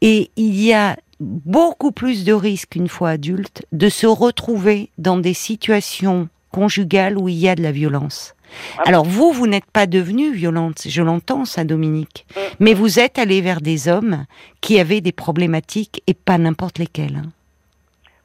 Et 0.00 0.30
il 0.36 0.58
y 0.58 0.72
a 0.72 0.96
beaucoup 1.20 1.92
plus 1.92 2.24
de 2.24 2.32
risques, 2.32 2.76
une 2.76 2.88
fois 2.88 3.10
adulte, 3.10 3.66
de 3.72 3.90
se 3.90 4.06
retrouver 4.06 4.88
dans 4.96 5.18
des 5.18 5.34
situations 5.34 6.30
conjugales 6.50 7.18
où 7.18 7.28
il 7.28 7.36
y 7.36 7.48
a 7.50 7.54
de 7.54 7.62
la 7.62 7.72
violence. 7.72 8.34
Ah. 8.78 8.82
Alors 8.86 9.04
vous, 9.04 9.32
vous 9.32 9.46
n'êtes 9.46 9.70
pas 9.72 9.86
devenue 9.86 10.32
violente, 10.32 10.82
je 10.86 11.02
l'entends 11.02 11.44
ça, 11.44 11.64
Dominique, 11.64 12.26
Mm. 12.36 12.40
mais 12.60 12.74
vous 12.74 12.98
êtes 12.98 13.18
allé 13.18 13.40
vers 13.40 13.60
des 13.60 13.88
hommes 13.88 14.24
qui 14.60 14.78
avaient 14.80 15.00
des 15.00 15.12
problématiques 15.12 16.02
et 16.06 16.14
pas 16.14 16.38
n'importe 16.38 16.78
lesquelles. 16.78 17.16
hein. 17.24 17.30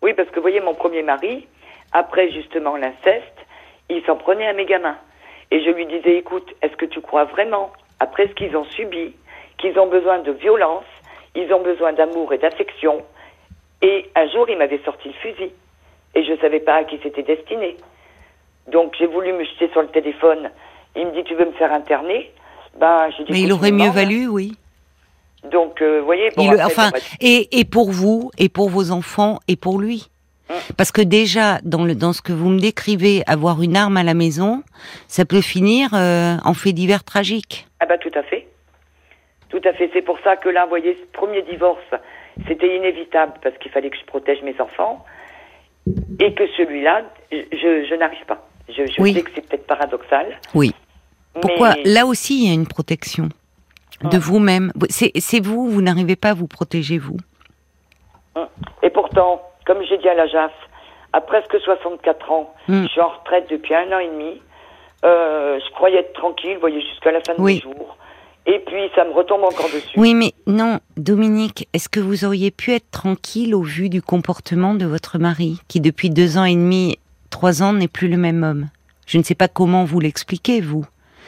Oui, 0.01 0.13
parce 0.13 0.29
que 0.29 0.35
vous 0.35 0.41
voyez, 0.41 0.61
mon 0.61 0.75
premier 0.75 1.01
mari, 1.03 1.47
après 1.91 2.31
justement 2.31 2.75
l'inceste, 2.77 3.37
il 3.89 4.03
s'en 4.05 4.15
prenait 4.15 4.47
à 4.47 4.53
mes 4.53 4.65
gamins. 4.65 4.97
Et 5.51 5.63
je 5.63 5.69
lui 5.71 5.85
disais, 5.85 6.17
écoute, 6.17 6.47
est-ce 6.61 6.75
que 6.75 6.85
tu 6.85 6.99
crois 7.01 7.23
vraiment, 7.25 7.71
après 7.99 8.27
ce 8.27 8.33
qu'ils 8.33 8.55
ont 8.57 8.65
subi, 8.65 9.13
qu'ils 9.57 9.79
ont 9.79 9.87
besoin 9.87 10.19
de 10.19 10.31
violence, 10.33 10.83
ils 11.35 11.51
ont 11.53 11.61
besoin 11.63 11.93
d'amour 11.93 12.33
et 12.33 12.37
d'affection? 12.37 13.01
Et 13.81 14.09
un 14.15 14.27
jour, 14.29 14.45
il 14.49 14.57
m'avait 14.57 14.81
sorti 14.83 15.07
le 15.09 15.13
fusil. 15.15 15.51
Et 16.15 16.23
je 16.23 16.31
ne 16.33 16.37
savais 16.37 16.59
pas 16.59 16.75
à 16.75 16.83
qui 16.83 16.99
c'était 17.01 17.23
destiné. 17.23 17.77
Donc 18.71 18.95
j'ai 18.99 19.08
voulu 19.08 19.34
me 19.34 19.43
jeter 19.43 19.69
sur 19.71 19.82
le 19.82 19.88
téléphone. 19.88 20.49
Il 20.95 21.08
me 21.08 21.12
dit, 21.12 21.23
tu 21.23 21.36
veux 21.36 21.45
me 21.45 21.51
faire 21.53 21.71
interner? 21.71 22.32
Ben, 22.80 23.10
j'ai 23.15 23.23
dit, 23.23 23.32
Mais 23.32 23.41
il 23.41 23.53
aurait 23.53 23.71
mieux 23.71 23.89
valu, 23.89 24.27
oui. 24.27 24.53
Donc, 25.43 25.82
euh, 25.82 26.01
voyez, 26.01 26.32
bon, 26.36 26.49
après, 26.49 26.63
enfin, 26.63 26.89
bon, 26.89 26.97
bah, 26.97 27.17
et, 27.21 27.60
et 27.60 27.65
pour 27.65 27.91
vous, 27.91 28.32
et 28.38 28.49
pour 28.49 28.69
vos 28.69 28.91
enfants, 28.91 29.39
et 29.47 29.56
pour 29.56 29.80
lui. 29.80 30.10
Mm. 30.49 30.53
Parce 30.75 30.91
que 30.91 31.01
déjà, 31.01 31.60
dans, 31.63 31.86
le, 31.86 31.95
dans 31.95 32.13
ce 32.13 32.21
que 32.21 32.34
vous 32.34 32.49
me 32.49 32.60
décrivez, 32.60 33.23
avoir 33.27 33.62
une 33.62 33.77
arme 33.77 33.97
à 33.97 34.03
la 34.03 34.13
maison, 34.13 34.63
ça 35.08 35.25
peut 35.25 35.41
finir 35.41 35.93
euh, 35.93 36.36
en 36.43 36.53
fait 36.53 36.73
divers 36.73 37.03
tragique. 37.03 37.67
Ah 37.80 37.86
bah 37.86 37.97
tout 37.97 38.12
à 38.15 38.23
fait. 38.23 38.47
Tout 39.49 39.62
à 39.63 39.73
fait. 39.73 39.89
C'est 39.93 40.01
pour 40.01 40.19
ça 40.23 40.36
que 40.36 40.49
là, 40.49 40.63
vous 40.63 40.69
voyez, 40.69 40.97
ce 40.99 41.17
premier 41.17 41.43
divorce, 41.43 41.80
c'était 42.47 42.75
inévitable 42.75 43.34
parce 43.41 43.58
qu'il 43.60 43.71
fallait 43.71 43.89
que 43.89 43.97
je 43.97 44.06
protège 44.06 44.41
mes 44.41 44.60
enfants. 44.60 45.06
Et 46.19 46.34
que 46.34 46.45
celui-là, 46.58 47.03
je, 47.32 47.86
je 47.89 47.95
n'arrive 47.95 48.25
pas. 48.25 48.45
Je, 48.69 48.86
je 48.86 49.01
Oui. 49.01 49.13
sais 49.13 49.21
que 49.23 49.32
c'est 49.36 49.47
peut-être 49.47 49.67
paradoxal. 49.67 50.39
Oui. 50.53 50.73
Pourquoi 51.41 51.75
mais- 51.75 51.84
Là 51.86 52.06
aussi, 52.06 52.43
il 52.43 52.47
y 52.47 52.51
a 52.51 52.53
une 52.53 52.67
protection 52.67 53.30
de 54.03 54.17
Mm. 54.17 54.19
vous-même. 54.19 54.71
C'est 54.89 55.39
vous, 55.43 55.69
vous 55.69 55.82
n'arrivez 55.82 56.15
pas 56.15 56.30
à 56.30 56.34
vous 56.34 56.47
protéger, 56.47 56.97
vous. 56.97 57.17
Et 58.84 58.89
pourtant, 58.89 59.41
comme 59.65 59.80
j'ai 59.88 59.97
dit 59.97 60.08
à 60.08 60.13
la 60.13 60.27
JAF, 60.27 60.51
à 61.13 61.21
presque 61.21 61.58
64 61.63 62.32
ans, 62.32 62.53
Mm. 62.67 62.84
je 62.84 62.88
suis 62.88 63.01
en 63.01 63.10
retraite 63.10 63.47
depuis 63.49 63.73
un 63.73 63.91
an 63.91 63.99
et 63.99 64.08
demi. 64.08 64.41
Euh, 65.06 65.60
je 65.65 65.71
croyais 65.73 65.99
être 65.99 66.13
tranquille, 66.13 66.53
vous 66.56 66.60
voyez, 66.60 66.82
jusqu'à 66.82 67.12
la 67.12 67.21
fin 67.21 67.34
Oui. 67.38 67.56
mes 67.56 67.62
jours. 67.62 67.97
Et 68.45 68.60
puis 68.60 68.89
ça 68.95 69.03
me 69.03 69.12
retombe 69.12 69.43
encore 69.43 69.65
dessus. 69.73 69.97
Oui, 69.99 70.13
mais 70.13 70.32
non, 70.47 70.80
Dominique, 70.95 71.67
est-ce 71.73 71.89
que 71.89 71.99
vous 71.99 72.23
auriez 72.25 72.49
pu 72.49 72.71
être 72.73 72.89
tranquille 72.91 73.53
au 73.53 73.62
vu 73.62 73.89
du 73.89 74.01
comportement 74.01 74.73
de 74.73 74.86
votre 74.86 75.17
mari, 75.17 75.60
qui 75.67 75.82
depuis 75.82 76.10
deux 76.10 76.38
ans 76.38 76.45
et 76.45 76.56
demi, 76.56 76.97
trois 77.29 77.63
ans, 77.63 77.73
n'est 77.73 77.87
plus 77.87 78.07
le 78.07 78.17
même 78.17 78.43
homme 78.43 78.67
Je 79.05 79.17
ne 79.17 79.23
sais 79.23 79.35
pas 79.35 79.47
comment 79.47 79.85
vous 79.85 79.99
l'expliquez, 79.99 80.61
vous. 80.61 80.85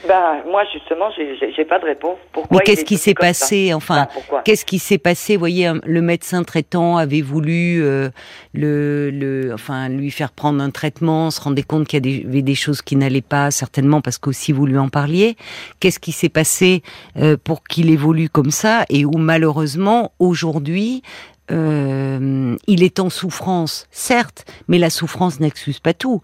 Ben, 0.08 0.44
moi, 0.50 0.64
justement, 0.72 1.10
j'ai 1.18 1.66
pas 1.66 1.78
de 1.78 1.86
réponse. 1.86 2.18
Pourquoi 2.32 2.58
Mais 2.58 2.64
qu'est-ce 2.64 2.86
qui 2.86 2.96
s'est 2.96 3.14
passé 3.14 3.74
Enfin, 3.74 4.08
ben, 4.32 4.42
qu'est-ce 4.46 4.64
qui 4.64 4.80
s'est 4.80 4.98
passé 4.98 5.36
Vous 5.36 5.40
voyez, 5.40 5.72
le 5.84 6.02
médecin 6.02 6.44
traitant 6.44 6.96
avait 6.98 7.22
voulu 7.22 7.84
euh, 7.84 8.10
le, 8.54 9.12
le, 9.12 9.54
enfin, 9.54 9.90
lui 9.90 10.10
faire 10.10 10.32
prendre 10.32 10.64
un 10.64 10.70
traitement, 10.70 11.32
se 11.32 11.42
rendait 11.42 11.64
compte 11.64 11.88
qu'il 11.88 12.06
y 12.06 12.26
avait 12.26 12.42
des 12.42 12.56
choses 12.56 12.82
qui 12.82 12.96
n'allaient 12.96 13.22
pas, 13.22 13.52
certainement 13.52 14.00
parce 14.00 14.18
qu'aussi 14.18 14.54
vous 14.54 14.66
lui 14.66 14.78
en 14.78 14.88
parliez. 14.88 15.36
Qu'est-ce 15.82 16.00
qui 16.00 16.14
s'est 16.14 16.30
passé 16.30 16.82
euh, 17.18 17.36
pour 17.44 17.64
qu'il 17.64 17.90
évolue 17.90 18.30
comme 18.30 18.52
ça 18.52 18.86
et 18.90 19.04
où 19.04 19.18
malheureusement, 19.18 20.14
aujourd'hui, 20.20 21.04
euh, 21.52 22.56
il 22.68 22.84
est 22.84 23.00
en 23.00 23.10
souffrance, 23.10 23.88
certes, 23.92 24.46
mais 24.68 24.78
la 24.78 24.90
souffrance 24.90 25.40
n'excuse 25.40 25.80
pas 25.80 25.94
tout. 25.94 26.22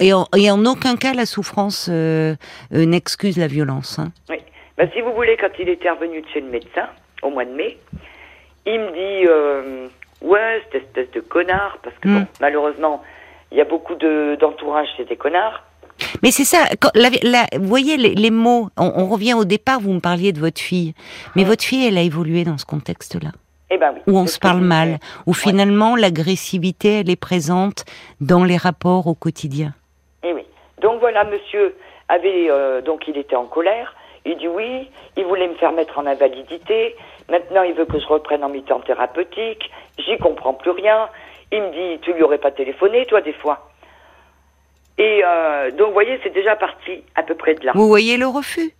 et, 0.00 0.12
en, 0.12 0.64
aucun 0.64 0.96
cas, 0.96 1.14
la 1.14 1.26
souffrance 1.26 1.88
euh, 1.90 2.34
euh, 2.74 2.84
n'excuse 2.84 3.38
la 3.38 3.46
violence. 3.46 3.98
Hein. 3.98 4.12
Oui. 4.28 4.36
Ben, 4.76 4.88
si 4.94 5.00
vous 5.00 5.12
voulez, 5.12 5.36
quand 5.36 5.50
il 5.58 5.68
était 5.68 5.90
revenu 5.90 6.22
de 6.22 6.26
chez 6.28 6.40
le 6.40 6.50
médecin, 6.50 6.88
au 7.22 7.30
mois 7.30 7.44
de 7.44 7.52
mai, 7.52 7.78
il 8.66 8.80
me 8.80 8.92
dit 8.92 9.28
Ouais, 10.22 10.62
cette 10.64 10.82
espèce 10.82 11.10
de 11.12 11.20
connard, 11.20 11.78
parce 11.82 11.96
que 11.98 12.08
hmm. 12.08 12.26
malheureusement, 12.40 13.02
il 13.52 13.58
y 13.58 13.60
a 13.60 13.64
beaucoup 13.64 13.94
d'entourage 13.94 14.88
chez 14.96 15.04
des 15.04 15.16
connards. 15.16 15.64
Mais 16.22 16.30
c'est 16.30 16.44
ça, 16.44 16.64
vous 17.54 17.66
voyez 17.66 17.96
les, 17.96 18.30
mots, 18.30 18.68
on, 18.78 19.06
revient 19.06 19.34
au 19.34 19.44
départ, 19.44 19.80
vous 19.80 19.92
me 19.92 20.00
parliez 20.00 20.32
de 20.32 20.40
votre 20.40 20.60
fille, 20.60 20.94
mais 21.36 21.44
votre 21.44 21.62
fille, 21.62 21.86
elle 21.86 21.98
a 21.98 22.02
évolué 22.02 22.44
dans 22.44 22.56
ce 22.56 22.64
contexte-là. 22.64 23.32
Eh 23.70 23.78
ben 23.78 23.94
où 24.06 24.18
on 24.18 24.26
se 24.26 24.38
parle 24.38 24.60
mal, 24.60 24.98
où 25.26 25.32
finalement 25.32 25.94
l'agressivité 25.96 27.00
elle 27.00 27.10
est 27.10 27.20
présente 27.20 27.84
dans 28.20 28.44
les 28.44 28.56
rapports 28.56 29.06
au 29.06 29.14
quotidien. 29.14 29.74
Eh 30.22 30.32
oui. 30.32 30.42
Donc 30.82 31.00
voilà, 31.00 31.24
monsieur 31.24 31.76
avait 32.08 32.48
euh, 32.50 32.82
donc 32.82 33.06
il 33.06 33.16
était 33.16 33.36
en 33.36 33.46
colère. 33.46 33.94
Il 34.26 34.36
dit 34.36 34.48
oui, 34.48 34.90
il 35.16 35.24
voulait 35.24 35.48
me 35.48 35.54
faire 35.54 35.72
mettre 35.72 35.98
en 35.98 36.06
invalidité. 36.06 36.94
Maintenant, 37.30 37.62
il 37.62 37.74
veut 37.74 37.86
que 37.86 37.98
je 37.98 38.06
reprenne 38.06 38.42
en 38.44 38.48
mi-temps 38.48 38.80
thérapeutique. 38.80 39.70
J'y 39.98 40.18
comprends 40.18 40.52
plus 40.52 40.72
rien. 40.72 41.08
Il 41.52 41.62
me 41.62 41.70
dit, 41.70 42.00
tu 42.02 42.12
lui 42.12 42.22
aurais 42.22 42.38
pas 42.38 42.50
téléphoné, 42.50 43.06
toi, 43.06 43.20
des 43.20 43.32
fois. 43.32 43.70
Et 44.98 45.22
euh, 45.24 45.70
donc, 45.70 45.88
vous 45.88 45.92
voyez, 45.94 46.18
c'est 46.22 46.34
déjà 46.34 46.56
parti 46.56 47.02
à 47.14 47.22
peu 47.22 47.34
près 47.34 47.54
de 47.54 47.64
là. 47.64 47.72
Vous 47.74 47.88
voyez 47.88 48.16
le 48.16 48.26
refus? 48.26 48.72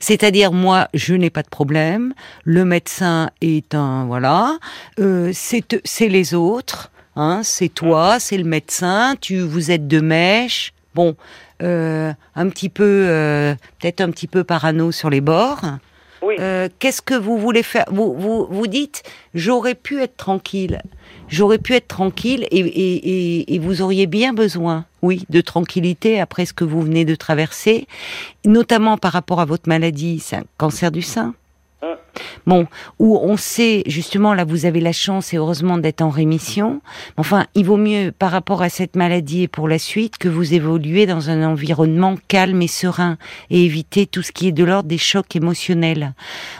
C'est-à-dire, 0.00 0.52
moi, 0.52 0.88
je 0.94 1.14
n'ai 1.14 1.30
pas 1.30 1.42
de 1.42 1.48
problème. 1.48 2.14
Le 2.44 2.64
médecin 2.64 3.30
est 3.40 3.74
un, 3.74 4.06
voilà, 4.06 4.58
euh, 5.00 5.32
c'est 5.34 6.08
les 6.08 6.34
autres. 6.34 6.90
Hein, 7.16 7.40
c'est 7.42 7.68
toi, 7.68 8.20
c'est 8.20 8.38
le 8.38 8.44
médecin. 8.44 9.16
Tu, 9.20 9.40
vous 9.40 9.70
êtes 9.70 9.88
de 9.88 10.00
mèche. 10.00 10.72
Bon, 10.94 11.16
euh, 11.62 12.12
un 12.36 12.48
petit 12.48 12.68
peu, 12.68 13.06
euh, 13.08 13.54
peut-être 13.80 14.00
un 14.00 14.10
petit 14.10 14.28
peu 14.28 14.44
parano 14.44 14.92
sur 14.92 15.10
les 15.10 15.20
bords. 15.20 15.62
Oui. 16.22 16.36
Qu'est-ce 16.78 17.02
que 17.02 17.14
vous 17.14 17.38
voulez 17.38 17.62
faire? 17.62 17.86
Vous, 17.90 18.14
vous, 18.14 18.46
vous 18.50 18.66
dites, 18.66 19.02
j'aurais 19.34 19.74
pu 19.74 20.00
être 20.00 20.16
tranquille 20.16 20.80
j'aurais 21.28 21.58
pu 21.58 21.74
être 21.74 21.88
tranquille 21.88 22.46
et, 22.50 23.58
vous 23.60 23.82
auriez 23.82 24.06
bien 24.06 24.32
besoin, 24.32 24.84
oui, 25.02 25.24
de 25.30 25.40
tranquillité 25.40 26.20
après 26.20 26.46
ce 26.46 26.52
que 26.52 26.64
vous 26.64 26.82
venez 26.82 27.04
de 27.04 27.14
traverser, 27.14 27.86
notamment 28.44 28.96
par 28.96 29.12
rapport 29.12 29.40
à 29.40 29.44
votre 29.44 29.68
maladie, 29.68 30.20
c'est 30.20 30.36
un 30.36 30.44
cancer 30.56 30.90
du 30.90 31.02
sein. 31.02 31.34
Hein. 31.80 31.94
Bon, 32.46 32.66
où 32.98 33.18
on 33.22 33.36
sait 33.36 33.84
justement 33.86 34.34
là 34.34 34.44
vous 34.44 34.66
avez 34.66 34.80
la 34.80 34.90
chance 34.90 35.32
et 35.32 35.36
heureusement 35.36 35.78
d'être 35.78 36.02
en 36.02 36.10
rémission. 36.10 36.80
Enfin, 37.16 37.46
il 37.54 37.66
vaut 37.66 37.76
mieux 37.76 38.10
par 38.10 38.32
rapport 38.32 38.62
à 38.62 38.68
cette 38.68 38.96
maladie 38.96 39.44
et 39.44 39.48
pour 39.48 39.68
la 39.68 39.78
suite 39.78 40.18
que 40.18 40.28
vous 40.28 40.54
évoluez 40.54 41.06
dans 41.06 41.30
un 41.30 41.46
environnement 41.46 42.16
calme 42.26 42.62
et 42.62 42.68
serein 42.68 43.16
et 43.50 43.64
éviter 43.64 44.06
tout 44.06 44.22
ce 44.22 44.32
qui 44.32 44.48
est 44.48 44.52
de 44.52 44.64
l'ordre 44.64 44.88
des 44.88 44.98
chocs 44.98 45.36
émotionnels. 45.36 46.14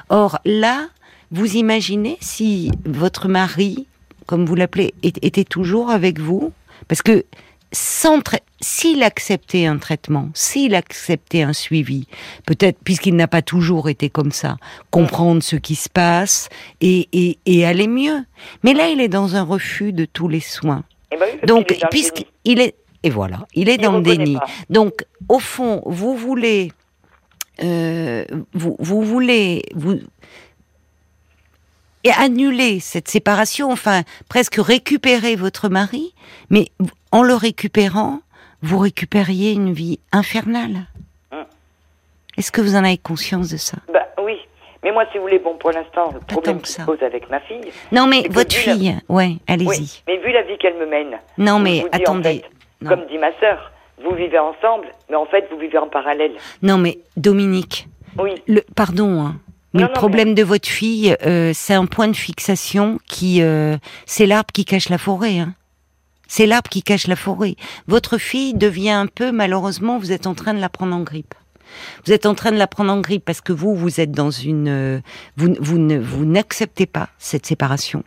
Or 0.09 0.38
là, 0.44 0.87
vous 1.33 1.57
imaginez 1.57 2.16
si 2.20 2.70
votre 2.87 3.26
mari 3.26 3.88
comme 4.28 4.44
vous 4.44 4.54
l'appelez, 4.54 4.92
était 5.02 5.44
toujours 5.44 5.90
avec 5.90 6.20
vous 6.20 6.52
Parce 6.86 7.00
que 7.00 7.24
s'il 7.72 9.02
acceptait 9.02 9.64
un 9.64 9.78
traitement, 9.78 10.28
s'il 10.34 10.74
acceptait 10.74 11.40
un 11.40 11.54
suivi, 11.54 12.06
peut-être 12.44 12.78
puisqu'il 12.84 13.16
n'a 13.16 13.26
pas 13.26 13.40
toujours 13.40 13.88
été 13.88 14.10
comme 14.10 14.30
ça, 14.30 14.58
comprendre 14.90 15.42
ce 15.42 15.56
qui 15.56 15.76
se 15.76 15.88
passe 15.88 16.50
et, 16.82 17.38
aller 17.64 17.88
mieux. 17.88 18.22
Mais 18.64 18.74
là, 18.74 18.88
il 18.88 19.00
est 19.00 19.08
dans 19.08 19.34
un 19.34 19.42
refus 19.42 19.94
de 19.94 20.04
tous 20.04 20.28
les 20.28 20.40
soins. 20.40 20.84
Eh 21.10 21.16
ben 21.16 21.46
Donc, 21.46 21.74
puisqu'il 21.90 22.60
est 22.60 22.74
et 23.02 23.10
voilà, 23.10 23.46
il 23.54 23.70
est 23.70 23.78
dans 23.78 23.92
le 23.92 24.02
déni. 24.02 24.36
Donc, 24.68 25.06
au 25.30 25.38
fond, 25.38 25.82
vous 25.86 26.16
voulez, 26.16 26.72
euh, 27.62 28.24
vous, 28.52 28.76
vous 28.78 29.02
voulez, 29.02 29.62
vous, 29.74 30.00
et 32.04 32.11
annuler 32.12 32.80
cette 32.80 33.08
séparation, 33.08 33.70
enfin 33.70 34.02
presque 34.28 34.56
récupérer 34.56 35.37
votre 35.37 35.68
mari, 35.68 36.14
mais 36.50 36.66
en 37.12 37.22
le 37.22 37.34
récupérant, 37.34 38.20
vous 38.62 38.78
récupériez 38.78 39.52
une 39.52 39.72
vie 39.72 40.00
infernale. 40.12 40.87
Hum. 41.32 41.44
Est-ce 42.37 42.52
que 42.52 42.61
vous 42.61 42.74
en 42.76 42.84
avez 42.84 42.98
conscience 42.98 43.50
de 43.50 43.56
ça? 43.56 43.78
Bah 43.92 44.06
oui, 44.22 44.37
mais 44.82 44.92
moi, 44.92 45.04
si 45.11 45.18
vous 45.18 45.24
voulez, 45.24 45.38
bon, 45.38 45.54
pour 45.56 45.72
l'instant, 45.72 46.12
le 46.12 46.20
problème 46.20 46.61
qui 46.61 46.72
se 46.72 46.82
pose 46.82 47.02
avec 47.02 47.28
ma 47.30 47.40
fille. 47.40 47.72
Non, 47.92 48.06
mais 48.06 48.22
votre 48.30 48.54
fille, 48.54 48.96
ouais, 49.08 49.37
allez-y. 49.46 50.02
mais 50.06 50.18
vu 50.18 50.32
la 50.32 50.42
vie 50.42 50.56
qu'elle 50.58 50.76
me 50.76 50.87
mène. 50.87 51.18
Non, 51.37 51.58
mais 51.58 51.84
attendez. 51.92 52.44
comme 52.87 53.06
dit 53.06 53.18
ma 53.18 53.32
sœur, 53.38 53.72
vous 54.04 54.14
vivez 54.14 54.38
ensemble, 54.38 54.88
mais 55.11 55.16
en 55.16 55.26
fait, 55.26 55.46
vous 55.50 55.58
vivez 55.58 55.78
en 55.78 55.88
parallèle. 55.88 56.32
Non, 56.62 56.78
mais 56.78 56.98
Dominique. 57.16 57.88
Oui. 58.18 58.34
Le, 58.46 58.62
pardon, 58.74 59.26
hein, 59.26 59.37
mais 59.74 59.83
le 59.83 59.92
problème 59.92 60.35
de 60.35 60.42
votre 60.42 60.68
fille, 60.68 61.14
euh, 61.26 61.52
c'est 61.54 61.74
un 61.74 61.87
point 61.87 62.09
de 62.09 62.16
fixation 62.16 62.98
qui, 63.07 63.42
euh, 63.42 63.76
c'est 64.07 64.26
l'arbre 64.26 64.52
qui 64.52 64.64
cache 64.64 64.88
la 64.88 64.98
forêt. 64.98 65.38
Hein. 65.38 65.54
C'est 66.26 66.46
l'arbre 66.46 66.70
qui 66.70 66.83
cache 66.83 67.07
la 67.07 67.16
forêt. 67.16 67.57
Votre 67.87 68.18
fille 68.18 68.54
devient 68.54 68.90
un 68.90 69.07
peu, 69.07 69.31
malheureusement, 69.31 69.98
vous 69.98 70.12
êtes 70.12 70.26
en 70.26 70.35
train 70.35 70.54
de 70.54 70.61
la 70.61 70.68
prendre 70.68 70.94
en 70.94 71.00
grippe. 71.00 71.35
Vous 72.07 72.12
êtes 72.14 72.24
en 72.24 72.35
train 72.35 72.50
de 72.50 72.57
la 72.57 72.66
prendre 72.66 72.90
en 72.90 73.00
grippe 73.00 73.24
parce 73.26 73.42
que 73.42 73.52
vous, 73.52 73.74
vous 73.74 74.00
êtes 74.00 74.11
dans 74.11 74.31
une, 74.31 74.68
euh, 74.68 75.00
vous, 75.37 75.54
vous 75.61 75.78
ne, 75.78 75.98
vous 75.98 76.24
n'acceptez 76.24 76.87
pas 76.87 77.11
cette 77.18 77.44
séparation. 77.44 78.04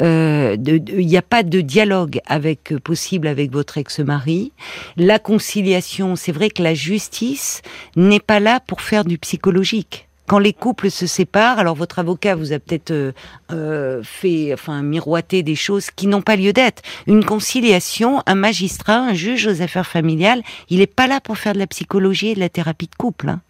Il 0.00 0.84
n'y 0.86 1.16
a 1.16 1.22
pas 1.22 1.42
de 1.44 1.60
dialogue 1.60 2.20
avec 2.26 2.76
possible 2.78 3.26
avec 3.26 3.52
votre 3.52 3.78
ex-mari. 3.78 4.52
La 4.96 5.18
conciliation, 5.18 6.16
c'est 6.16 6.32
vrai 6.32 6.50
que 6.50 6.62
la 6.62 6.74
justice 6.74 7.62
n'est 7.96 8.20
pas 8.20 8.38
là 8.38 8.60
pour 8.60 8.80
faire 8.80 9.04
du 9.04 9.18
psychologique 9.18 10.07
quand 10.28 10.38
les 10.38 10.52
couples 10.52 10.90
se 10.90 11.06
séparent, 11.06 11.58
alors 11.58 11.74
votre 11.74 11.98
avocat 11.98 12.36
vous 12.36 12.52
a 12.52 12.58
peut-être 12.58 12.90
euh, 12.90 13.12
euh, 13.50 14.02
fait, 14.04 14.52
enfin, 14.52 14.82
miroiter 14.82 15.42
des 15.42 15.56
choses 15.56 15.90
qui 15.90 16.06
n'ont 16.06 16.22
pas 16.22 16.36
lieu 16.36 16.52
d'être. 16.52 16.82
Une 17.06 17.24
conciliation, 17.24 18.22
un 18.26 18.34
magistrat, 18.34 18.98
un 18.98 19.14
juge 19.14 19.46
aux 19.46 19.62
affaires 19.62 19.86
familiales, 19.86 20.42
il 20.68 20.78
n'est 20.78 20.86
pas 20.86 21.06
là 21.06 21.20
pour 21.20 21.38
faire 21.38 21.54
de 21.54 21.58
la 21.58 21.66
psychologie 21.66 22.28
et 22.28 22.34
de 22.34 22.40
la 22.40 22.50
thérapie 22.50 22.88
de 22.88 22.94
couple. 22.94 23.30
Hein. 23.30 23.40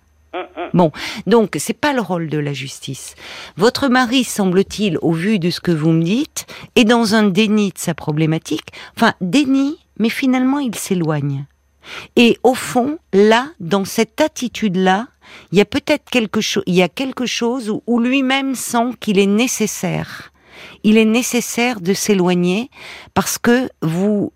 Bon, 0.75 0.93
donc 1.27 1.57
c'est 1.59 1.73
pas 1.73 1.93
le 1.93 2.01
rôle 2.01 2.29
de 2.29 2.39
la 2.39 2.53
justice. 2.53 3.17
Votre 3.57 3.89
mari, 3.89 4.23
semble-t-il, 4.23 4.99
au 5.03 5.13
vu 5.13 5.39
de 5.39 5.51
ce 5.51 5.61
que 5.61 5.73
vous 5.73 5.91
me 5.91 6.05
dites, 6.05 6.47
est 6.77 6.85
dans 6.85 7.15
un 7.15 7.25
déni 7.25 7.71
de 7.71 7.79
sa 7.79 7.95
problématique. 7.95 8.69
Enfin, 8.97 9.15
déni, 9.21 9.79
mais 9.99 10.11
finalement 10.11 10.59
il 10.59 10.75
s'éloigne. 10.75 11.47
Et 12.17 12.39
au 12.43 12.55
fond, 12.55 12.99
là, 13.13 13.49
dans 13.61 13.85
cette 13.87 14.21
attitude-là, 14.21 15.07
il 15.53 15.59
y 15.59 15.61
a 15.61 15.65
peut-être 15.65 16.09
quelque 16.11 16.41
chose, 16.41 16.63
il 16.67 16.75
y 16.75 16.83
a 16.83 16.89
quelque 16.89 17.27
chose 17.27 17.73
où, 17.87 18.01
lui-même 18.01 18.55
sent 18.55 18.95
qu'il 19.01 19.19
est 19.19 19.27
nécessaire. 19.27 20.33
Il 20.85 20.97
est 20.99 21.05
nécessaire 21.05 21.81
de 21.81 21.95
s'éloigner 21.95 22.71
parce 23.15 23.39
que 23.39 23.69
vous, 23.83 24.33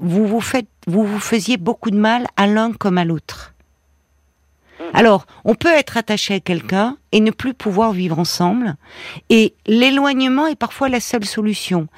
vous 0.00 0.40
faisiez 0.40 1.56
beaucoup 1.56 1.90
de 1.90 1.98
mal 1.98 2.26
à 2.36 2.46
l'un 2.46 2.72
comme 2.72 2.98
à 2.98 3.04
l'autre. 3.04 3.54
Alors, 4.94 5.26
on 5.44 5.54
peut 5.54 5.72
être 5.72 5.96
attaché 5.96 6.34
à 6.34 6.40
quelqu'un 6.40 6.96
et 7.12 7.20
ne 7.20 7.30
plus 7.30 7.54
pouvoir 7.54 7.92
vivre 7.92 8.18
ensemble. 8.18 8.76
Et 9.28 9.54
l'éloignement 9.66 10.46
est 10.46 10.56
parfois 10.56 10.88
la 10.88 11.00
seule 11.00 11.24
solution. 11.24 11.88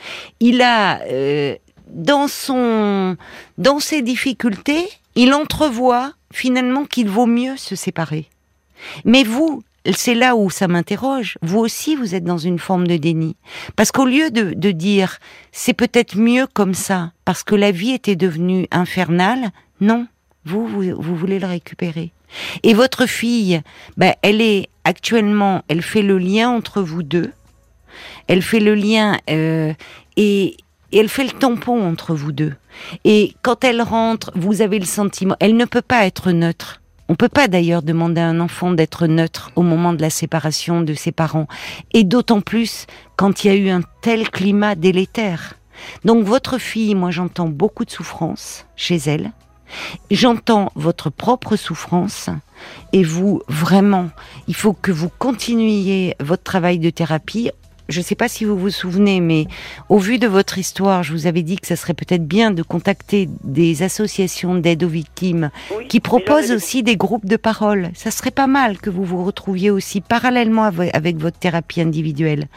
Il 0.40 0.62
a, 0.62 1.00
euh, 1.02 1.56
dans 1.88 2.28
ses 2.28 4.02
difficultés, 4.02 4.88
il 5.14 5.34
entrevoit 5.34 6.12
finalement 6.32 6.84
qu'il 6.84 7.08
vaut 7.08 7.26
mieux 7.26 7.56
se 7.56 7.76
séparer. 7.76 8.26
Mais 9.04 9.24
vous, 9.24 9.62
c'est 9.94 10.14
là 10.14 10.36
où 10.36 10.50
ça 10.50 10.68
m'interroge. 10.68 11.38
Vous 11.42 11.58
aussi, 11.58 11.96
vous 11.96 12.14
êtes 12.14 12.24
dans 12.24 12.38
une 12.38 12.58
forme 12.58 12.86
de 12.86 12.96
déni. 12.96 13.36
Parce 13.76 13.92
qu'au 13.92 14.06
lieu 14.06 14.30
de, 14.30 14.70
dire 14.70 15.18
c'est 15.52 15.74
peut-être 15.74 16.16
mieux 16.16 16.46
comme 16.46 16.74
ça, 16.74 17.12
parce 17.24 17.42
que 17.42 17.54
la 17.54 17.70
vie 17.70 17.92
était 17.92 18.16
devenue 18.16 18.66
infernale, 18.70 19.50
non, 19.80 20.06
vous, 20.44 20.66
vous, 20.66 21.16
voulez 21.16 21.38
le 21.38 21.46
récupérer. 21.46 22.12
Et 22.62 22.74
votre 22.74 23.06
fille, 23.06 23.60
ben, 23.96 24.14
elle 24.22 24.40
est 24.40 24.68
actuellement, 24.84 25.62
elle 25.68 25.82
fait 25.82 26.02
le 26.02 26.18
lien 26.18 26.50
entre 26.50 26.82
vous 26.82 27.02
deux. 27.02 27.32
Elle 28.28 28.42
fait 28.42 28.60
le 28.60 28.74
lien 28.74 29.18
euh, 29.28 29.72
et, 30.16 30.56
et 30.92 30.98
elle 30.98 31.08
fait 31.08 31.24
le 31.24 31.30
tampon 31.30 31.82
entre 31.84 32.14
vous 32.14 32.32
deux. 32.32 32.54
Et 33.04 33.34
quand 33.42 33.64
elle 33.64 33.82
rentre, 33.82 34.30
vous 34.34 34.62
avez 34.62 34.78
le 34.78 34.84
sentiment, 34.84 35.36
elle 35.40 35.56
ne 35.56 35.64
peut 35.64 35.82
pas 35.82 36.06
être 36.06 36.32
neutre. 36.32 36.80
On 37.08 37.16
peut 37.16 37.28
pas 37.28 37.48
d'ailleurs 37.48 37.82
demander 37.82 38.20
à 38.20 38.28
un 38.28 38.38
enfant 38.38 38.70
d'être 38.70 39.08
neutre 39.08 39.50
au 39.56 39.62
moment 39.62 39.92
de 39.92 40.00
la 40.00 40.10
séparation 40.10 40.80
de 40.80 40.94
ses 40.94 41.10
parents. 41.10 41.48
Et 41.92 42.04
d'autant 42.04 42.40
plus 42.40 42.86
quand 43.16 43.42
il 43.42 43.48
y 43.48 43.50
a 43.50 43.56
eu 43.56 43.68
un 43.68 43.82
tel 44.00 44.30
climat 44.30 44.76
délétère. 44.76 45.54
Donc 46.04 46.24
votre 46.24 46.58
fille, 46.58 46.94
moi 46.94 47.10
j'entends 47.10 47.48
beaucoup 47.48 47.84
de 47.84 47.90
souffrance 47.90 48.66
chez 48.76 48.96
elle. 48.96 49.32
J'entends 50.10 50.72
votre 50.74 51.10
propre 51.10 51.56
souffrance 51.56 52.28
et 52.92 53.02
vous, 53.02 53.42
vraiment, 53.48 54.10
il 54.48 54.54
faut 54.54 54.72
que 54.72 54.92
vous 54.92 55.10
continuiez 55.18 56.14
votre 56.20 56.42
travail 56.42 56.78
de 56.78 56.90
thérapie 56.90 57.50
je 57.90 57.98
ne 57.98 58.04
sais 58.04 58.14
pas 58.14 58.28
si 58.28 58.44
vous 58.44 58.56
vous 58.56 58.70
souvenez, 58.70 59.20
mais 59.20 59.46
au 59.88 59.98
vu 59.98 60.18
de 60.18 60.26
votre 60.26 60.58
histoire, 60.58 61.02
je 61.02 61.12
vous 61.12 61.26
avais 61.26 61.42
dit 61.42 61.56
que 61.56 61.66
ça 61.66 61.76
serait 61.76 61.94
peut-être 61.94 62.26
bien 62.26 62.50
de 62.50 62.62
contacter 62.62 63.28
des 63.44 63.82
associations 63.82 64.54
d'aide 64.54 64.84
aux 64.84 64.88
victimes 64.88 65.50
qui 65.88 66.00
proposent 66.00 66.52
aussi 66.52 66.82
des 66.82 66.96
groupes 66.96 67.26
de 67.26 67.36
parole. 67.36 67.90
Ça 67.94 68.10
serait 68.10 68.30
pas 68.30 68.46
mal 68.46 68.78
que 68.78 68.90
vous 68.90 69.04
vous 69.04 69.24
retrouviez 69.24 69.70
aussi 69.70 70.00
parallèlement 70.00 70.64
avec 70.64 71.16
votre 71.18 71.38
thérapie 71.38 71.80
individuelle. 71.80 72.48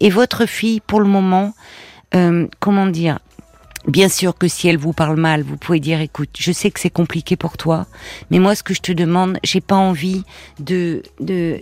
Et 0.00 0.10
votre 0.10 0.46
fille, 0.46 0.80
pour 0.80 1.00
le 1.00 1.06
moment, 1.06 1.54
euh, 2.14 2.46
comment 2.60 2.86
dire, 2.86 3.18
Bien 3.88 4.08
sûr 4.08 4.38
que 4.38 4.46
si 4.46 4.68
elle 4.68 4.76
vous 4.76 4.92
parle 4.92 5.18
mal, 5.18 5.42
vous 5.42 5.56
pouvez 5.56 5.80
dire 5.80 6.00
écoute, 6.00 6.30
je 6.38 6.52
sais 6.52 6.70
que 6.70 6.78
c'est 6.78 6.88
compliqué 6.88 7.34
pour 7.34 7.56
toi, 7.56 7.86
mais 8.30 8.38
moi 8.38 8.54
ce 8.54 8.62
que 8.62 8.74
je 8.74 8.80
te 8.80 8.92
demande, 8.92 9.38
j'ai 9.42 9.60
pas 9.60 9.74
envie 9.74 10.22
de 10.60 11.02
de 11.18 11.58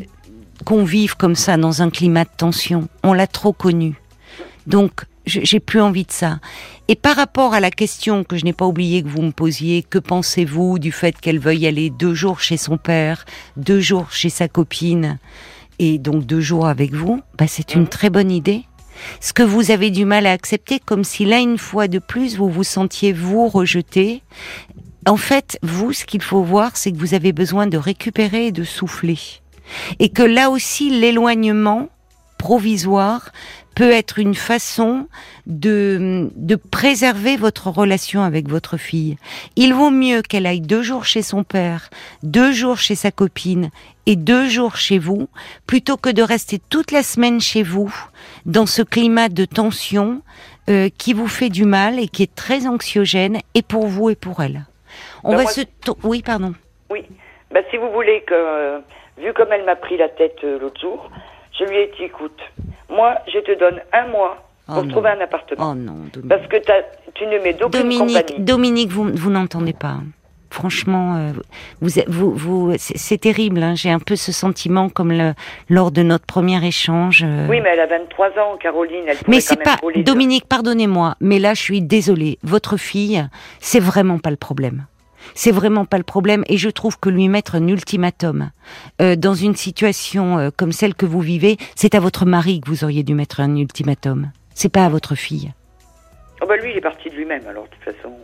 qu'on 0.64 0.84
vive 0.84 1.16
comme 1.16 1.34
ça 1.34 1.56
dans 1.56 1.82
un 1.82 1.90
climat 1.90 2.24
de 2.24 2.30
tension. 2.36 2.88
On 3.02 3.12
l'a 3.12 3.26
trop 3.26 3.52
connu. 3.52 3.94
Donc, 4.66 5.04
j'ai 5.26 5.60
plus 5.60 5.80
envie 5.80 6.04
de 6.04 6.12
ça. 6.12 6.40
Et 6.88 6.96
par 6.96 7.16
rapport 7.16 7.54
à 7.54 7.60
la 7.60 7.70
question 7.70 8.24
que 8.24 8.36
je 8.36 8.44
n'ai 8.44 8.52
pas 8.52 8.66
oublié 8.66 9.02
que 9.02 9.08
vous 9.08 9.22
me 9.22 9.30
posiez, 9.30 9.82
que 9.82 9.98
pensez-vous 9.98 10.78
du 10.78 10.92
fait 10.92 11.18
qu'elle 11.20 11.38
veuille 11.38 11.66
aller 11.66 11.90
deux 11.90 12.14
jours 12.14 12.40
chez 12.40 12.56
son 12.56 12.78
père, 12.78 13.24
deux 13.56 13.80
jours 13.80 14.10
chez 14.10 14.30
sa 14.30 14.48
copine, 14.48 15.18
et 15.78 15.98
donc 15.98 16.26
deux 16.26 16.40
jours 16.40 16.66
avec 16.66 16.92
vous? 16.92 17.20
Bah, 17.38 17.46
C'est 17.46 17.74
une 17.74 17.82
mhm. 17.82 17.88
très 17.88 18.10
bonne 18.10 18.30
idée. 18.30 18.64
Ce 19.20 19.32
que 19.32 19.42
vous 19.42 19.70
avez 19.70 19.90
du 19.90 20.04
mal 20.04 20.26
à 20.26 20.32
accepter, 20.32 20.78
comme 20.78 21.04
si 21.04 21.24
là, 21.24 21.38
une 21.38 21.58
fois 21.58 21.88
de 21.88 21.98
plus, 21.98 22.36
vous 22.36 22.50
vous 22.50 22.64
sentiez 22.64 23.12
vous 23.12 23.48
rejeté. 23.48 24.22
En 25.06 25.16
fait, 25.16 25.58
vous, 25.62 25.92
ce 25.92 26.04
qu'il 26.04 26.22
faut 26.22 26.42
voir, 26.42 26.76
c'est 26.76 26.92
que 26.92 26.98
vous 26.98 27.14
avez 27.14 27.32
besoin 27.32 27.66
de 27.66 27.78
récupérer 27.78 28.48
et 28.48 28.52
de 28.52 28.64
souffler 28.64 29.18
et 29.98 30.08
que 30.08 30.22
là 30.22 30.50
aussi 30.50 30.90
l'éloignement 30.90 31.88
provisoire 32.38 33.30
peut 33.74 33.90
être 33.90 34.18
une 34.18 34.34
façon 34.34 35.06
de, 35.46 36.30
de 36.34 36.56
préserver 36.56 37.36
votre 37.36 37.68
relation 37.68 38.22
avec 38.22 38.48
votre 38.48 38.76
fille. 38.76 39.16
Il 39.56 39.74
vaut 39.74 39.90
mieux 39.90 40.22
qu'elle 40.22 40.46
aille 40.46 40.60
deux 40.60 40.82
jours 40.82 41.04
chez 41.04 41.22
son 41.22 41.44
père, 41.44 41.90
deux 42.22 42.52
jours 42.52 42.78
chez 42.78 42.94
sa 42.94 43.10
copine 43.10 43.70
et 44.06 44.16
deux 44.16 44.48
jours 44.48 44.76
chez 44.76 44.98
vous, 44.98 45.28
plutôt 45.66 45.96
que 45.96 46.10
de 46.10 46.22
rester 46.22 46.58
toute 46.68 46.90
la 46.90 47.02
semaine 47.02 47.40
chez 47.40 47.62
vous 47.62 47.94
dans 48.46 48.66
ce 48.66 48.82
climat 48.82 49.28
de 49.28 49.44
tension 49.44 50.22
euh, 50.68 50.88
qui 50.98 51.12
vous 51.12 51.28
fait 51.28 51.48
du 51.48 51.64
mal 51.64 51.98
et 51.98 52.08
qui 52.08 52.22
est 52.22 52.34
très 52.34 52.66
anxiogène 52.66 53.38
et 53.54 53.62
pour 53.62 53.86
vous 53.86 54.10
et 54.10 54.16
pour 54.16 54.42
elle. 54.42 54.64
On 55.24 55.30
ben 55.30 55.44
va 55.44 55.46
se... 55.46 55.60
Oui, 56.02 56.22
pardon. 56.22 56.54
Oui. 56.90 57.04
Ben, 57.52 57.62
si 57.70 57.76
vous 57.76 57.90
voulez 57.92 58.22
que 58.26 58.80
vu 59.20 59.32
comme 59.32 59.52
elle 59.52 59.64
m'a 59.64 59.76
pris 59.76 59.96
la 59.96 60.08
tête 60.08 60.38
euh, 60.44 60.58
l'autre 60.58 60.80
jour, 60.80 61.10
je 61.58 61.64
lui 61.64 61.76
ai 61.76 61.92
dit, 61.98 62.04
écoute, 62.04 62.38
moi, 62.88 63.18
je 63.32 63.38
te 63.38 63.58
donne 63.58 63.80
un 63.92 64.06
mois 64.08 64.36
pour 64.66 64.84
oh 64.84 64.90
trouver 64.90 65.10
un 65.10 65.20
appartement. 65.20 65.70
Oh 65.70 65.74
non, 65.74 66.06
Dominique. 66.12 66.28
Parce 66.28 66.46
que 66.46 66.56
tu 67.14 67.26
ne 67.26 67.38
mets 67.38 67.52
d'aucune 67.52 67.82
Dominique, 67.82 68.44
Dominique, 68.44 68.90
vous, 68.90 69.10
vous 69.12 69.30
n'entendez 69.30 69.72
pas. 69.72 69.96
Franchement, 70.52 71.16
euh, 71.16 71.32
vous, 71.80 71.90
vous, 72.08 72.34
vous 72.34 72.74
c'est 72.76 73.18
terrible. 73.18 73.62
Hein. 73.62 73.74
J'ai 73.76 73.90
un 73.90 74.00
peu 74.00 74.16
ce 74.16 74.32
sentiment 74.32 74.88
comme 74.88 75.12
le, 75.12 75.34
lors 75.68 75.92
de 75.92 76.02
notre 76.02 76.26
premier 76.26 76.64
échange. 76.66 77.22
Euh. 77.24 77.46
Oui, 77.48 77.60
mais 77.60 77.70
elle 77.72 77.80
a 77.80 77.86
23 77.86 78.26
ans, 78.30 78.56
Caroline. 78.60 79.04
Elle 79.06 79.16
mais 79.28 79.40
c'est 79.40 79.62
pas 79.62 79.76
Dominique, 79.96 80.46
pardonnez-moi, 80.48 81.14
mais 81.20 81.38
là, 81.38 81.54
je 81.54 81.62
suis 81.62 81.82
désolée. 81.82 82.38
Votre 82.42 82.76
fille, 82.76 83.24
c'est 83.60 83.80
vraiment 83.80 84.18
pas 84.18 84.30
le 84.30 84.36
problème. 84.36 84.86
C'est 85.34 85.50
vraiment 85.50 85.84
pas 85.84 85.98
le 85.98 86.04
problème 86.04 86.44
et 86.46 86.56
je 86.56 86.68
trouve 86.68 86.98
que 86.98 87.08
lui 87.08 87.28
mettre 87.28 87.54
un 87.54 87.66
ultimatum 87.68 88.50
euh, 89.00 89.16
dans 89.16 89.34
une 89.34 89.56
situation 89.56 90.38
euh, 90.38 90.50
comme 90.54 90.72
celle 90.72 90.94
que 90.94 91.06
vous 91.06 91.20
vivez, 91.20 91.56
c'est 91.74 91.94
à 91.94 92.00
votre 92.00 92.26
mari 92.26 92.60
que 92.60 92.68
vous 92.68 92.84
auriez 92.84 93.02
dû 93.02 93.14
mettre 93.14 93.40
un 93.40 93.56
ultimatum. 93.56 94.30
C'est 94.54 94.68
pas 94.68 94.84
à 94.84 94.88
votre 94.88 95.14
fille. 95.14 95.52
Oh 96.42 96.46
bah 96.48 96.56
lui, 96.56 96.70
il 96.72 96.76
est 96.76 96.82
parti 96.82 97.10
de 97.10 97.14
lui-même 97.14 97.46
alors 97.46 97.64
de 97.64 97.70
toute 97.70 97.96
façon. 97.96 98.14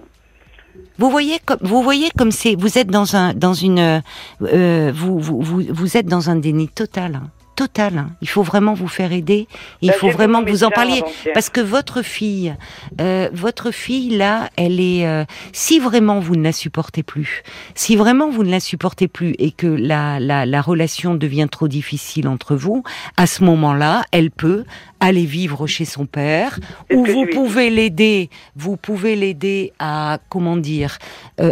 Vous 0.99 1.11
voyez 1.11 1.39
comme 1.45 1.59
vous 1.63 1.83
voyez 1.83 2.11
comme 2.19 2.31
c'est 2.31 2.55
vous 2.55 2.79
êtes 2.79 2.89
dans 2.89 3.17
un 3.17 3.33
dans 3.33 3.55
une 3.55 4.03
euh, 4.43 4.93
vous, 4.95 5.19
vous, 5.19 5.41
vous 5.41 5.63
vous 5.69 5.97
êtes 5.97 6.07
dans 6.07 6.29
un 6.31 6.37
déni 6.37 6.69
total. 6.69 7.17
Hein 7.17 7.31
total. 7.57 7.99
Hein. 7.99 8.11
Il 8.21 8.29
faut 8.29 8.43
vraiment 8.43 8.75
vous 8.75 8.87
faire 8.87 9.13
aider. 9.13 9.49
Il 9.81 9.89
bah, 9.89 9.95
faut 9.99 10.11
vraiment 10.11 10.45
que 10.45 10.51
vous 10.51 10.63
en 10.65 10.71
parliez 10.71 11.03
parce 11.35 11.51
que 11.51 11.61
votre 11.61 12.03
fille, 12.03 12.55
euh, 13.01 13.29
votre 13.33 13.71
fille 13.71 14.17
là, 14.17 14.51
elle 14.57 14.81
est. 14.81 15.07
Euh, 15.07 15.25
si 15.53 15.81
vraiment 15.81 16.21
vous 16.21 16.37
ne 16.37 16.45
la 16.45 16.53
supportez 16.53 17.03
plus, 17.03 17.43
si 17.75 17.97
vraiment 17.97 18.31
vous 18.31 18.45
ne 18.45 18.51
la 18.51 18.61
supportez 18.61 19.09
plus 19.09 19.35
et 19.39 19.51
que 19.51 19.67
la, 19.67 20.21
la, 20.21 20.47
la 20.47 20.61
relation 20.61 21.15
devient 21.15 21.49
trop 21.51 21.67
difficile 21.67 22.29
entre 22.29 22.55
vous, 22.55 22.85
à 23.17 23.27
ce 23.27 23.43
moment-là, 23.45 24.05
elle 24.13 24.31
peut 24.31 24.65
aller 25.01 25.25
vivre 25.25 25.67
chez 25.67 25.85
son 25.85 26.07
père 26.07 26.59
ou 26.93 27.05
vous 27.05 27.27
pouvez 27.27 27.71
l'aider. 27.71 28.31
Vous 28.55 28.77
pouvez 28.77 29.17
l'aider 29.17 29.73
à 29.79 30.19
comment 30.29 30.57
dire 30.57 30.99
euh, 31.41 31.51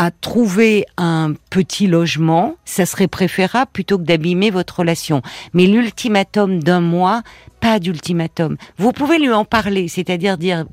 à 0.00 0.10
trouver 0.10 0.86
un 0.96 1.34
petit 1.50 1.86
logement, 1.86 2.54
ça 2.64 2.86
serait 2.86 3.06
préférable 3.06 3.70
plutôt 3.70 3.98
que 3.98 4.04
d'abîmer 4.04 4.48
votre 4.50 4.78
relation. 4.78 5.20
Mais 5.52 5.66
l'ultimatum 5.66 6.62
d'un 6.62 6.80
mois, 6.80 7.22
pas 7.60 7.78
d'ultimatum. 7.78 8.56
Vous 8.78 8.92
pouvez 8.92 9.18
lui 9.18 9.30
en 9.30 9.44
parler, 9.44 9.88
c'est-à-dire 9.88 10.38
dire 10.38 10.64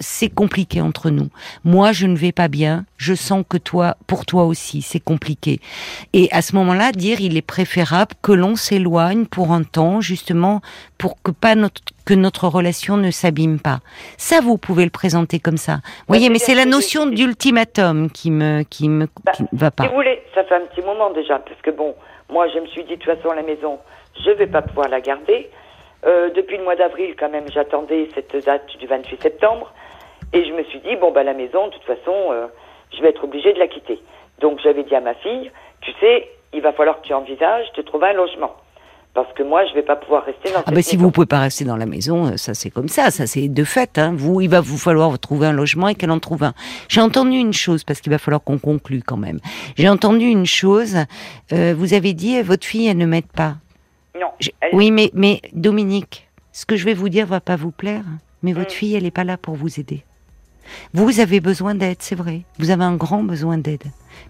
c'est 0.00 0.30
compliqué 0.30 0.80
entre 0.80 1.10
nous. 1.10 1.28
Moi, 1.62 1.92
je 1.92 2.06
ne 2.06 2.16
vais 2.16 2.32
pas 2.32 2.48
bien. 2.48 2.86
Je 2.96 3.14
sens 3.14 3.44
que 3.48 3.58
toi, 3.58 3.96
pour 4.06 4.26
toi 4.26 4.44
aussi, 4.46 4.82
c'est 4.82 4.98
compliqué. 4.98 5.60
Et 6.12 6.28
à 6.32 6.42
ce 6.42 6.56
moment-là, 6.56 6.90
dire, 6.90 7.20
il 7.20 7.36
est 7.36 7.42
préférable 7.42 8.14
que 8.22 8.32
l'on 8.32 8.56
s'éloigne 8.56 9.26
pour 9.26 9.52
un 9.52 9.62
temps, 9.62 10.00
justement, 10.00 10.60
pour 10.98 11.22
que 11.22 11.30
pas 11.30 11.54
notre, 11.54 11.82
que 12.04 12.14
notre 12.14 12.48
relation 12.48 12.96
ne 12.96 13.10
s'abîme 13.10 13.60
pas. 13.60 13.78
Ça, 14.18 14.40
vous 14.40 14.58
pouvez 14.58 14.84
le 14.84 14.90
présenter 14.90 15.38
comme 15.38 15.56
ça. 15.56 15.76
Vous 16.00 16.08
voyez, 16.08 16.28
mais 16.28 16.38
c'est 16.38 16.54
la 16.54 16.64
notion 16.64 17.06
d'ultimatum 17.06 18.10
qui 18.10 18.30
me, 18.30 18.62
qui 18.62 18.88
me, 18.88 19.06
bah, 19.24 19.32
va 19.52 19.70
pas. 19.70 19.84
Si 19.84 19.88
vous 19.88 19.94
voulez, 19.96 20.22
ça 20.34 20.44
fait 20.44 20.54
un 20.54 20.66
petit 20.66 20.82
moment 20.82 21.10
déjà, 21.10 21.38
parce 21.38 21.60
que 21.62 21.70
bon, 21.70 21.94
moi, 22.30 22.48
je 22.48 22.58
me 22.58 22.66
suis 22.66 22.84
dit, 22.84 22.96
de 22.96 23.02
toute 23.02 23.16
façon, 23.16 23.32
la 23.32 23.42
maison, 23.42 23.78
je 24.24 24.30
vais 24.30 24.46
pas 24.46 24.62
pouvoir 24.62 24.88
la 24.88 25.00
garder. 25.00 25.50
Euh, 26.06 26.30
depuis 26.30 26.58
le 26.58 26.64
mois 26.64 26.76
d'avril, 26.76 27.14
quand 27.18 27.30
même, 27.30 27.46
j'attendais 27.52 28.08
cette 28.14 28.44
date 28.44 28.66
du 28.78 28.86
28 28.86 29.22
septembre. 29.22 29.72
Et 30.32 30.44
je 30.44 30.52
me 30.52 30.64
suis 30.64 30.80
dit, 30.80 30.96
bon, 30.96 31.12
bah, 31.12 31.22
la 31.22 31.34
maison, 31.34 31.68
de 31.68 31.72
toute 31.72 31.84
façon, 31.84 32.32
euh, 32.32 32.46
je 32.96 33.02
vais 33.02 33.10
être 33.10 33.24
obligée 33.24 33.52
de 33.52 33.58
la 33.58 33.68
quitter. 33.68 34.00
Donc, 34.40 34.60
j'avais 34.62 34.82
dit 34.82 34.94
à 34.94 35.00
ma 35.00 35.14
fille, 35.14 35.50
tu 35.80 35.92
sais, 36.00 36.28
il 36.52 36.60
va 36.60 36.72
falloir 36.72 37.00
que 37.00 37.06
tu 37.06 37.14
envisages 37.14 37.72
de 37.76 37.82
trouver 37.82 38.08
un 38.08 38.12
logement. 38.14 38.54
Parce 39.14 39.32
que 39.34 39.44
moi, 39.44 39.64
je 39.66 39.74
vais 39.74 39.82
pas 39.82 39.94
pouvoir 39.94 40.24
rester 40.24 40.50
dans 40.52 40.62
ah 40.66 40.72
bah 40.72 40.82
si 40.82 40.96
vous 40.96 41.12
pouvez 41.12 41.26
pas 41.26 41.38
rester 41.38 41.64
dans 41.64 41.76
la 41.76 41.86
maison, 41.86 42.26
euh, 42.26 42.36
ça 42.36 42.52
c'est 42.52 42.70
comme 42.70 42.88
ça, 42.88 43.12
ça 43.12 43.28
c'est 43.28 43.48
de 43.48 43.64
fait. 43.64 43.96
Hein. 43.96 44.12
Vous, 44.16 44.40
il 44.40 44.50
va 44.50 44.60
vous 44.60 44.76
falloir 44.76 45.16
trouver 45.20 45.46
un 45.46 45.52
logement 45.52 45.86
et 45.86 45.94
qu'elle 45.94 46.10
en 46.10 46.18
trouve 46.18 46.42
un. 46.42 46.52
J'ai 46.88 47.00
entendu 47.00 47.36
une 47.36 47.52
chose 47.52 47.84
parce 47.84 48.00
qu'il 48.00 48.10
va 48.10 48.18
falloir 48.18 48.42
qu'on 48.42 48.58
conclue 48.58 49.02
quand 49.02 49.16
même. 49.16 49.38
J'ai 49.76 49.88
entendu 49.88 50.24
une 50.26 50.46
chose. 50.46 50.96
vous 51.50 51.94
avez 51.94 52.12
dit 52.12 52.42
votre 52.42 52.66
fille 52.66 52.88
elle 52.88 52.98
ne 52.98 53.06
m'aide 53.06 53.26
pas. 53.26 53.54
Non. 54.18 54.28
Oui, 54.72 54.90
mais, 54.90 55.10
mais 55.14 55.40
Dominique, 55.52 56.28
ce 56.52 56.66
que 56.66 56.76
je 56.76 56.84
vais 56.84 56.94
vous 56.94 57.08
dire 57.08 57.26
va 57.26 57.40
pas 57.40 57.56
vous 57.56 57.70
plaire, 57.70 58.04
mais 58.42 58.52
votre 58.52 58.72
mm. 58.72 58.78
fille, 58.78 58.94
elle 58.94 59.02
n'est 59.04 59.10
pas 59.10 59.24
là 59.24 59.36
pour 59.36 59.54
vous 59.54 59.80
aider. 59.80 60.04
Vous 60.92 61.20
avez 61.20 61.40
besoin 61.40 61.74
d'aide, 61.74 61.98
c'est 62.00 62.14
vrai. 62.14 62.42
Vous 62.58 62.70
avez 62.70 62.84
un 62.84 62.96
grand 62.96 63.22
besoin 63.22 63.58
d'aide. 63.58 63.84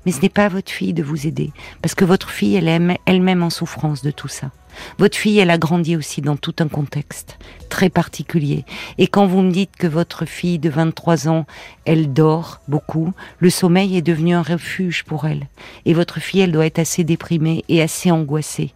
Mais 0.04 0.12
ce 0.12 0.20
n'est 0.20 0.28
pas 0.28 0.46
à 0.46 0.48
votre 0.48 0.70
fille 0.70 0.92
de 0.92 1.02
vous 1.02 1.26
aider. 1.26 1.52
Parce 1.82 1.94
que 1.94 2.04
votre 2.04 2.30
fille, 2.30 2.56
elle 2.56 2.68
est 2.68 3.00
elle-même 3.06 3.42
en 3.42 3.50
souffrance 3.50 4.02
de 4.02 4.10
tout 4.10 4.28
ça. 4.28 4.50
Votre 4.98 5.16
fille, 5.16 5.38
elle 5.38 5.50
a 5.50 5.58
grandi 5.58 5.96
aussi 5.96 6.20
dans 6.20 6.36
tout 6.36 6.54
un 6.60 6.68
contexte 6.68 7.38
très 7.68 7.88
particulier. 7.88 8.64
Et 8.98 9.06
quand 9.06 9.26
vous 9.26 9.42
me 9.42 9.50
dites 9.50 9.76
que 9.76 9.86
votre 9.86 10.24
fille 10.24 10.58
de 10.58 10.70
23 10.70 11.28
ans, 11.28 11.46
elle 11.84 12.12
dort 12.12 12.60
beaucoup, 12.68 13.12
le 13.38 13.50
sommeil 13.50 13.96
est 13.96 14.02
devenu 14.02 14.34
un 14.34 14.42
refuge 14.42 15.04
pour 15.04 15.26
elle. 15.26 15.48
Et 15.84 15.94
votre 15.94 16.20
fille, 16.20 16.40
elle 16.40 16.52
doit 16.52 16.66
être 16.66 16.78
assez 16.78 17.04
déprimée 17.04 17.64
et 17.68 17.82
assez 17.82 18.10
angoissée 18.10 18.72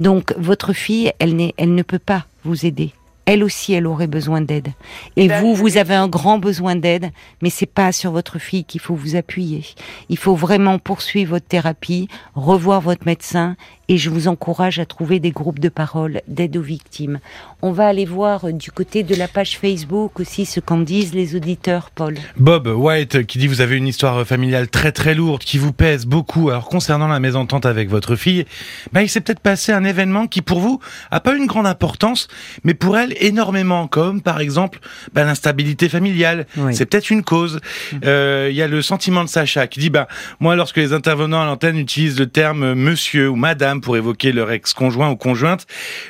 donc 0.00 0.34
votre 0.36 0.72
fille, 0.72 1.12
elle, 1.18 1.52
elle 1.56 1.74
ne 1.74 1.82
peut 1.82 1.98
pas 1.98 2.26
vous 2.44 2.66
aider. 2.66 2.92
Elle 3.26 3.42
aussi, 3.42 3.72
elle 3.72 3.86
aurait 3.86 4.06
besoin 4.06 4.40
d'aide. 4.40 4.68
Et 5.16 5.28
ben, 5.28 5.40
vous, 5.40 5.54
vous 5.54 5.76
avez 5.76 5.94
un 5.94 6.08
grand 6.08 6.38
besoin 6.38 6.76
d'aide, 6.76 7.10
mais 7.42 7.50
c'est 7.50 7.66
pas 7.66 7.92
sur 7.92 8.12
votre 8.12 8.38
fille 8.38 8.64
qu'il 8.64 8.80
faut 8.80 8.94
vous 8.94 9.16
appuyer. 9.16 9.64
Il 10.08 10.18
faut 10.18 10.34
vraiment 10.34 10.78
poursuivre 10.78 11.30
votre 11.30 11.46
thérapie, 11.46 12.08
revoir 12.34 12.80
votre 12.80 13.06
médecin, 13.06 13.56
et 13.88 13.98
je 13.98 14.10
vous 14.10 14.28
encourage 14.28 14.78
à 14.78 14.86
trouver 14.86 15.20
des 15.20 15.30
groupes 15.30 15.58
de 15.58 15.68
parole 15.68 16.22
d'aide 16.28 16.56
aux 16.56 16.62
victimes. 16.62 17.20
On 17.62 17.72
va 17.72 17.86
aller 17.86 18.04
voir 18.04 18.52
du 18.52 18.70
côté 18.70 19.02
de 19.02 19.14
la 19.14 19.28
page 19.28 19.58
Facebook 19.58 20.20
aussi 20.20 20.46
ce 20.46 20.60
qu'en 20.60 20.78
disent 20.78 21.14
les 21.14 21.36
auditeurs, 21.36 21.90
Paul. 21.90 22.16
Bob 22.36 22.66
White 22.66 23.26
qui 23.26 23.38
dit 23.38 23.46
vous 23.46 23.60
avez 23.60 23.76
une 23.76 23.86
histoire 23.86 24.26
familiale 24.26 24.68
très 24.68 24.92
très 24.92 25.14
lourde 25.14 25.42
qui 25.42 25.58
vous 25.58 25.72
pèse 25.72 26.06
beaucoup. 26.06 26.50
Alors 26.50 26.68
concernant 26.68 27.08
la 27.08 27.20
mésentente 27.20 27.66
avec 27.66 27.88
votre 27.88 28.16
fille, 28.16 28.46
bah, 28.92 29.02
il 29.02 29.08
s'est 29.08 29.20
peut-être 29.20 29.40
passé 29.40 29.72
un 29.72 29.84
événement 29.84 30.26
qui 30.26 30.42
pour 30.42 30.60
vous 30.60 30.80
a 31.10 31.20
pas 31.20 31.34
une 31.34 31.46
grande 31.46 31.66
importance, 31.66 32.28
mais 32.64 32.74
pour 32.74 32.96
elle 32.96 33.13
énormément, 33.20 33.86
comme 33.86 34.20
par 34.22 34.40
exemple 34.40 34.78
bah, 35.12 35.24
l'instabilité 35.24 35.88
familiale. 35.88 36.46
Oui. 36.56 36.74
C'est 36.74 36.86
peut-être 36.86 37.10
une 37.10 37.22
cause. 37.22 37.60
Euh, 38.04 38.48
Il 38.50 38.56
y 38.56 38.62
a 38.62 38.68
le 38.68 38.82
sentiment 38.82 39.24
de 39.24 39.28
Sacha 39.28 39.66
qui 39.66 39.80
dit 39.80 39.90
bah 39.90 40.08
moi 40.40 40.56
lorsque 40.56 40.76
les 40.76 40.92
intervenants 40.92 41.42
à 41.42 41.46
l'antenne 41.46 41.78
utilisent 41.78 42.18
le 42.18 42.26
terme 42.26 42.74
monsieur 42.74 43.28
ou 43.28 43.36
madame 43.36 43.80
pour 43.80 43.96
évoquer 43.96 44.32
leur 44.32 44.50
ex-conjoint 44.50 45.10
ou 45.10 45.16
conjointe, 45.16 45.66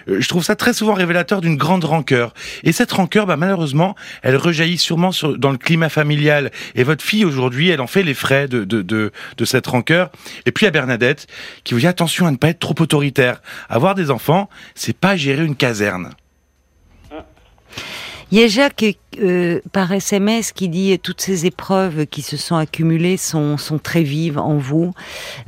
euh, 0.09 0.20
je 0.20 0.28
trouve 0.28 0.44
ça 0.44 0.57
très 0.57 0.72
souvent 0.72 0.94
révélateur 0.94 1.40
d'une 1.40 1.57
grande 1.57 1.84
rancœur. 1.84 2.34
Et 2.62 2.72
cette 2.72 2.92
rancœur, 2.92 3.26
bah, 3.26 3.36
malheureusement, 3.36 3.94
elle 4.22 4.36
rejaillit 4.36 4.78
sûrement 4.78 5.12
sur, 5.12 5.38
dans 5.38 5.50
le 5.50 5.59
climat 5.59 5.88
familial. 5.88 6.50
Et 6.74 6.84
votre 6.84 7.05
fille 7.05 7.24
aujourd'hui, 7.24 7.70
elle 7.70 7.80
en 7.80 7.86
fait 7.86 8.02
les 8.02 8.14
frais 8.14 8.48
de, 8.48 8.64
de, 8.64 8.82
de, 8.82 9.12
de 9.36 9.44
cette 9.44 9.66
rancœur. 9.66 10.11
Et 10.46 10.52
puis 10.52 10.66
à 10.66 10.70
Bernadette, 10.70 11.26
qui 11.64 11.74
vous 11.74 11.80
dit 11.80 11.86
attention 11.86 12.26
à 12.26 12.30
ne 12.30 12.36
pas 12.36 12.48
être 12.48 12.59
trop 12.59 12.74
autoritaire. 12.78 13.40
Avoir 13.68 13.94
des 13.94 14.11
enfants, 14.11 14.48
c'est 14.74 14.96
pas 14.96 15.16
gérer 15.16 15.44
une 15.44 15.57
caserne. 15.57 16.11
Il 18.31 18.39
y 18.39 18.43
a 18.43 18.49
Jacques 18.49 18.85
euh, 19.20 19.61
par 19.72 19.93
SMS 19.93 20.53
qui 20.53 20.68
dit 20.68 20.99
toutes 20.99 21.20
ces 21.20 21.47
épreuves 21.47 22.07
qui 22.07 22.22
se 22.22 22.37
sont 22.37 22.57
accumulées 22.57 23.16
sont, 23.16 23.59
sont 23.59 23.79
très 23.79 24.03
vives 24.03 24.39
en 24.39 24.57
vous. 24.57 24.93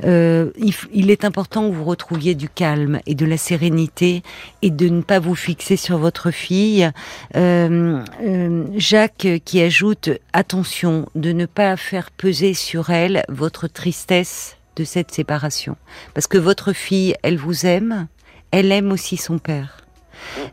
Euh, 0.03 0.51
il, 0.57 0.73
il 0.93 1.11
est 1.11 1.25
important 1.25 1.69
que 1.69 1.75
vous 1.75 1.83
retrouviez 1.83 2.35
du 2.35 2.49
calme 2.49 2.99
et 3.05 3.15
de 3.15 3.25
la 3.25 3.37
sérénité 3.37 4.23
et 4.61 4.69
de 4.69 4.89
ne 4.89 5.01
pas 5.01 5.19
vous 5.19 5.35
fixer 5.35 5.75
sur 5.75 5.97
votre 5.97 6.31
fille. 6.31 6.89
Euh, 7.35 8.01
euh, 8.23 8.65
Jacques 8.75 9.27
qui 9.43 9.61
ajoute 9.61 10.09
attention 10.33 11.07
de 11.15 11.31
ne 11.31 11.45
pas 11.45 11.75
faire 11.77 12.11
peser 12.11 12.53
sur 12.53 12.89
elle 12.89 13.23
votre 13.29 13.67
tristesse 13.67 14.57
de 14.75 14.83
cette 14.83 15.11
séparation. 15.11 15.75
Parce 16.13 16.27
que 16.27 16.37
votre 16.37 16.73
fille, 16.73 17.15
elle 17.23 17.37
vous 17.37 17.65
aime, 17.65 18.07
elle 18.51 18.71
aime 18.71 18.91
aussi 18.91 19.17
son 19.17 19.39
père. 19.39 19.86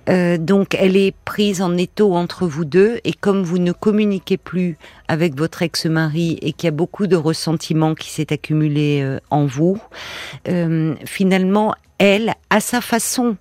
Euh, 0.08 0.38
donc 0.38 0.74
elle 0.74 0.96
est 0.96 1.14
prise 1.24 1.62
en 1.62 1.76
étau 1.76 2.14
entre 2.14 2.46
vous 2.46 2.64
deux 2.64 3.00
et 3.04 3.12
comme 3.12 3.42
vous 3.42 3.58
ne 3.58 3.72
communiquez 3.72 4.36
plus 4.36 4.76
avec 5.08 5.36
votre 5.36 5.62
ex-mari 5.62 6.38
et 6.42 6.52
qu'il 6.52 6.66
y 6.66 6.68
a 6.68 6.72
beaucoup 6.72 7.06
de 7.06 7.16
ressentiment 7.16 7.94
qui 7.94 8.10
s'est 8.10 8.32
accumulé 8.32 9.00
euh, 9.02 9.18
en 9.30 9.46
vous, 9.46 9.78
euh, 10.48 10.94
finalement 11.04 11.74
elle, 11.98 12.34
à 12.50 12.60
sa 12.60 12.80
façon, 12.80 13.36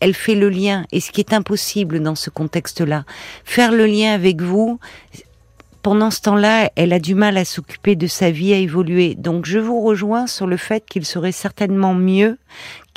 elle 0.00 0.14
fait 0.14 0.34
le 0.34 0.48
lien 0.48 0.84
et 0.92 1.00
ce 1.00 1.10
qui 1.10 1.20
est 1.20 1.32
impossible 1.32 2.00
dans 2.00 2.14
ce 2.14 2.30
contexte-là, 2.30 3.04
faire 3.44 3.72
le 3.72 3.86
lien 3.86 4.12
avec 4.12 4.40
vous. 4.40 4.78
Pendant 5.82 6.10
ce 6.10 6.20
temps-là, 6.22 6.70
elle 6.74 6.92
a 6.92 6.98
du 6.98 7.14
mal 7.14 7.36
à 7.36 7.44
s'occuper 7.44 7.94
de 7.94 8.08
sa 8.08 8.30
vie, 8.30 8.52
à 8.52 8.56
évoluer. 8.56 9.14
Donc, 9.14 9.46
je 9.46 9.58
vous 9.58 9.80
rejoins 9.80 10.26
sur 10.26 10.46
le 10.46 10.56
fait 10.56 10.84
qu'il 10.84 11.04
serait 11.04 11.32
certainement 11.32 11.94
mieux 11.94 12.36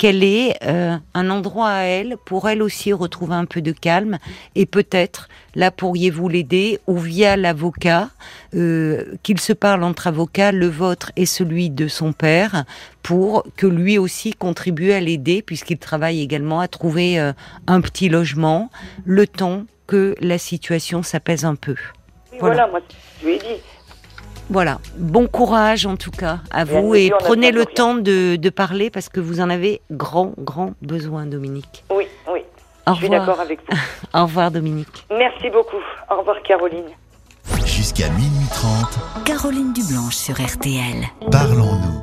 qu'elle 0.02 0.24
ait 0.24 0.56
euh, 0.64 0.96
un 1.14 1.30
endroit 1.30 1.68
à 1.68 1.82
elle 1.82 2.16
pour 2.26 2.48
elle 2.48 2.60
aussi 2.60 2.92
retrouver 2.92 3.36
un 3.36 3.44
peu 3.44 3.62
de 3.62 3.70
calme 3.70 4.18
et 4.56 4.66
peut-être 4.66 5.28
là 5.54 5.70
pourriez-vous 5.70 6.28
l'aider 6.28 6.80
ou 6.88 6.98
via 6.98 7.36
l'avocat 7.36 8.10
euh, 8.56 9.04
qu'il 9.22 9.38
se 9.38 9.52
parle 9.52 9.84
entre 9.84 10.08
avocats 10.08 10.50
le 10.50 10.66
vôtre 10.66 11.12
et 11.14 11.24
celui 11.24 11.70
de 11.70 11.86
son 11.86 12.12
père 12.12 12.64
pour 13.04 13.44
que 13.56 13.68
lui 13.68 13.96
aussi 13.96 14.32
contribue 14.32 14.90
à 14.90 14.98
l'aider 14.98 15.40
puisqu'il 15.40 15.78
travaille 15.78 16.20
également 16.20 16.58
à 16.58 16.66
trouver 16.66 17.20
euh, 17.20 17.32
un 17.68 17.80
petit 17.80 18.08
logement 18.08 18.70
le 19.04 19.28
temps 19.28 19.66
que 19.86 20.16
la 20.20 20.38
situation 20.38 21.04
s'apaise 21.04 21.44
un 21.44 21.54
peu. 21.54 21.76
Oui, 22.32 22.38
Voilà. 22.40 22.54
voilà. 22.66 22.70
moi, 22.70 22.80
je 23.20 23.26
lui 23.26 23.34
ai 23.34 23.38
dit. 23.38 23.60
Voilà, 24.50 24.78
bon 24.98 25.28
courage 25.28 25.86
en 25.86 25.96
tout 25.96 26.10
cas 26.10 26.38
à 26.50 26.62
Et 26.62 26.64
vous 26.64 26.94
et 26.94 27.10
prenez 27.20 27.52
le 27.52 27.64
temps 27.64 27.94
de, 27.94 28.36
de 28.36 28.50
parler 28.50 28.90
parce 28.90 29.08
que 29.08 29.20
vous 29.20 29.40
en 29.40 29.48
avez 29.48 29.80
grand, 29.90 30.32
grand 30.36 30.72
besoin, 30.82 31.24
Dominique. 31.26 31.84
Oui, 31.90 32.06
oui. 32.30 32.40
Au 32.86 32.92
Je 32.92 32.96
suis 32.98 33.06
revoir. 33.06 33.26
d'accord 33.26 33.40
avec 33.40 33.60
vous. 33.60 33.78
Au 34.18 34.22
revoir, 34.24 34.50
Dominique. 34.50 35.06
Merci 35.16 35.48
beaucoup. 35.48 35.76
Au 36.10 36.16
revoir, 36.18 36.36
Caroline. 36.42 36.84
Jusqu'à 37.64 38.08
minuit 38.10 38.48
30, 38.50 39.24
Caroline 39.24 39.72
Dublanche 39.72 40.16
sur 40.16 40.34
RTL. 40.34 41.06
parlons-nous. 41.30 42.00